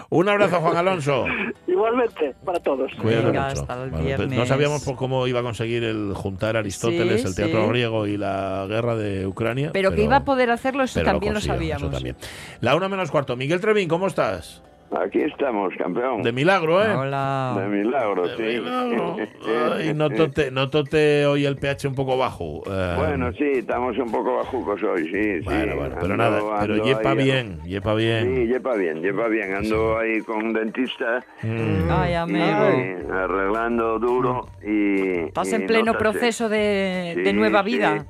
Un 0.09 0.29
abrazo, 0.29 0.61
Juan 0.61 0.77
Alonso. 0.77 1.25
Igualmente, 1.67 2.35
para 2.45 2.59
todos. 2.59 2.91
Cuídate 3.01 3.25
Venga, 3.25 3.49
mucho. 3.49 3.61
hasta 3.61 3.73
el 3.73 3.79
Bueno, 3.89 3.91
pues 3.95 4.05
viernes. 4.05 4.37
no 4.39 4.45
sabíamos 4.45 4.83
por 4.85 4.95
cómo 4.95 5.25
iba 5.27 5.39
a 5.39 5.43
conseguir 5.43 5.83
el 5.83 6.13
juntar 6.15 6.55
Aristóteles, 6.57 7.21
Sí, 7.21 7.27
el 7.27 7.35
teatro 7.35 7.63
sí. 7.63 7.69
griego 7.69 8.07
y 8.07 8.17
la 8.17 8.34
guerra 8.67 8.95
de 8.95 9.25
Ucrania. 9.27 9.69
Pero, 9.73 9.93
que 9.93 10.03
iba 10.03 10.17
a 10.17 10.25
poder 10.25 10.51
hacerlo, 10.51 10.83
eso 10.83 10.99
pero 10.99 11.11
también 11.11 11.33
lo, 11.33 11.37
consiguió, 11.39 11.55
sabíamos. 11.55 11.81
eso 11.83 11.91
también. 11.91 12.15
La 12.61 12.75
una 12.75 12.87
menos 12.89 13.11
cuarto. 13.11 13.35
Miguel 13.35 13.59
Trevín, 13.61 13.87
¿cómo 13.87 14.07
estás? 14.07 14.61
Aquí 15.03 15.19
estamos, 15.19 15.73
campeón. 15.77 16.21
De 16.21 16.31
milagro, 16.31 16.81
¿eh? 16.81 16.87
De 16.89 16.95
Hola. 16.95 17.67
milagro, 17.69 18.27
De 18.27 18.37
sí. 18.37 18.61
milagro. 18.61 19.15
Ay, 19.77 19.93
notote, 19.95 20.51
notote 20.51 21.25
hoy 21.25 21.43
el 21.45 21.57
pH 21.57 21.87
un 21.87 21.95
poco 21.95 22.15
bajo. 22.17 22.61
Eh, 22.67 22.93
Bueno, 22.95 23.31
sí, 23.33 23.43
estamos 23.55 23.97
un 23.97 24.11
poco 24.11 24.35
bajucos 24.37 24.81
hoy, 24.83 25.03
sí, 25.05 25.39
sí. 25.39 25.43
bueno, 25.43 25.75
bueno, 25.75 25.95
pero 25.99 26.13
Ando- 26.13 26.17
nada, 26.17 26.39
pero 26.61 26.85
yepa 26.85 27.09
ahí- 27.11 27.17
bien, 27.17 27.59
yepa 27.65 27.91
Sí, 27.91 27.97
bien. 27.97 28.47
yepa 28.47 28.75
bien, 28.75 29.01
yepa 29.01 29.27
bien. 29.27 29.55
Ando 29.55 29.97
ahí 29.97 30.21
con 30.21 30.37
un 30.45 30.53
dentista 30.53 31.19
Mm. 31.41 31.89
Ay, 31.89 32.13
amigo. 32.13 33.11
arreglando 33.11 33.99
duro 33.99 34.47
y... 34.63 35.25
Estás 35.25 35.51
y 35.51 35.55
en 35.55 35.65
pleno 35.65 35.93
proceso 35.97 36.47
de, 36.47 37.15
de 37.17 37.25
Sí, 37.25 37.33
nueva 37.33 37.63
sí. 37.63 37.71
vida. 37.71 38.05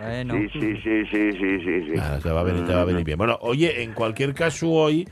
Bueno. 0.00 0.34
Sí, 0.34 0.48
sí, 0.52 0.76
sí, 0.82 1.04
sí, 1.10 1.32
sí, 1.32 1.60
sí, 1.60 1.82
sí. 1.94 2.22
Te 2.22 2.30
va 2.30 2.40
a 2.40 2.44
venir, 2.44 2.64
te 2.66 2.74
va 2.74 2.82
a 2.82 2.84
venir 2.84 3.04
bien. 3.04 3.18
Bueno, 3.18 3.38
oye, 3.42 3.82
en 3.82 3.92
cualquier 3.92 4.34
caso 4.34 4.68
hoy 4.70 5.06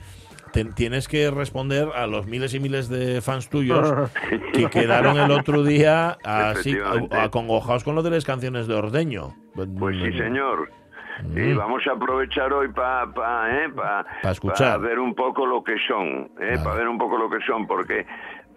te- 0.53 0.65
tienes 0.65 1.09
que 1.09 1.31
responder 1.31 1.89
a 1.95 2.07
los 2.07 2.27
miles 2.27 2.55
y 2.55 2.61
miles 2.61 2.89
de 2.89 3.21
fans 3.21 3.49
tuyos 3.51 3.93
que 4.53 4.69
quedaron 4.71 5.19
el 5.19 5.31
otro 5.31 5.63
día 5.63 6.17
así 6.25 6.77
acongojados 7.11 7.85
con 7.85 7.95
lo 7.95 8.03
de 8.03 8.11
las 8.11 8.25
canciones 8.25 8.67
de 8.67 8.75
Ordeño. 8.75 9.35
Pues 9.55 9.97
sí, 10.03 10.13
señor. 10.19 10.71
Y 11.35 11.41
Mm. 11.53 11.57
vamos 11.57 11.83
a 11.89 11.95
aprovechar 11.95 12.53
hoy 12.53 12.69
para 12.69 13.13
pa, 13.13 13.51
eh, 13.51 13.69
pa- 13.75 14.07
Pa 14.23 14.31
escuchar. 14.31 14.81
ver 14.81 15.01
un 15.01 15.17
poco 15.17 15.45
lo 15.47 15.65
que 15.65 15.75
son, 15.89 16.31
eh, 16.41 16.53
Vale. 16.53 16.59
para 16.63 16.77
ver 16.77 16.87
un 16.89 16.97
poco 16.97 17.19
lo 17.19 17.29
que 17.29 17.39
son, 17.45 17.67
porque 17.67 18.07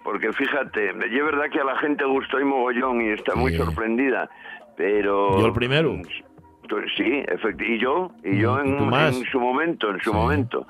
porque 0.04 0.32
fíjate, 0.34 0.89
es 0.89 1.24
verdad 1.26 1.46
que 1.52 1.60
a 1.60 1.63
la 1.63 1.76
gente 1.78 2.04
gustó 2.06 2.39
y 2.39 2.44
mogollón 2.44 3.02
y 3.02 3.10
está 3.10 3.34
muy 3.36 3.52
Sí. 3.52 3.58
sorprendida, 3.58 4.30
pero... 4.76 5.40
Yo 5.40 5.46
el 5.46 5.54
primero. 5.54 5.98
Pues 6.72 6.86
Sí, 6.96 7.04
efecti- 7.04 7.68
y 7.76 7.80
yo, 7.80 8.12
y 8.24 8.38
yo 8.40 8.56
Mm, 8.56 8.60
en, 8.66 8.78
tú 9.20 9.26
su 9.30 9.40
momento, 9.42 9.90
en 9.92 10.00
su 10.00 10.12
Sí. 10.12 10.16
momento. 10.16 10.66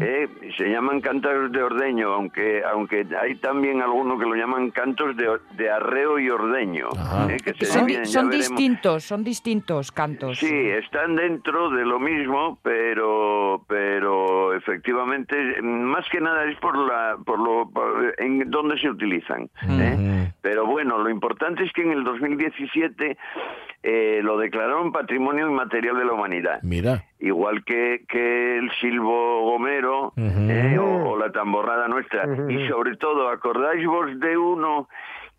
Eh, 0.00 0.28
se 0.56 0.68
llaman 0.68 1.00
cantos 1.00 1.52
de 1.52 1.62
ordeño, 1.62 2.12
aunque 2.12 2.62
aunque 2.64 3.06
hay 3.22 3.36
también 3.36 3.80
algunos 3.80 4.18
que 4.18 4.26
lo 4.26 4.34
llaman 4.34 4.70
cantos 4.72 5.16
de, 5.16 5.28
de 5.52 5.70
arreo 5.70 6.18
y 6.18 6.28
ordeño. 6.28 6.88
Eh, 7.30 7.36
que 7.44 7.54
se 7.54 7.66
son, 7.66 7.86
dividen, 7.86 8.06
son 8.06 8.30
distintos, 8.30 9.04
son 9.04 9.22
distintos 9.22 9.92
cantos. 9.92 10.38
Sí, 10.38 10.52
están 10.70 11.14
dentro 11.14 11.70
de 11.70 11.84
lo 11.84 12.00
mismo, 12.00 12.58
pero 12.62 13.62
pero 13.68 14.54
efectivamente 14.54 15.36
más 15.62 16.04
que 16.10 16.20
nada 16.20 16.44
es 16.46 16.58
por 16.58 16.76
la 16.76 17.16
por 17.24 17.38
lo 17.38 17.70
por- 17.70 18.12
en 18.18 18.50
dónde 18.50 18.76
se 18.78 18.90
utilizan. 18.90 19.48
¿eh? 19.68 20.32
Pero 20.42 20.66
bueno, 20.66 20.98
lo 20.98 21.10
importante 21.10 21.62
es 21.62 21.72
que 21.72 21.82
en 21.82 21.92
el 21.92 22.02
2017 22.04 23.16
eh, 23.86 24.20
lo 24.22 24.38
declararon 24.38 24.92
Patrimonio 24.92 25.46
Inmaterial 25.46 25.98
de 25.98 26.04
la 26.06 26.12
Humanidad. 26.14 26.58
Mira. 26.62 27.04
Igual 27.20 27.62
que, 27.64 28.04
que 28.08 28.56
el 28.58 28.70
silbo 28.80 29.42
gomero. 29.50 30.14
¿eh? 30.16 30.78
o, 30.78 31.10
o 31.10 31.18
la 31.18 31.30
tamborrada 31.30 31.86
nuestra. 31.88 32.24
Y 32.48 32.66
sobre 32.68 32.96
todo, 32.96 33.28
¿acordáis 33.28 33.86
vos 33.86 34.06
de 34.20 34.36
uno 34.38 34.88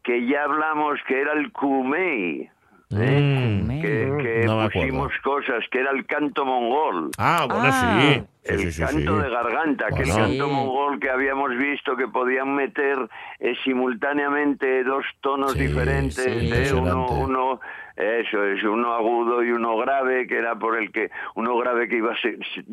que 0.04 0.28
ya 0.28 0.44
hablamos 0.44 1.00
que 1.08 1.20
era 1.22 1.34
el 1.34 1.52
Kumei? 1.52 2.50
¿eh? 2.92 3.60
Mm. 3.64 3.82
que, 3.82 4.24
que 4.24 4.44
No 4.46 4.70
pusimos 4.70 5.12
cosas, 5.24 5.64
que 5.72 5.80
era 5.80 5.90
el 5.92 6.06
canto 6.06 6.46
mongol. 6.46 7.10
Ah, 7.18 7.48
bueno, 7.50 7.64
Ah. 7.66 8.00
sí. 8.14 8.24
Sí, 8.46 8.54
El 8.54 8.60
sí, 8.60 8.72
sí, 8.74 8.82
canto 8.84 9.18
sí. 9.18 9.24
de 9.24 9.30
garganta, 9.32 9.88
que 9.88 10.04
el 10.04 10.10
Bueno. 10.12 10.26
canto 10.28 10.48
mongol 10.50 11.00
que 11.00 11.10
habíamos 11.10 11.50
visto 11.58 11.96
que 11.98 12.08
podían 12.08 12.54
meter 12.54 12.96
eh, 13.40 13.56
simultáneamente 13.64 14.84
dos 14.84 15.04
tonos 15.22 15.54
Sí, 15.54 15.66
diferentes, 15.66 16.16
sí, 16.24 16.52
eh, 16.54 16.72
uno, 16.80 17.08
uno, 17.08 17.60
eso 17.96 18.44
es, 18.44 18.64
uno 18.64 18.94
agudo 18.94 19.44
y 19.44 19.52
uno 19.52 19.78
grave, 19.78 20.28
que 20.28 20.38
era 20.38 20.56
por 20.56 20.78
el 20.78 20.92
que, 20.92 21.10
uno 21.36 21.58
grave 21.58 21.88
que 21.88 21.98
iba 21.98 22.16
se- 22.18 22.38
se- 22.54 22.64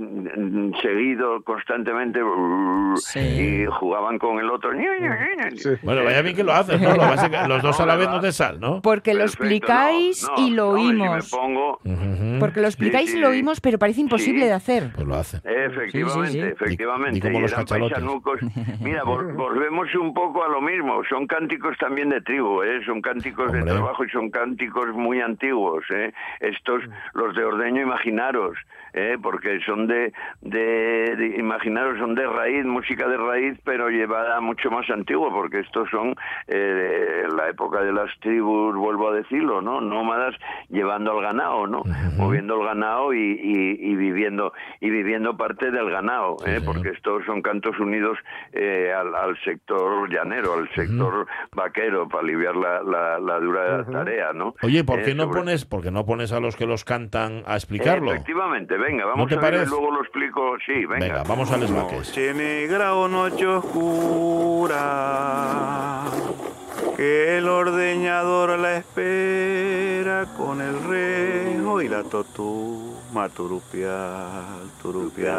seguido 0.83 1.43
constantemente 1.43 2.21
Sí. 2.97 3.19
y 3.21 3.67
jugaban 3.67 4.19
con 4.19 4.39
el 4.39 4.51
otro. 4.51 4.71
Sí. 5.57 5.71
Bueno, 5.83 6.05
vaya 6.05 6.23
bien 6.23 6.37
que 6.37 6.45
lo 6.45 6.53
haces, 6.53 6.81
¿no? 6.81 6.95
Lo 6.97 7.49
los 7.49 7.63
dos 7.63 7.81
a 7.81 7.87
la 7.87 7.97
vez 7.97 8.09
no 8.09 8.21
te 8.21 8.33
sal, 8.33 8.59
¿no? 8.61 8.81
Porque 8.83 9.13
lo 9.15 9.21
Perfecto, 9.21 9.45
explicáis 9.45 10.29
no, 10.29 10.37
no, 10.37 10.47
y 10.47 10.51
lo 10.51 10.73
no, 10.73 10.79
si 10.79 10.87
oímos. 10.91 11.31
pongo, 11.31 11.81
Ujú. 11.85 12.39
Porque 12.41 12.61
lo 12.61 12.67
explicáis 12.67 13.11
Sí, 13.11 13.19
y 13.19 13.21
lo 13.21 13.29
oímos, 13.29 13.61
pero 13.61 13.79
parece 13.79 14.01
imposible 14.01 14.43
Sí. 14.43 14.47
de 14.47 14.53
hacer. 14.53 14.91
Pues 14.95 15.07
lo 15.07 15.15
hace. 15.15 15.37
Efectivamente, 15.45 16.33
Sí, 16.33 16.39
sí, 16.39 16.45
sí. 16.45 16.49
efectivamente. 16.49 17.11
Ni- 17.13 17.21
ni 17.21 17.21
como 17.21 17.39
y 17.39 17.43
los. 17.43 17.53
Mira, 18.81 19.03
vol- 19.05 19.35
volvemos 19.35 19.95
un 19.95 20.15
poco 20.15 20.45
a 20.45 20.49
lo 20.49 20.61
mismo. 20.61 21.03
Son 21.09 21.27
cánticos 21.27 21.77
también 21.79 22.09
de 22.11 22.21
tribu, 22.21 22.63
¿eh? 22.63 22.81
Son 22.85 23.01
cánticos 23.01 23.53
de 23.53 23.59
Hombre. 23.61 23.75
trabajo 23.75 24.05
y 24.05 24.11
son 24.11 24.31
cánticos 24.31 24.87
muy 24.95 25.12
antiguos, 25.21 25.85
¿eh? 25.91 26.13
Estos, 26.41 26.83
los 27.15 27.35
de 27.35 27.45
ordeño, 27.45 27.83
imaginaros, 27.83 28.57
¿eh? 28.93 29.17
Porque 29.23 29.61
son 29.65 29.87
de, 29.87 30.13
de, 30.41 31.17
de- 31.17 31.37
imaginaros, 31.39 31.99
son 31.99 32.15
de 32.15 32.27
raíz, 32.27 32.65
música 32.65 33.09
de 33.09 33.17
raíz, 33.17 33.59
pero 33.65 33.89
llevada 33.89 34.41
mucho 34.41 34.71
más 34.71 34.89
antigua, 34.91 35.31
porque 35.31 35.61
estos 35.61 35.89
son 35.91 36.15
eh, 36.49 37.25
la 37.37 37.49
época 37.49 37.83
de 37.83 37.93
las 37.93 38.11
tribus, 38.21 38.75
vuelvo 38.77 39.09
a 39.11 39.15
decirlo, 39.15 39.61
¿no? 39.63 39.81
Nómadas 39.81 40.35
llevando 40.69 41.13
al 41.13 41.23
ganado, 41.23 41.67
¿no? 41.67 41.83
Moviendo 42.17 42.61
el 42.61 42.67
ganado 42.67 43.13
y, 43.15 43.19
y- 43.19 43.93
y 43.93 43.97
viviendo 43.97 44.53
y 44.81 44.91
viviendo 44.91 45.37
parte 45.37 45.71
del 45.71 45.91
ganado, 45.91 46.37
¿eh? 46.47 46.61
porque 46.65 46.91
estos 46.91 47.25
son 47.25 47.43
cantos 47.43 47.79
unidos 47.79 48.19
eh, 48.53 48.93
al, 48.93 49.15
al 49.15 49.39
sector 49.45 50.09
llanero, 50.11 50.55
al 50.55 50.69
sector 50.75 51.27
vaquero, 51.55 52.09
para 52.09 52.23
aliviar 52.25 52.57
la, 52.57 52.83
la- 52.83 53.19
la 53.19 53.41
dura 53.41 53.85
tarea, 53.85 54.33
¿no? 54.33 54.55
Oye, 54.63 54.85
¿por 54.85 55.01
Eh, 55.01 55.03
qué 55.05 55.15
no 55.15 55.25
sobre- 55.25 55.41
pones, 55.41 55.65
por 55.65 55.83
qué 55.83 55.91
no 55.91 56.05
pones 56.05 56.33
a 56.33 56.41
los 56.41 56.57
que 56.57 56.67
los 56.67 56.85
cantan 56.85 57.43
a 57.47 57.55
explicarlo? 57.55 58.13
Efectivamente, 58.13 58.77
venga, 58.83 59.05
vamos 59.07 59.29
te 59.29 59.35
a 59.35 59.41
ver, 59.41 59.51
parece? 59.53 59.71
luego 59.71 59.91
lo 59.91 60.03
explico, 60.03 60.57
sí, 60.67 60.85
venga. 60.87 61.07
Venga, 61.07 61.23
vamos 61.23 61.51
a 61.51 61.57
les 61.57 61.73
vaques. 61.75 62.09
Noche 62.09 62.35
negra 62.35 62.95
o 62.95 63.09
noche 63.09 63.47
oscura, 64.83 66.05
que 66.97 67.39
el 67.39 67.49
ordeñador 67.49 68.59
la 68.59 68.77
espera 68.77 70.27
con 70.37 70.61
el 70.61 70.83
rejo 70.85 71.81
y 71.83 71.89
la 71.89 72.03
totuma 72.03 73.29
turupial, 73.35 74.71
turupial. 74.83 75.33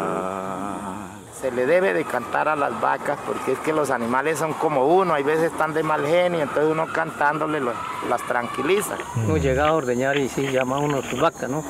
Se 1.40 1.50
le 1.50 1.66
debe 1.66 1.92
de 1.92 2.04
cantar 2.04 2.48
a 2.48 2.56
las 2.56 2.80
vacas 2.80 3.18
porque 3.26 3.52
es 3.52 3.58
que 3.58 3.72
los 3.72 3.90
animales 3.90 4.38
son 4.38 4.54
como 4.54 4.86
uno, 4.86 5.12
hay 5.14 5.22
veces 5.22 5.52
están 5.52 5.74
de 5.74 5.82
mal 5.82 6.06
genio, 6.06 6.40
entonces 6.40 6.64
uno 6.70 6.86
cantándole 6.92 7.60
lo- 7.60 7.72
las 8.08 8.22
tranquiliza. 8.22 8.96
Uno 9.16 9.36
llegaba 9.36 9.70
a 9.70 9.74
ordeñar 9.74 10.16
y 10.16 10.28
sí, 10.28 10.46
llamaba 10.48 10.80
uno 10.80 10.98
a 10.98 11.02
su 11.02 11.16
vaca, 11.18 11.46
¿no? 11.48 11.62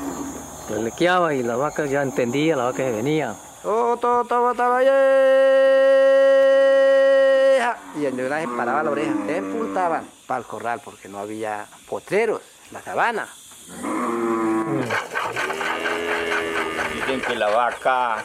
Le 0.71 0.83
lequeaba 0.83 1.35
y 1.35 1.43
la 1.43 1.57
vaca 1.57 1.87
ya 1.87 2.03
entendía, 2.03 2.57
la 2.57 2.65
vaca 2.65 2.79
se 2.79 2.91
venía. 2.91 3.35
Oh. 3.65 3.99
Y 7.97 8.07
el 8.07 8.17
se 8.17 8.49
paraba 8.57 8.83
la 8.83 8.91
oreja, 8.91 9.13
se 9.27 9.37
empuntaba 9.37 10.03
para 10.27 10.41
el 10.41 10.47
corral 10.47 10.81
porque 10.85 11.09
no 11.09 11.19
había 11.19 11.67
potreros, 11.89 12.41
la 12.73 12.83
sabana. 12.83 13.29
Dicen 16.93 17.21
que 17.21 17.37
la 17.37 17.51
vaca 17.51 18.25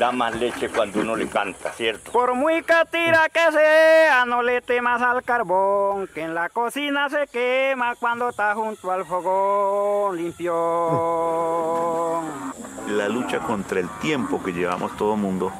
da 0.00 0.10
más 0.12 0.34
leche 0.34 0.70
cuando 0.70 1.00
uno 1.00 1.14
le 1.14 1.28
canta, 1.28 1.70
¿cierto? 1.72 2.10
Por 2.10 2.34
muy 2.34 2.62
catira 2.62 3.28
que 3.28 3.52
sea, 3.52 4.24
no 4.24 4.42
le 4.42 4.62
temas 4.62 5.02
al 5.02 5.22
carbón, 5.22 6.08
que 6.14 6.22
en 6.22 6.34
la 6.34 6.48
cocina 6.48 7.10
se 7.10 7.26
quema 7.26 7.94
cuando 7.96 8.30
está 8.30 8.54
junto 8.54 8.90
al 8.90 9.04
fogón 9.04 10.16
limpio. 10.16 10.52
La 12.88 13.08
lucha 13.08 13.40
contra 13.40 13.78
el 13.78 13.88
tiempo 14.00 14.42
que 14.42 14.52
llevamos 14.52 14.96
todo 14.96 15.16
mundo 15.16 15.52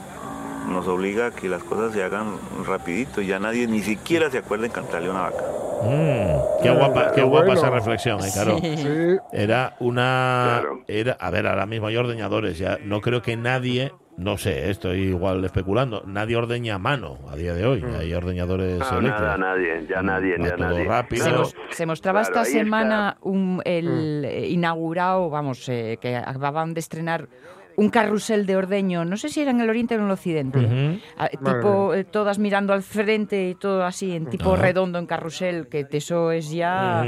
nos 0.66 0.88
obliga 0.88 1.26
a 1.26 1.30
que 1.30 1.48
las 1.48 1.62
cosas 1.62 1.92
se 1.92 2.02
hagan 2.02 2.38
rapidito. 2.66 3.20
Ya 3.20 3.38
nadie 3.38 3.66
ni 3.66 3.82
siquiera 3.82 4.30
se 4.30 4.38
acuerda 4.38 4.66
en 4.66 4.72
cantarle 4.72 5.08
a 5.08 5.10
una 5.10 5.20
vaca. 5.22 5.44
Mm, 5.82 6.62
qué 6.62 6.70
guapa, 6.70 7.12
qué 7.12 7.22
guapa 7.22 7.46
bueno. 7.46 7.60
esa 7.60 7.70
reflexión, 7.70 8.20
eh, 8.20 8.30
Caro. 8.34 8.58
Sí. 8.58 9.18
Era 9.32 9.76
una. 9.80 10.62
Era, 10.88 11.12
a 11.20 11.30
ver, 11.30 11.46
ahora 11.46 11.66
mismo 11.66 11.86
hay 11.86 11.96
ordeñadores. 11.96 12.58
Ya 12.58 12.78
no 12.82 13.00
creo 13.00 13.22
que 13.22 13.36
nadie. 13.36 13.92
No 14.16 14.36
sé, 14.36 14.70
estoy 14.70 15.00
igual 15.08 15.44
especulando. 15.44 16.02
Nadie 16.06 16.36
ordeña 16.36 16.74
a 16.74 16.78
mano 16.78 17.18
a 17.30 17.36
día 17.36 17.54
de 17.54 17.64
hoy. 17.64 17.82
Hay 17.98 18.12
ordeñadores 18.12 18.78
No, 18.78 18.98
eléctricos. 18.98 19.20
nada, 19.22 19.38
nadie, 19.38 19.86
ya 19.88 20.02
nadie, 20.02 20.36
Va 20.36 20.44
ya 20.48 20.56
todo 20.56 20.66
nadie. 20.68 20.84
rápido. 20.84 21.24
Se, 21.24 21.32
mos- 21.32 21.54
se 21.70 21.86
mostraba 21.86 22.20
Claro, 22.22 22.40
esta 22.42 22.44
semana 22.58 23.16
un, 23.22 23.62
el 23.64 24.24
eh, 24.26 24.48
inaugurado, 24.48 25.30
vamos, 25.30 25.66
eh, 25.70 25.96
que 26.00 26.16
acababan 26.16 26.74
de 26.74 26.80
estrenar 26.80 27.28
un 27.76 27.88
carrusel 27.88 28.44
de 28.44 28.56
ordeño, 28.56 29.06
no 29.06 29.16
sé 29.16 29.30
si 29.30 29.40
era 29.40 29.52
en 29.52 29.60
el 29.60 29.70
oriente 29.70 29.94
o 29.94 29.98
en 30.00 30.04
el 30.04 30.10
occidente. 30.10 31.00
Ah, 31.16 31.28
tipo 31.28 31.94
eh, 31.94 32.04
todas 32.04 32.38
mirando 32.38 32.74
al 32.74 32.82
frente 32.82 33.48
y 33.48 33.54
todo 33.54 33.84
así, 33.84 34.14
en 34.14 34.26
tipo 34.26 34.54
redondo 34.54 34.98
en 34.98 35.06
carrusel, 35.06 35.66
que 35.68 35.86
eso 35.92 36.30
es 36.30 36.50
ya... 36.50 37.00
A, 37.00 37.04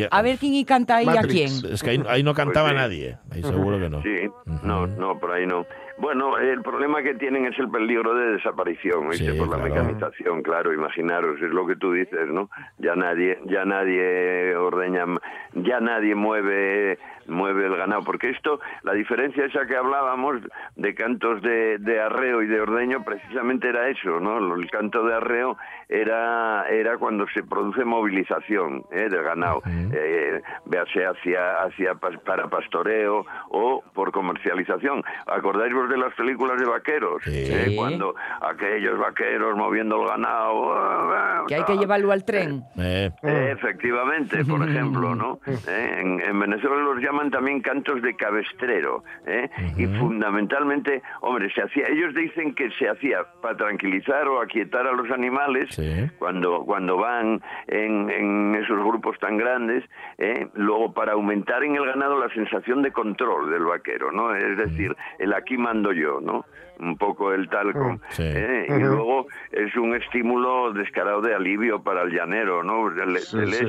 ya- 0.00 0.08
a 0.10 0.22
ver 0.22 0.38
quién 0.38 0.54
y 0.54 0.64
canta 0.64 0.96
ahí 0.96 1.06
a 1.06 1.20
quién. 1.22 1.52
Es 1.70 1.80
que 1.80 1.90
ahí, 1.90 2.02
ahí 2.08 2.24
no 2.24 2.34
cantaba 2.34 2.70
Pues 2.70 2.72
sí. 2.72 2.82
nadie. 2.82 3.18
Ahí 3.30 3.42
seguro 3.44 3.78
que 3.78 3.88
no. 3.88 4.02
Sí, 4.02 4.28
no, 4.64 4.88
no, 4.88 5.16
por 5.20 5.30
ahí 5.30 5.46
no. 5.46 5.64
Bueno, 5.98 6.36
el 6.36 6.60
problema 6.62 7.02
que 7.02 7.14
tienen 7.14 7.46
es 7.46 7.58
el 7.58 7.70
peligro 7.70 8.14
de 8.14 8.32
desaparición. 8.32 9.10
Sí, 9.14 9.26
por 9.32 9.48
la 9.48 9.56
claro. 9.56 9.62
mecanización, 9.62 10.42
claro, 10.42 10.72
imaginaros, 10.72 11.40
es 11.40 11.50
lo 11.50 11.66
que 11.66 11.76
tú 11.76 11.92
dices, 11.92 12.28
¿no? 12.28 12.50
Ya 12.78 12.94
nadie, 12.94 13.38
ya 13.46 13.64
nadie 13.64 14.54
ordeña, 14.56 15.06
ya 15.54 15.80
nadie 15.80 16.14
mueve 16.14 16.98
mueve 17.28 17.66
el 17.66 17.76
ganado, 17.76 18.02
porque 18.04 18.30
esto, 18.30 18.60
la 18.82 18.92
diferencia 18.92 19.44
esa 19.44 19.66
que 19.66 19.76
hablábamos 19.76 20.36
de 20.76 20.94
cantos 20.94 21.42
de, 21.42 21.78
de 21.78 22.00
arreo 22.00 22.42
y 22.42 22.46
de 22.46 22.60
ordeño, 22.60 23.04
precisamente 23.04 23.68
era 23.68 23.88
eso, 23.88 24.20
¿no? 24.20 24.54
El 24.54 24.70
canto 24.70 25.04
de 25.04 25.14
arreo 25.14 25.56
era, 25.88 26.66
era 26.68 26.98
cuando 26.98 27.26
se 27.34 27.42
produce 27.42 27.84
movilización 27.84 28.84
¿eh? 28.90 29.08
del 29.08 29.22
ganado, 29.22 29.62
eh, 29.92 30.42
véase 30.66 31.06
hacia, 31.06 31.62
hacia 31.62 31.94
para 31.94 32.48
pastoreo 32.48 33.24
o 33.50 33.82
por 33.94 34.12
comercialización. 34.12 35.02
¿Acordáis 35.26 35.72
vos 35.74 35.88
de 35.88 35.96
las 35.96 36.12
películas 36.14 36.58
de 36.60 36.66
vaqueros? 36.66 37.22
Sí. 37.24 37.44
¿Eh? 37.48 37.74
Cuando 37.76 38.14
aquellos 38.40 38.98
vaqueros 38.98 39.56
moviendo 39.56 40.02
el 40.02 40.08
ganado... 40.08 40.72
ah, 40.74 41.44
Que 41.46 41.56
hay 41.56 41.64
que 41.64 41.76
llevarlo 41.76 42.12
al 42.12 42.24
tren. 42.24 42.62
Eh, 42.78 43.10
eh, 43.22 43.50
Efectivamente, 43.52 44.44
por 44.44 44.68
ejemplo, 44.68 45.14
¿no? 45.14 45.38
Eh, 45.68 46.00
En, 46.00 46.20
en 46.20 46.38
Venezuela 46.38 46.76
los 46.76 46.98
llaman 46.98 47.15
también 47.30 47.60
cantos 47.60 48.00
de 48.02 48.14
cabestrero, 48.16 49.02
¿eh? 49.26 49.48
y 49.76 49.86
fundamentalmente, 49.98 51.02
hombre, 51.20 51.50
se 51.52 51.62
hacía, 51.62 51.86
ellos 51.88 52.14
dicen 52.14 52.54
que 52.54 52.70
se 52.72 52.88
hacía 52.88 53.24
para 53.42 53.56
tranquilizar 53.56 54.26
o 54.28 54.40
aquietar 54.40 54.86
a 54.86 54.92
los 54.92 55.10
animales 55.10 55.74
Sí. 55.74 56.08
cuando 56.18 56.64
cuando 56.64 56.96
van 56.96 57.40
en, 57.68 58.10
en 58.10 58.54
esos 58.54 58.78
grupos 58.84 59.18
tan 59.18 59.36
grandes, 59.36 59.84
¿eh? 60.18 60.46
luego 60.54 60.92
para 60.92 61.12
aumentar 61.12 61.62
en 61.64 61.76
el 61.76 61.86
ganado 61.86 62.18
la 62.18 62.28
sensación 62.34 62.82
de 62.82 62.92
control 62.92 63.50
del 63.50 63.64
vaquero, 63.64 64.12
¿no? 64.12 64.34
Es 64.34 64.56
decir, 64.58 64.94
el 65.18 65.32
aquí 65.32 65.56
mando 65.56 65.92
yo, 65.92 66.20
¿no? 66.20 66.44
Un 66.78 66.98
poco 66.98 67.32
el 67.32 67.48
talco, 67.48 67.98
Sí. 68.10 68.22
¿eh? 68.26 68.66
y 68.68 68.80
luego 68.82 69.26
es 69.50 69.74
un 69.76 69.94
estímulo 69.94 70.72
descarado 70.72 71.22
de 71.22 71.34
alivio 71.34 71.82
para 71.82 72.02
el 72.02 72.10
llanero, 72.10 72.62
¿no? 72.62 72.90
Le- 72.90 73.18
Sí, 73.20 73.36
le- 73.38 73.46
sí. 73.46 73.66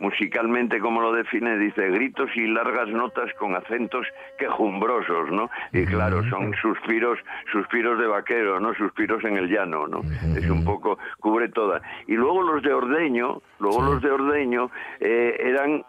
Musicalmente 0.00 0.80
como 0.80 1.00
lo 1.00 1.12
define 1.12 1.58
dice 1.58 1.88
gritos 1.90 2.30
y 2.34 2.46
largas 2.46 2.88
notas 2.88 3.32
con 3.38 3.54
acentos 3.54 4.06
quejumbrosos 4.38 5.30
no 5.30 5.48
y 5.72 5.84
claro 5.84 6.22
son 6.28 6.52
suspiros 6.60 7.18
suspiros 7.52 7.98
de 7.98 8.06
vaquero 8.06 8.58
no 8.58 8.74
suspiros 8.74 9.22
en 9.24 9.36
el 9.36 9.48
llano 9.48 9.86
no 9.86 10.02
es 10.36 10.48
un 10.50 10.64
poco 10.64 10.98
cubre 11.20 11.48
toda 11.48 11.80
y 12.06 12.14
luego 12.14 12.42
los 12.42 12.62
de 12.62 12.72
ordeño 12.72 13.42
luego 13.58 13.82
los 13.82 14.02
de 14.02 14.10
ordeño 14.10 14.70
eh, 15.00 15.36
eran 15.38 15.84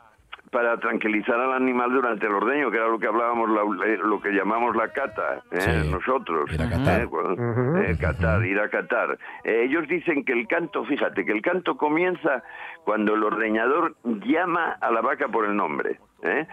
para 0.51 0.77
tranquilizar 0.77 1.39
al 1.39 1.53
animal 1.53 1.91
durante 1.91 2.27
el 2.27 2.33
ordeño, 2.33 2.69
que 2.71 2.77
era 2.77 2.87
lo 2.87 2.99
que 2.99 3.07
hablábamos, 3.07 3.49
la- 3.49 3.85
eh, 3.87 3.97
lo 4.03 4.19
que 4.21 4.31
llamamos 4.31 4.75
la 4.75 4.89
cata, 4.89 5.41
¿eh? 5.51 5.61
Sí. 5.61 5.89
nosotros. 5.91 6.51
Ir 6.53 6.61
a 6.61 6.69
catar. 6.69 7.01
¿eh? 7.01 7.07
Cuando- 7.09 7.77
eh, 7.81 7.97
catar, 7.99 8.45
ir 8.45 8.59
a 8.59 8.69
catar. 8.69 9.17
Eh, 9.45 9.63
ellos 9.65 9.87
dicen 9.87 10.23
que 10.25 10.33
el 10.33 10.47
canto, 10.47 10.83
fíjate, 10.85 11.23
que 11.25 11.31
el 11.31 11.41
canto 11.41 11.77
comienza 11.77 12.43
cuando 12.83 13.13
el 13.15 13.23
ordeñador 13.23 13.95
llama 14.03 14.77
a 14.81 14.91
la 14.91 15.01
vaca 15.01 15.27
por 15.29 15.45
el 15.45 15.55
nombre. 15.55 15.99
¿eh? 16.23 16.45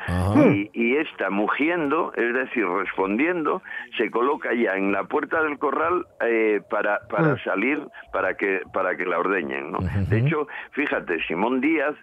Y, 0.47 0.71
y 0.73 0.97
esta 0.97 1.29
mugiendo, 1.29 2.13
es 2.15 2.33
decir, 2.33 2.67
respondiendo, 2.67 3.63
se 3.99 4.11
coloca 4.11 4.55
ya 4.55 4.77
en 4.77 4.93
la 4.93 5.05
puerta 5.05 5.43
del 5.43 5.59
corral 5.59 6.07
eh, 6.25 6.63
para, 6.71 7.01
para 7.11 7.37
salir, 7.45 7.83
para 8.13 8.35
que, 8.35 8.63
para 8.73 8.97
que 8.97 9.05
la 9.05 9.19
ordeñen. 9.19 9.73
¿no? 9.73 9.79
De 10.09 10.19
hecho, 10.21 10.47
fíjate, 10.73 11.21
Simón 11.27 11.61
Díaz 11.61 11.95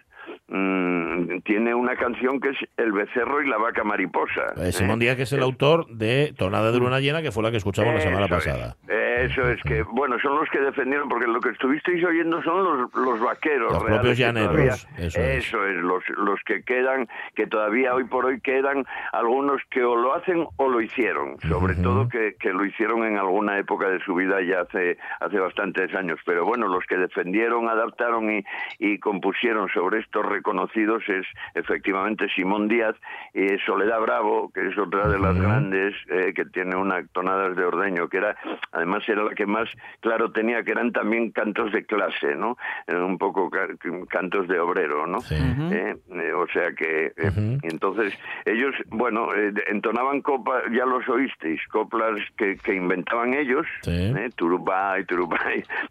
mm, 0.48 1.40
tiene 1.44 1.74
una 1.74 1.96
canción 1.96 2.40
que 2.40 2.50
es 2.50 2.56
El 2.76 2.92
becerro 2.92 3.42
y 3.42 3.48
la 3.48 3.58
vaca 3.58 3.84
mariposa. 3.84 4.52
eh, 4.56 4.72
Simón. 4.72 4.98
Díaz, 4.98 5.16
que 5.16 5.22
es 5.22 5.32
el 5.32 5.42
autor 5.42 5.86
de 5.88 6.32
Tonada 6.36 6.72
de 6.72 6.78
Luna 6.78 7.00
Llena, 7.00 7.22
que 7.22 7.32
fue 7.32 7.42
la 7.42 7.50
que 7.50 7.56
escuchamos 7.58 7.94
la 7.94 8.00
semana 8.00 8.24
es. 8.26 8.30
pasada. 8.30 8.76
Eso 8.88 9.48
es 9.48 9.60
que, 9.62 9.82
bueno, 9.82 10.16
son 10.20 10.36
los 10.38 10.48
que 10.50 10.60
defendieron, 10.60 11.08
porque 11.08 11.26
lo 11.26 11.40
que 11.40 11.48
estuvisteis 11.50 12.04
oyendo 12.04 12.42
son 12.42 12.62
los, 12.82 12.94
los 12.94 13.18
vaqueros. 13.20 13.72
Los 13.72 13.82
reales 13.82 13.98
propios 14.00 14.18
llaneros, 14.18 14.50
todavía- 14.52 14.72
eso 14.98 15.20
es. 15.20 15.46
eso 15.46 15.66
es, 15.66 15.76
los, 15.76 16.02
los 16.18 16.38
que 16.44 16.62
quedan, 16.62 17.08
que 17.34 17.46
todavía 17.46 17.94
hoy 17.94 18.04
por 18.04 18.26
hoy 18.26 18.40
quedan 18.40 18.84
algunos 19.12 19.60
que 19.70 19.82
o 19.82 19.96
lo 19.96 20.14
hacen 20.14 20.46
o 20.56 20.68
lo 20.68 20.80
hicieron, 20.82 21.38
sobre 21.48 21.74
todo 21.76 22.08
que, 22.08 22.36
que 22.38 22.52
lo 22.52 22.64
hicieron 22.66 23.04
en 23.04 23.16
alguna 23.16 23.58
época 23.58 23.88
de 23.88 24.00
su 24.00 24.14
vida 24.14 24.40
ya 24.42 24.60
hace, 24.60 24.98
hace 25.20 25.38
bastantes 25.38 25.94
años. 25.94 26.20
Pero 26.26 26.44
bueno, 26.44 26.68
los 26.68 26.84
que 26.86 26.96
defendieron, 26.98 27.68
adaptaron 27.68 28.30
y, 28.30 28.44
y 28.78 28.98
compusieron 28.98 29.68
sobre 29.70 30.00
estos 30.16 30.32
reconocidos 30.32 31.02
es 31.08 31.26
efectivamente 31.54 32.26
Simón 32.34 32.68
Díaz 32.68 32.94
y 33.34 33.46
Soledad 33.66 34.00
Bravo, 34.00 34.50
que 34.54 34.66
es 34.68 34.78
otra 34.78 35.08
de 35.08 35.18
las 35.18 35.36
grandes, 35.38 35.94
eh, 36.08 36.32
que 36.34 36.46
tiene 36.46 36.74
una 36.74 37.04
tonadas 37.08 37.54
de 37.54 37.64
ordeño, 37.64 38.08
que 38.08 38.16
era, 38.18 38.34
además 38.72 39.06
era 39.08 39.24
la 39.24 39.34
que 39.34 39.44
más 39.44 39.68
claro 40.00 40.32
tenía, 40.32 40.62
que 40.62 40.70
eran 40.72 40.92
también 40.92 41.32
cantos 41.32 41.70
de 41.72 41.84
clase, 41.84 42.34
¿no? 42.34 42.56
Eran 42.86 43.02
un 43.02 43.18
poco 43.18 43.50
ca- 43.50 43.68
cantos 44.08 44.48
de 44.48 44.58
obrero, 44.58 45.06
¿no? 45.06 45.18
Eh, 45.72 45.96
eh, 46.12 46.32
o 46.32 46.46
sea 46.48 46.72
que, 46.72 47.12
entonces, 47.62 48.14
ellos, 48.46 48.74
bueno, 48.88 49.28
entonaban 49.68 50.22
copas, 50.22 50.62
ya 50.72 50.86
los 50.86 51.06
oísteis, 51.10 51.60
coplas 51.68 52.18
que, 52.38 52.56
que 52.56 52.74
inventaban 52.74 53.34
ellos, 53.34 53.66
eh, 54.16 54.30
turubay, 54.34 55.04
turubay, 55.04 55.62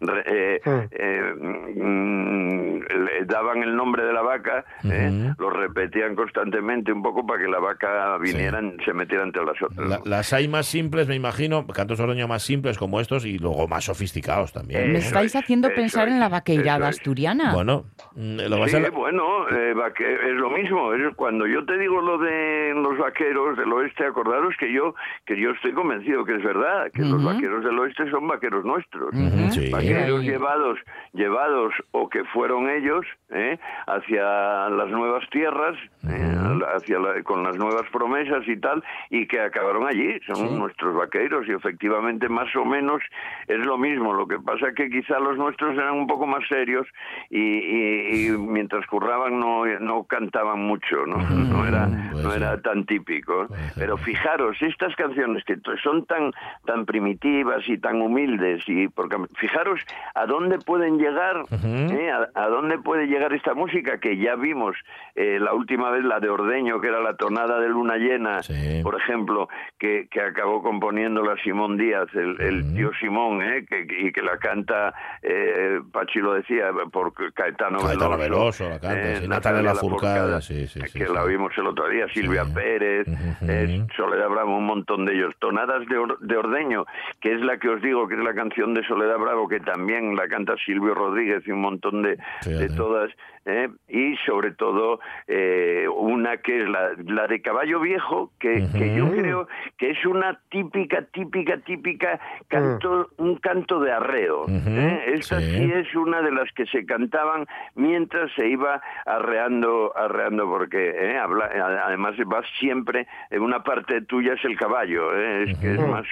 mm, 1.76 2.78
le 2.80 3.24
daban 3.26 3.62
el 3.62 3.76
nombre 3.76 4.04
de 4.04 4.12
la 4.16 4.22
vaca, 4.22 4.64
eh, 4.84 5.34
lo 5.38 5.50
repetían 5.50 6.14
constantemente 6.16 6.90
un 6.92 7.02
poco 7.02 7.26
para 7.26 7.40
que 7.42 7.48
la 7.48 7.58
vaca 7.58 8.16
vinieran, 8.18 8.76
se 8.84 8.92
metiera 8.92 9.24
entre 9.24 9.44
las 9.44 9.60
otras. 9.62 9.88
La- 9.88 10.00
las 10.04 10.32
hay 10.32 10.48
más 10.48 10.66
simples, 10.66 11.06
me 11.08 11.14
imagino, 11.14 11.66
cantos 11.66 12.00
ordeño 12.00 12.26
más 12.28 12.42
simples, 12.42 12.78
como 12.78 13.00
estos 13.00 13.24
y 13.26 13.38
luego 13.38 13.68
más 13.68 13.84
sofisticados 13.84 14.52
también. 14.52 14.92
Me 14.92 14.98
Eso 14.98 15.08
estáis 15.08 15.34
es, 15.34 15.42
haciendo 15.42 15.68
pensar 15.74 16.08
en 16.08 16.14
es, 16.14 16.20
la 16.20 16.28
vaqueirada 16.28 16.88
asturiana. 16.88 17.52
Bueno, 17.52 17.84
mm, 18.14 18.36
lo 18.48 18.58
vas 18.58 18.70
Sí, 18.70 18.76
a... 18.76 18.90
bueno, 18.90 19.48
eh, 19.50 19.74
vaque- 19.74 20.14
es 20.30 20.34
lo 20.36 20.50
mismo. 20.50 20.92
es 20.94 21.14
cuando 21.16 21.46
yo 21.46 21.64
te 21.66 21.76
digo 21.78 22.00
lo 22.00 22.18
de 22.18 22.72
los 22.74 22.96
vaqueros 22.98 23.56
del 23.58 23.72
oeste, 23.72 24.04
acordaros 24.06 24.54
que 24.58 24.72
yo 24.72 24.94
que 25.26 25.38
yo 25.40 25.50
estoy 25.50 25.72
convencido 25.72 26.24
que 26.24 26.36
es 26.36 26.42
verdad, 26.42 26.90
que 26.92 27.02
los 27.02 27.14
Ujú. 27.22 27.26
vaqueros 27.26 27.64
del 27.64 27.78
oeste 27.78 28.10
son 28.10 28.26
vaqueros 28.28 28.64
nuestros. 28.64 29.12
Ujú, 29.14 29.50
sí. 29.52 29.70
Vaqueros 29.70 30.22
llevados, 30.22 30.78
llevados 31.12 31.72
o 31.92 32.08
que 32.08 32.24
fueron 32.26 32.68
ellos 32.70 33.04
¿eh? 33.30 33.58
Hacia 34.06 34.68
las 34.70 34.88
nuevas 34.88 35.28
tierras, 35.30 35.76
¿eh? 36.08 36.32
hacia 36.76 36.98
la- 36.98 37.22
con 37.24 37.42
las 37.42 37.56
nuevas 37.56 37.82
promesas 37.92 38.46
y 38.46 38.56
tal, 38.56 38.82
y 39.10 39.26
que 39.26 39.40
acabaron 39.40 39.86
allí. 39.86 40.18
Son 40.26 40.58
nuestros 40.58 40.94
vaqueros 40.94 41.46
y 41.48 41.52
efectivamente 41.52 42.28
más 42.28 42.54
o 42.56 42.64
menos 42.64 43.02
es 43.48 43.58
lo 43.66 43.76
mismo. 43.78 44.12
Lo 44.14 44.26
que 44.26 44.38
pasa 44.38 44.72
que 44.74 44.88
quizá 44.88 45.18
los 45.18 45.36
nuestros 45.36 45.74
eran 45.76 45.94
un 45.94 46.06
poco 46.06 46.26
más 46.26 46.46
serios 46.48 46.86
y, 47.30 47.40
y- 47.40 48.26
y 48.28 48.30
mientras 48.38 48.86
curraban 48.86 49.38
no, 49.40 49.66
no 49.80 50.04
cantaban 50.04 50.60
mucho, 50.60 51.04
¿no? 51.06 51.18
No 51.18 51.66
era, 51.66 51.86
no 51.86 52.32
era 52.32 52.60
tan 52.62 52.84
típico. 52.86 53.48
Pero 53.76 53.96
fijaros, 53.96 54.56
estas 54.62 54.94
canciones 54.96 55.44
que 55.44 55.56
son 55.82 56.04
tan, 56.06 56.30
tan 56.64 56.86
primitivas 56.86 57.68
y 57.68 57.78
tan 57.78 58.00
humildes, 58.00 58.62
y 58.68 58.88
porque 58.88 59.16
fijaros 59.36 59.80
a 60.14 60.26
dónde 60.26 60.58
pueden 60.58 60.98
llegar, 60.98 61.42
¿eh? 61.64 62.10
a, 62.10 62.28
a 62.40 62.48
dónde 62.48 62.78
puede 62.78 63.06
llegar 63.06 63.32
esta 63.32 63.54
música 63.54 63.85
que 64.00 64.16
ya 64.18 64.36
vimos 64.36 64.76
eh, 65.14 65.38
la 65.40 65.54
última 65.54 65.90
vez, 65.90 66.04
la 66.04 66.20
de 66.20 66.28
Ordeño, 66.28 66.80
que 66.80 66.88
era 66.88 67.00
la 67.00 67.16
tonada 67.16 67.58
de 67.60 67.68
luna 67.68 67.96
llena, 67.96 68.42
Sí. 68.42 68.80
por 68.82 68.94
ejemplo, 69.00 69.48
que, 69.78 70.08
que 70.10 70.20
acabó 70.20 70.62
componiéndola 70.62 71.36
Simón 71.42 71.76
Díaz, 71.76 72.08
el, 72.14 72.40
el 72.40 72.74
tío 72.74 72.90
Simón, 73.00 73.42
¿eh? 73.42 73.64
que, 73.66 73.86
y 73.88 74.12
que 74.12 74.22
la 74.22 74.36
canta, 74.38 74.92
eh, 75.22 75.80
Pachi 75.92 76.18
lo 76.20 76.34
decía, 76.34 76.70
por 76.92 77.12
Caetano, 77.32 77.78
Caetano 77.78 78.16
Veloso, 78.18 78.64
Veloso 78.64 78.68
la 78.68 78.80
canta, 78.80 79.00
eh, 79.12 79.16
sí, 79.22 79.28
Natalia 79.28 79.62
Lafourcade, 79.62 80.30
Lafourcade, 80.30 80.66
sí, 80.68 80.80
que 80.98 81.08
la 81.08 81.24
vimos 81.24 81.52
el 81.56 81.66
otro 81.66 81.88
día, 81.88 82.06
Silvia. 82.12 82.44
Pérez, 82.54 83.06
eh, 83.48 83.86
Soledad 83.96 84.28
Bravo, 84.28 84.56
un 84.56 84.66
montón 84.66 85.04
de 85.04 85.14
ellos. 85.14 85.34
Tonadas 85.38 85.86
de, 85.88 85.98
Or- 85.98 86.18
de 86.20 86.36
Ordeño, 86.36 86.84
que 87.20 87.32
es 87.34 87.40
la 87.40 87.58
que 87.58 87.68
os 87.68 87.82
digo, 87.82 88.06
que 88.08 88.14
es 88.14 88.20
la 88.20 88.34
canción 88.34 88.74
de 88.74 88.82
Soledad 88.86 89.18
Bravo, 89.18 89.48
que 89.48 89.60
también 89.60 90.14
la 90.16 90.28
canta 90.28 90.54
Silvio 90.64 90.94
Rodríguez 90.94 91.42
y 91.46 91.50
un 91.52 91.60
montón 91.60 92.02
de, 92.02 92.16
de 92.44 92.68
todas. 92.70 93.10
¿eh? 93.44 93.68
Y 93.88 94.16
sobre 94.26 94.50
todo 94.52 95.00
eh, 95.28 95.86
una 95.94 96.38
que 96.38 96.62
es 96.62 96.68
la, 96.68 96.90
la 97.06 97.26
de 97.26 97.40
Caballo 97.40 97.80
Viejo, 97.80 98.32
que, 98.40 98.66
que 98.76 98.94
yo 98.96 99.10
creo 99.10 99.48
que 99.78 99.90
es 99.90 100.04
una 100.06 100.40
típica, 100.50 101.02
típica, 101.12 101.58
típica 101.58 102.18
canto, 102.48 103.08
un 103.18 103.36
canto 103.36 103.80
de 103.80 103.92
arreo. 103.92 104.46
¿eh? 104.48 105.12
Esta 105.14 105.40
sí. 105.40 105.46
sí 105.58 105.72
es 105.72 105.94
una 105.94 106.20
de 106.22 106.32
las 106.32 106.50
que 106.52 106.66
se 106.66 106.84
cantaban 106.84 107.46
mientras 107.74 108.30
se 108.34 108.48
iba 108.48 108.82
arreando, 109.04 109.92
arreando 109.96 110.46
porque 110.48 110.90
¿eh? 110.90 111.18
Habla- 111.18 111.50
además 111.84 112.14
va 112.32 112.42
siempre, 112.58 113.06
en 113.30 113.42
una 113.42 113.62
parte 113.62 114.00
tuya 114.02 114.34
es 114.34 114.44
el 114.44 114.56
caballo, 114.56 115.14
¿eh? 115.16 115.44
es 115.44 115.58
que 115.58 115.74
es 115.74 115.80
más 115.88 116.04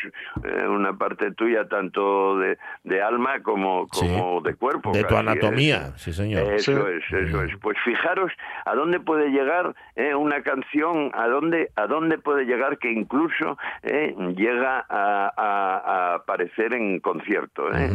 eh, 0.44 0.66
una 0.68 0.92
parte 0.96 1.32
tuya 1.32 1.66
tanto 1.68 2.38
de, 2.38 2.56
de 2.84 3.02
alma 3.02 3.42
como, 3.42 3.86
Sí. 3.92 4.06
como 4.08 4.40
de 4.40 4.54
cuerpo. 4.54 4.92
De 4.92 5.02
tu 5.02 5.14
casi, 5.14 5.20
anatomía, 5.28 5.96
sí 5.96 6.12
señor. 6.12 6.52
Eso 6.54 6.88
es, 6.88 7.04
eso 7.12 7.42
es. 7.42 7.53
Pues 7.60 7.76
fijaros 7.84 8.30
a 8.64 8.74
dónde 8.74 9.00
puede 9.00 9.28
llegar 9.30 9.74
eh, 9.96 10.14
una 10.14 10.42
canción, 10.42 11.10
a 11.14 11.26
dónde, 11.28 11.70
a 11.76 11.86
dónde 11.86 12.18
puede 12.18 12.44
llegar 12.44 12.78
que 12.78 12.90
incluso 12.90 13.56
eh, 13.82 14.14
llega 14.36 14.84
a, 14.88 15.32
a- 15.36 15.78
a 16.12 16.14
aparecer 16.16 16.72
en 16.74 17.00
concierto. 17.00 17.72
¿eh? 17.74 17.90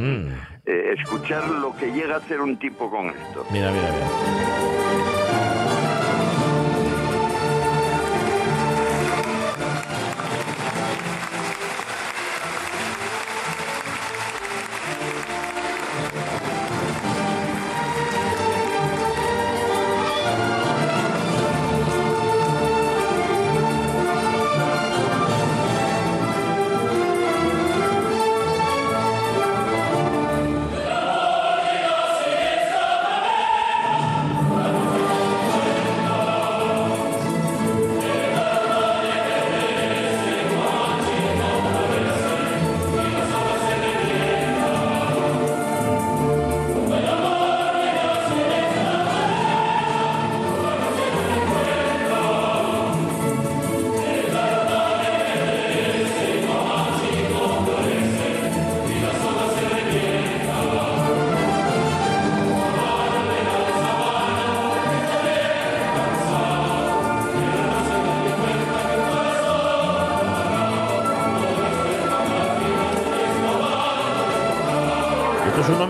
Eh, 0.66 0.96
escuchar 0.98 1.48
lo 1.50 1.76
que 1.76 1.92
llega 1.92 2.16
a 2.16 2.18
hacer 2.18 2.42
un 2.42 2.58
tipo 2.58 2.90
con 2.90 3.08
esto. 3.08 3.46
Mira, 3.52 3.72
mira, 3.72 3.90
mira. 3.92 5.09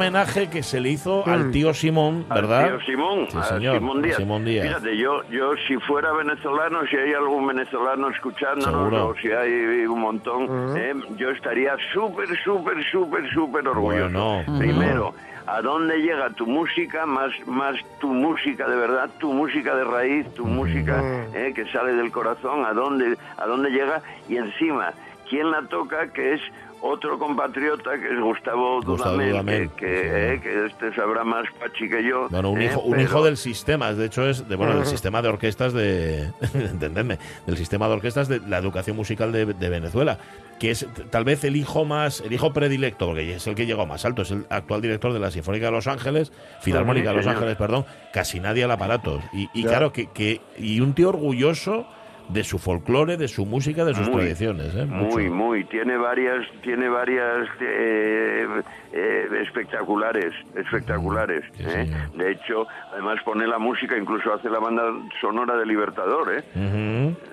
Homenaje 0.10 0.50
que 0.50 0.64
se 0.64 0.80
le 0.80 0.90
hizo 0.90 1.26
al 1.28 1.52
tío 1.52 1.74
Simón, 1.74 2.26
Al 2.30 2.42
¿verdad? 2.42 2.68
tío 2.68 2.82
Simón, 2.86 3.28
Sí, 3.30 3.38
a 3.38 3.44
señor, 3.44 3.76
Simón 3.78 4.02
Díaz. 4.02 4.18
Simón 4.18 4.46
Díaz. 4.46 4.68
Fíjate, 4.68 4.98
yo, 4.98 5.24
yo 5.30 5.52
si 5.68 5.78
fuera 5.78 6.12
venezolano, 6.14 6.80
si 6.90 6.96
hay 6.98 7.14
algún 7.14 7.48
venezolano 7.48 8.10
escuchándonos, 8.10 8.66
Seguro. 8.90 9.08
o 9.08 9.16
si 9.16 9.32
hay 9.32 9.86
un 9.86 10.00
montón, 10.02 10.78
eh, 10.78 10.94
yo 11.18 11.30
estaría 11.30 11.76
súper, 11.94 12.28
súper, 12.44 12.84
súper, 12.92 13.30
súper 13.32 13.68
orgulloso. 13.68 14.10
Bueno. 14.46 14.60
Primero, 14.60 15.14
¿a 15.46 15.62
dónde 15.62 15.98
llega 16.00 16.30
tu 16.32 16.46
música? 16.48 17.06
Más, 17.06 17.32
más 17.46 17.76
tu 18.00 18.08
música 18.08 18.68
de 18.68 18.76
verdad, 18.76 19.10
tu 19.20 19.32
música 19.34 19.76
de 19.76 19.84
raíz, 19.84 20.34
tu 20.34 20.46
música 20.46 21.02
eh, 21.34 21.54
que 21.56 21.66
sale 21.72 21.94
del 21.94 22.12
corazón, 22.12 22.66
¿a 22.66 22.74
dónde, 22.74 23.18
¿a 23.38 23.46
dónde 23.46 23.70
llega? 23.70 24.02
Y 24.28 24.38
encima, 24.38 24.92
¿quién 25.30 25.52
la 25.52 25.62
toca? 25.64 26.12
Que 26.12 26.34
es 26.34 26.42
otro 26.82 27.18
compatriota 27.20 27.92
que 28.00 28.14
es 28.14 28.20
Gustavo, 28.22 28.82
Gustavo 28.82 29.12
Dudamel, 29.14 29.30
Dudamel, 29.32 29.70
que, 29.72 29.86
que, 29.86 30.34
eh, 30.34 30.42
que 30.42 30.66
este 30.68 30.94
sabrá 30.96 31.24
más 31.24 31.46
Pachi 31.60 31.90
que 31.90 32.04
yo. 32.04 32.28
Bueno, 32.30 32.52
un 32.52 32.62
eh, 32.62 32.66
hijo, 32.66 32.82
un 32.82 32.92
pero- 32.92 33.04
hijo 33.04 33.24
del 33.24 33.38
sistema, 33.38 33.94
de 33.94 34.06
hecho 34.06 34.28
es 34.28 34.48
de, 34.48 34.56
bueno, 34.56 34.76
del 34.76 34.86
sistema 34.88 35.22
de 35.22 35.30
orquestas 35.30 35.74
de, 35.74 36.32
entendedme, 36.54 37.18
del 37.46 37.58
sistema 37.58 37.88
de 37.88 37.94
orquestas 37.94 38.28
de 38.28 38.40
la 38.48 38.58
educación 38.58 38.96
musical 38.96 39.32
de, 39.32 39.46
de 39.46 39.70
Venezuela, 39.70 40.18
que 40.60 40.72
es 40.72 40.86
tal 41.10 41.24
vez 41.24 41.44
el 41.44 41.56
hijo 41.56 41.86
más, 41.86 42.22
el 42.22 42.34
hijo 42.34 42.52
predilecto, 42.54 43.08
porque 43.08 43.36
es 43.36 43.48
el 43.48 43.56
que 43.56 43.66
llegó 43.66 43.86
más 43.86 44.04
alto, 44.06 44.24
es 44.24 44.32
el 44.32 44.46
actual 44.50 44.82
director 44.82 45.14
de 45.14 45.20
la 45.20 45.32
Sinfónica 45.32 45.68
de 45.68 45.72
Los 45.72 45.88
Ángeles, 45.88 46.32
Filarmónica 46.62 47.12
de 47.12 47.16
Los. 47.18 47.28
Ángeles, 47.28 47.56
perdón, 47.58 47.86
casi 48.12 48.40
nadie 48.40 48.64
al 48.64 48.72
aparato. 48.72 49.22
Y, 49.32 49.50
y 49.54 49.64
claro, 49.64 49.94
que, 49.94 50.08
que, 50.08 50.42
y 50.58 50.82
un 50.82 50.94
tío 50.94 51.10
orgulloso 51.10 51.88
de 52.30 52.44
su 52.44 52.58
folclore, 52.60 53.18
de 53.18 53.28
su 53.28 53.46
música, 53.46 53.84
de 53.86 53.94
sus 53.96 54.08
Muy, 54.08 54.18
tradiciones. 54.22 54.74
¿eh? 54.76 54.86
Muy, 54.86 55.30
muy. 55.30 55.64
Tiene 55.66 55.98
varias, 55.98 56.46
tiene 56.64 56.88
varias 56.90 57.48
eh, 57.60 58.48
eh, 58.94 59.28
espectaculares, 59.42 60.34
espectaculares. 60.56 61.44
¿eh? 61.60 61.90
De 62.16 62.32
hecho, 62.32 62.68
además 62.94 63.18
pone 63.26 63.46
la 63.48 63.58
música, 63.60 63.98
incluso 63.98 64.34
hace 64.34 64.50
la 64.50 64.60
banda 64.60 64.84
sonora 65.22 65.58
de 65.58 65.66
Libertador, 65.66 66.34
¿eh? 66.34 66.44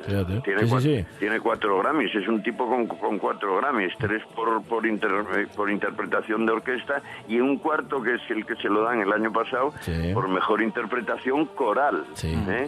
Fíjate. 0.07 0.41
Tiene, 0.41 0.61
Sí, 0.61 0.67
sí, 0.67 0.73
cua- 0.75 0.81
sí. 0.81 1.05
tiene 1.19 1.41
cuatro 1.41 1.79
Grammys, 1.79 2.15
es 2.15 2.29
un 2.29 2.43
tipo 2.43 2.67
con, 2.69 2.87
con 2.87 3.19
cuatro 3.19 3.57
Grammys, 3.59 3.93
tres 3.99 4.23
por 4.35 4.63
por, 4.65 4.87
inter- 4.87 5.25
eh, 5.37 5.47
por 5.55 5.71
interpretación 5.71 6.47
de 6.47 6.53
orquesta 6.53 7.03
y 7.29 7.41
un 7.41 7.59
cuarto 7.59 8.03
que 8.03 8.15
es 8.15 8.23
el 8.31 8.45
que 8.47 8.57
se 8.57 8.69
lo 8.69 8.83
dan 8.83 9.01
el 9.01 9.13
año 9.13 9.33
pasado 9.33 9.73
por 10.15 10.29
mejor 10.29 10.63
interpretación 10.63 11.47
coral. 11.47 12.05
¿eh? 12.23 12.67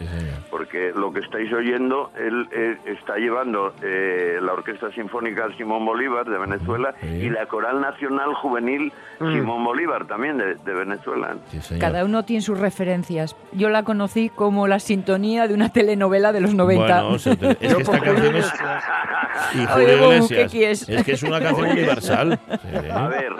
Porque 0.50 0.92
lo 0.94 1.12
que 1.12 1.20
estáis 1.20 1.52
oyendo, 1.52 2.10
él 2.18 2.48
eh, 2.52 2.76
está 2.86 3.16
llevando 3.16 3.72
eh, 3.82 4.38
la 4.42 4.52
Orquesta 4.52 4.90
Sinfónica 4.92 5.48
Simón 5.56 5.84
Bolívar 5.86 6.26
de 6.26 6.38
Venezuela 6.38 6.94
Sí. 7.00 7.06
y 7.06 7.30
la 7.30 7.46
Coral 7.46 7.80
Nacional 7.80 8.34
Juvenil 8.34 8.92
Simón 9.18 9.64
Bolívar 9.64 10.06
también 10.06 10.38
de, 10.38 10.54
de 10.56 10.74
Venezuela. 10.74 11.36
Sí. 11.60 11.78
Cada 11.78 12.04
uno 12.04 12.24
tiene 12.24 12.40
sus 12.42 12.58
referencias. 12.58 13.34
Yo 13.52 13.68
la 13.68 13.82
conocí 13.82 14.28
como 14.28 14.68
la 14.68 14.78
sintonía 14.78 15.48
de 15.48 15.54
una 15.54 15.70
telenovela 15.70 16.32
de 16.32 16.40
los 16.40 16.54
90. 16.54 17.02
Bueno, 17.02 17.18
se 17.18 17.36
te- 17.36 17.50
es 17.60 17.70
Yo 17.72 17.76
que 17.78 17.82
esta 17.82 17.92
por 17.98 18.06
Julio 18.06 18.14
canción 18.14 18.36
es, 18.36 18.46
Iglesias. 18.46 18.84
y 19.54 19.58
Oye, 19.58 19.66
Julio 19.66 19.98
Bobu, 19.98 20.12
Iglesias. 20.12 20.40
¿qué 20.40 20.46
quieres? 20.58 20.88
Es 20.88 21.04
que 21.04 21.12
es 21.12 21.22
una 21.22 21.40
canción 21.40 21.70
universal. 21.72 22.38
Sí. 22.48 22.88
A 22.94 23.08
ver, 23.08 23.32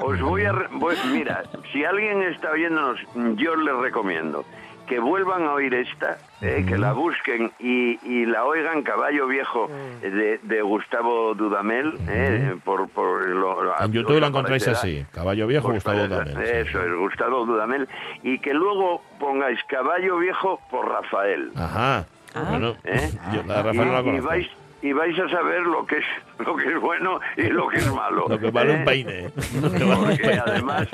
os 0.00 0.20
voy 0.20 0.44
a... 0.44 0.52
re- 0.52 0.68
voy- 0.72 0.96
mira, 1.12 1.42
si 1.72 1.84
alguien 1.84 2.22
está 2.22 2.50
oyéndonos, 2.50 2.98
yo 3.36 3.56
les 3.56 3.74
recomiendo 3.76 4.44
que 4.86 4.98
vuelvan 4.98 5.44
a 5.44 5.52
oír 5.54 5.72
esta, 5.74 6.18
eh, 6.42 6.64
que 6.68 6.76
la 6.76 6.92
busquen 6.92 7.50
y, 7.58 7.98
y 8.06 8.26
la 8.26 8.44
oigan 8.44 8.82
Caballo 8.82 9.26
Viejo 9.26 9.68
eh, 10.02 10.10
de, 10.10 10.38
de 10.42 10.62
Gustavo 10.62 11.34
Dudamel. 11.34 11.94
eh, 12.08 12.54
por, 12.64 12.88
por 12.90 13.26
lo- 13.28 13.62
lo- 13.62 13.80
En 13.80 13.92
YouTube 13.92 14.20
lo 14.20 14.26
encontráis 14.26 14.66
así, 14.68 15.04
Caballo 15.12 15.46
Viejo, 15.46 15.72
Gustavo. 15.72 15.98
Dudamel. 16.06 16.34
sí. 16.34 16.50
Eso 16.52 16.82
es, 16.82 16.94
Gustavo 16.96 17.46
Dudamel. 17.46 17.88
Y 18.22 18.38
que 18.38 18.52
luego 18.54 19.02
pongáis 19.18 19.58
Caballo 19.68 20.18
Viejo 20.18 20.60
por 20.70 20.88
Rafael. 20.88 21.50
Ajá. 21.56 22.04
Bueno, 22.50 22.74
¿eh? 22.84 23.10
yo 23.32 23.42
la 23.44 23.56
de 23.58 23.62
Rafael 23.62 23.86
no 23.88 24.02
la 24.02 24.16
y, 24.16 24.20
vais 24.20 24.46
y 24.82 24.92
vais 24.92 25.18
a 25.18 25.28
saber 25.28 25.62
lo 25.62 25.86
que 25.86 25.98
es 25.98 26.04
lo 26.44 26.56
que 26.56 26.68
es 26.68 26.80
bueno 26.80 27.20
y 27.36 27.42
lo 27.44 27.68
que 27.68 27.78
es 27.78 27.92
malo. 27.92 28.26
Lo 28.28 28.38
que 28.38 28.50
vale 28.50 28.72
un 28.72 28.80
¿eh? 28.80 28.84
peine. 28.84 29.28
Vale 29.60 29.84
un 29.84 30.04
Porque 30.06 30.22
peine. 30.22 30.42
además, 30.46 30.88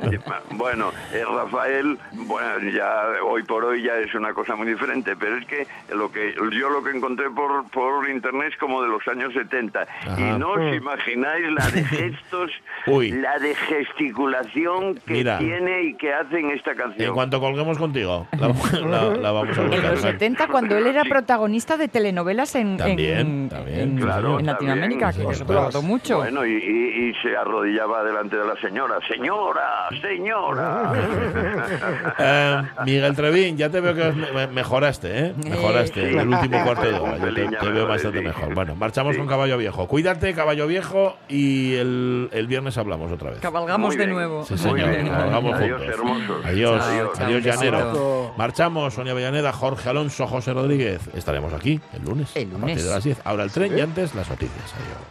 bueno, 0.52 0.90
eh, 1.12 1.22
Rafael, 1.24 1.98
bueno, 2.12 2.70
ya 2.74 3.04
hoy 3.24 3.42
por 3.44 3.64
hoy 3.64 3.82
ya 3.82 3.96
es 3.98 4.14
una 4.14 4.32
cosa 4.34 4.54
muy 4.56 4.66
diferente, 4.66 5.14
pero 5.16 5.36
es 5.36 5.46
que 5.46 5.66
lo 5.94 6.10
que 6.12 6.34
yo 6.52 6.68
lo 6.70 6.82
que 6.82 6.90
encontré 6.90 7.30
por, 7.30 7.68
por 7.70 8.08
internet 8.08 8.48
es 8.52 8.58
como 8.58 8.82
de 8.82 8.88
los 8.88 9.06
años 9.08 9.32
70 9.32 9.80
Ajá. 9.80 10.20
y 10.20 10.38
no 10.38 10.50
os 10.52 10.58
Mm. 10.62 10.74
imagináis 10.74 11.44
la 11.52 11.66
de 11.70 11.84
gestos, 11.84 12.50
Uy. 12.86 13.10
la 13.12 13.38
de 13.38 13.54
gesticulación 13.54 14.94
que 15.06 15.14
Mira. 15.14 15.38
tiene 15.38 15.82
y 15.84 15.94
que 15.94 16.12
hace 16.12 16.38
en 16.38 16.50
esta 16.50 16.74
canción. 16.74 17.08
En 17.08 17.14
cuanto 17.14 17.40
colguemos 17.40 17.78
contigo, 17.78 18.26
la, 18.38 18.48
la- 18.80 19.16
la 19.16 19.32
vamos 19.32 19.56
a 19.58 19.62
En 19.62 19.70
buscar. 19.70 19.90
los 19.92 20.00
70, 20.00 20.46
cuando 20.48 20.76
él 20.76 20.86
era 20.86 21.02
protagonista 21.04 21.76
de 21.76 21.88
telenovelas 21.88 22.54
en, 22.54 22.76
También, 22.76 23.18
en- 23.18 23.48
también, 23.48 23.80
en- 23.80 23.96
Claro, 23.98 24.38
en 24.38 24.46
Latinoamérica, 24.46 24.81
también. 24.90 25.28
que 25.28 25.34
se 25.34 25.44
tardó 25.44 25.82
mucho. 25.82 26.16
Bueno, 26.18 26.44
y, 26.46 26.52
y- 26.52 27.08
y 27.10 27.14
se 27.22 27.36
arrodillaba 27.36 28.02
delante 28.04 28.36
de 28.36 28.44
la 28.44 28.56
señora. 28.56 28.96
Señora, 29.08 29.88
señora. 30.00 30.92
Eh, 32.18 32.62
Miguel 32.84 33.14
Trevín, 33.16 33.56
ya 33.56 33.70
te 33.70 33.80
veo 33.80 33.94
que 33.94 34.12
me- 34.12 34.46
mejoraste, 34.48 35.18
¿eh? 35.26 35.34
Mejoraste 35.48 36.10
Sí. 36.10 36.16
el 36.18 36.28
último 36.28 36.64
cuarto 36.64 36.82
de 36.82 36.98
hora. 36.98 37.16
Yo 37.18 37.58
te, 37.60 37.70
veo 37.70 37.86
bastante 37.86 38.20
mejor. 38.20 38.54
Bueno, 38.54 38.74
marchamos 38.74 39.16
con 39.16 39.26
Caballo 39.26 39.56
Viejo. 39.58 39.86
Cuídate, 39.88 40.34
Caballo 40.34 40.66
Viejo, 40.66 41.16
y 41.28 41.74
el, 41.76 42.28
el 42.32 42.46
viernes 42.46 42.76
hablamos 42.78 43.10
otra 43.12 43.30
vez. 43.30 43.40
Cabalgamos 43.40 43.96
de 43.96 44.06
nuevo. 44.06 44.44
Sí, 44.44 44.56
señor. 44.58 44.78
Cabalgamos 45.08 45.54
Adiós, 45.54 45.78
juntos. 45.80 45.94
hermosos. 45.98 46.44
Adiós, 46.46 47.18
Adiós. 47.20 47.42
llanero. 47.44 48.32
Marchamos, 48.36 48.94
Sonia 48.94 49.14
Villaneda, 49.14 49.52
Jorge 49.52 49.88
Alonso, 49.88 50.26
José 50.26 50.52
Rodríguez. 50.52 51.00
Estaremos 51.14 51.52
aquí 51.52 51.80
el 51.94 52.04
lunes. 52.04 52.34
El 52.36 52.48
A 52.48 52.50
partir 52.50 52.60
lunes. 52.60 52.84
de 52.84 52.90
las 52.90 53.04
10. 53.04 53.20
Ahora 53.24 53.44
el 53.44 53.50
tren 53.52 53.76
y 53.76 53.80
antes 53.80 54.14
las 54.14 54.28
noticias. 54.28 54.71
Adiós. 54.74 55.02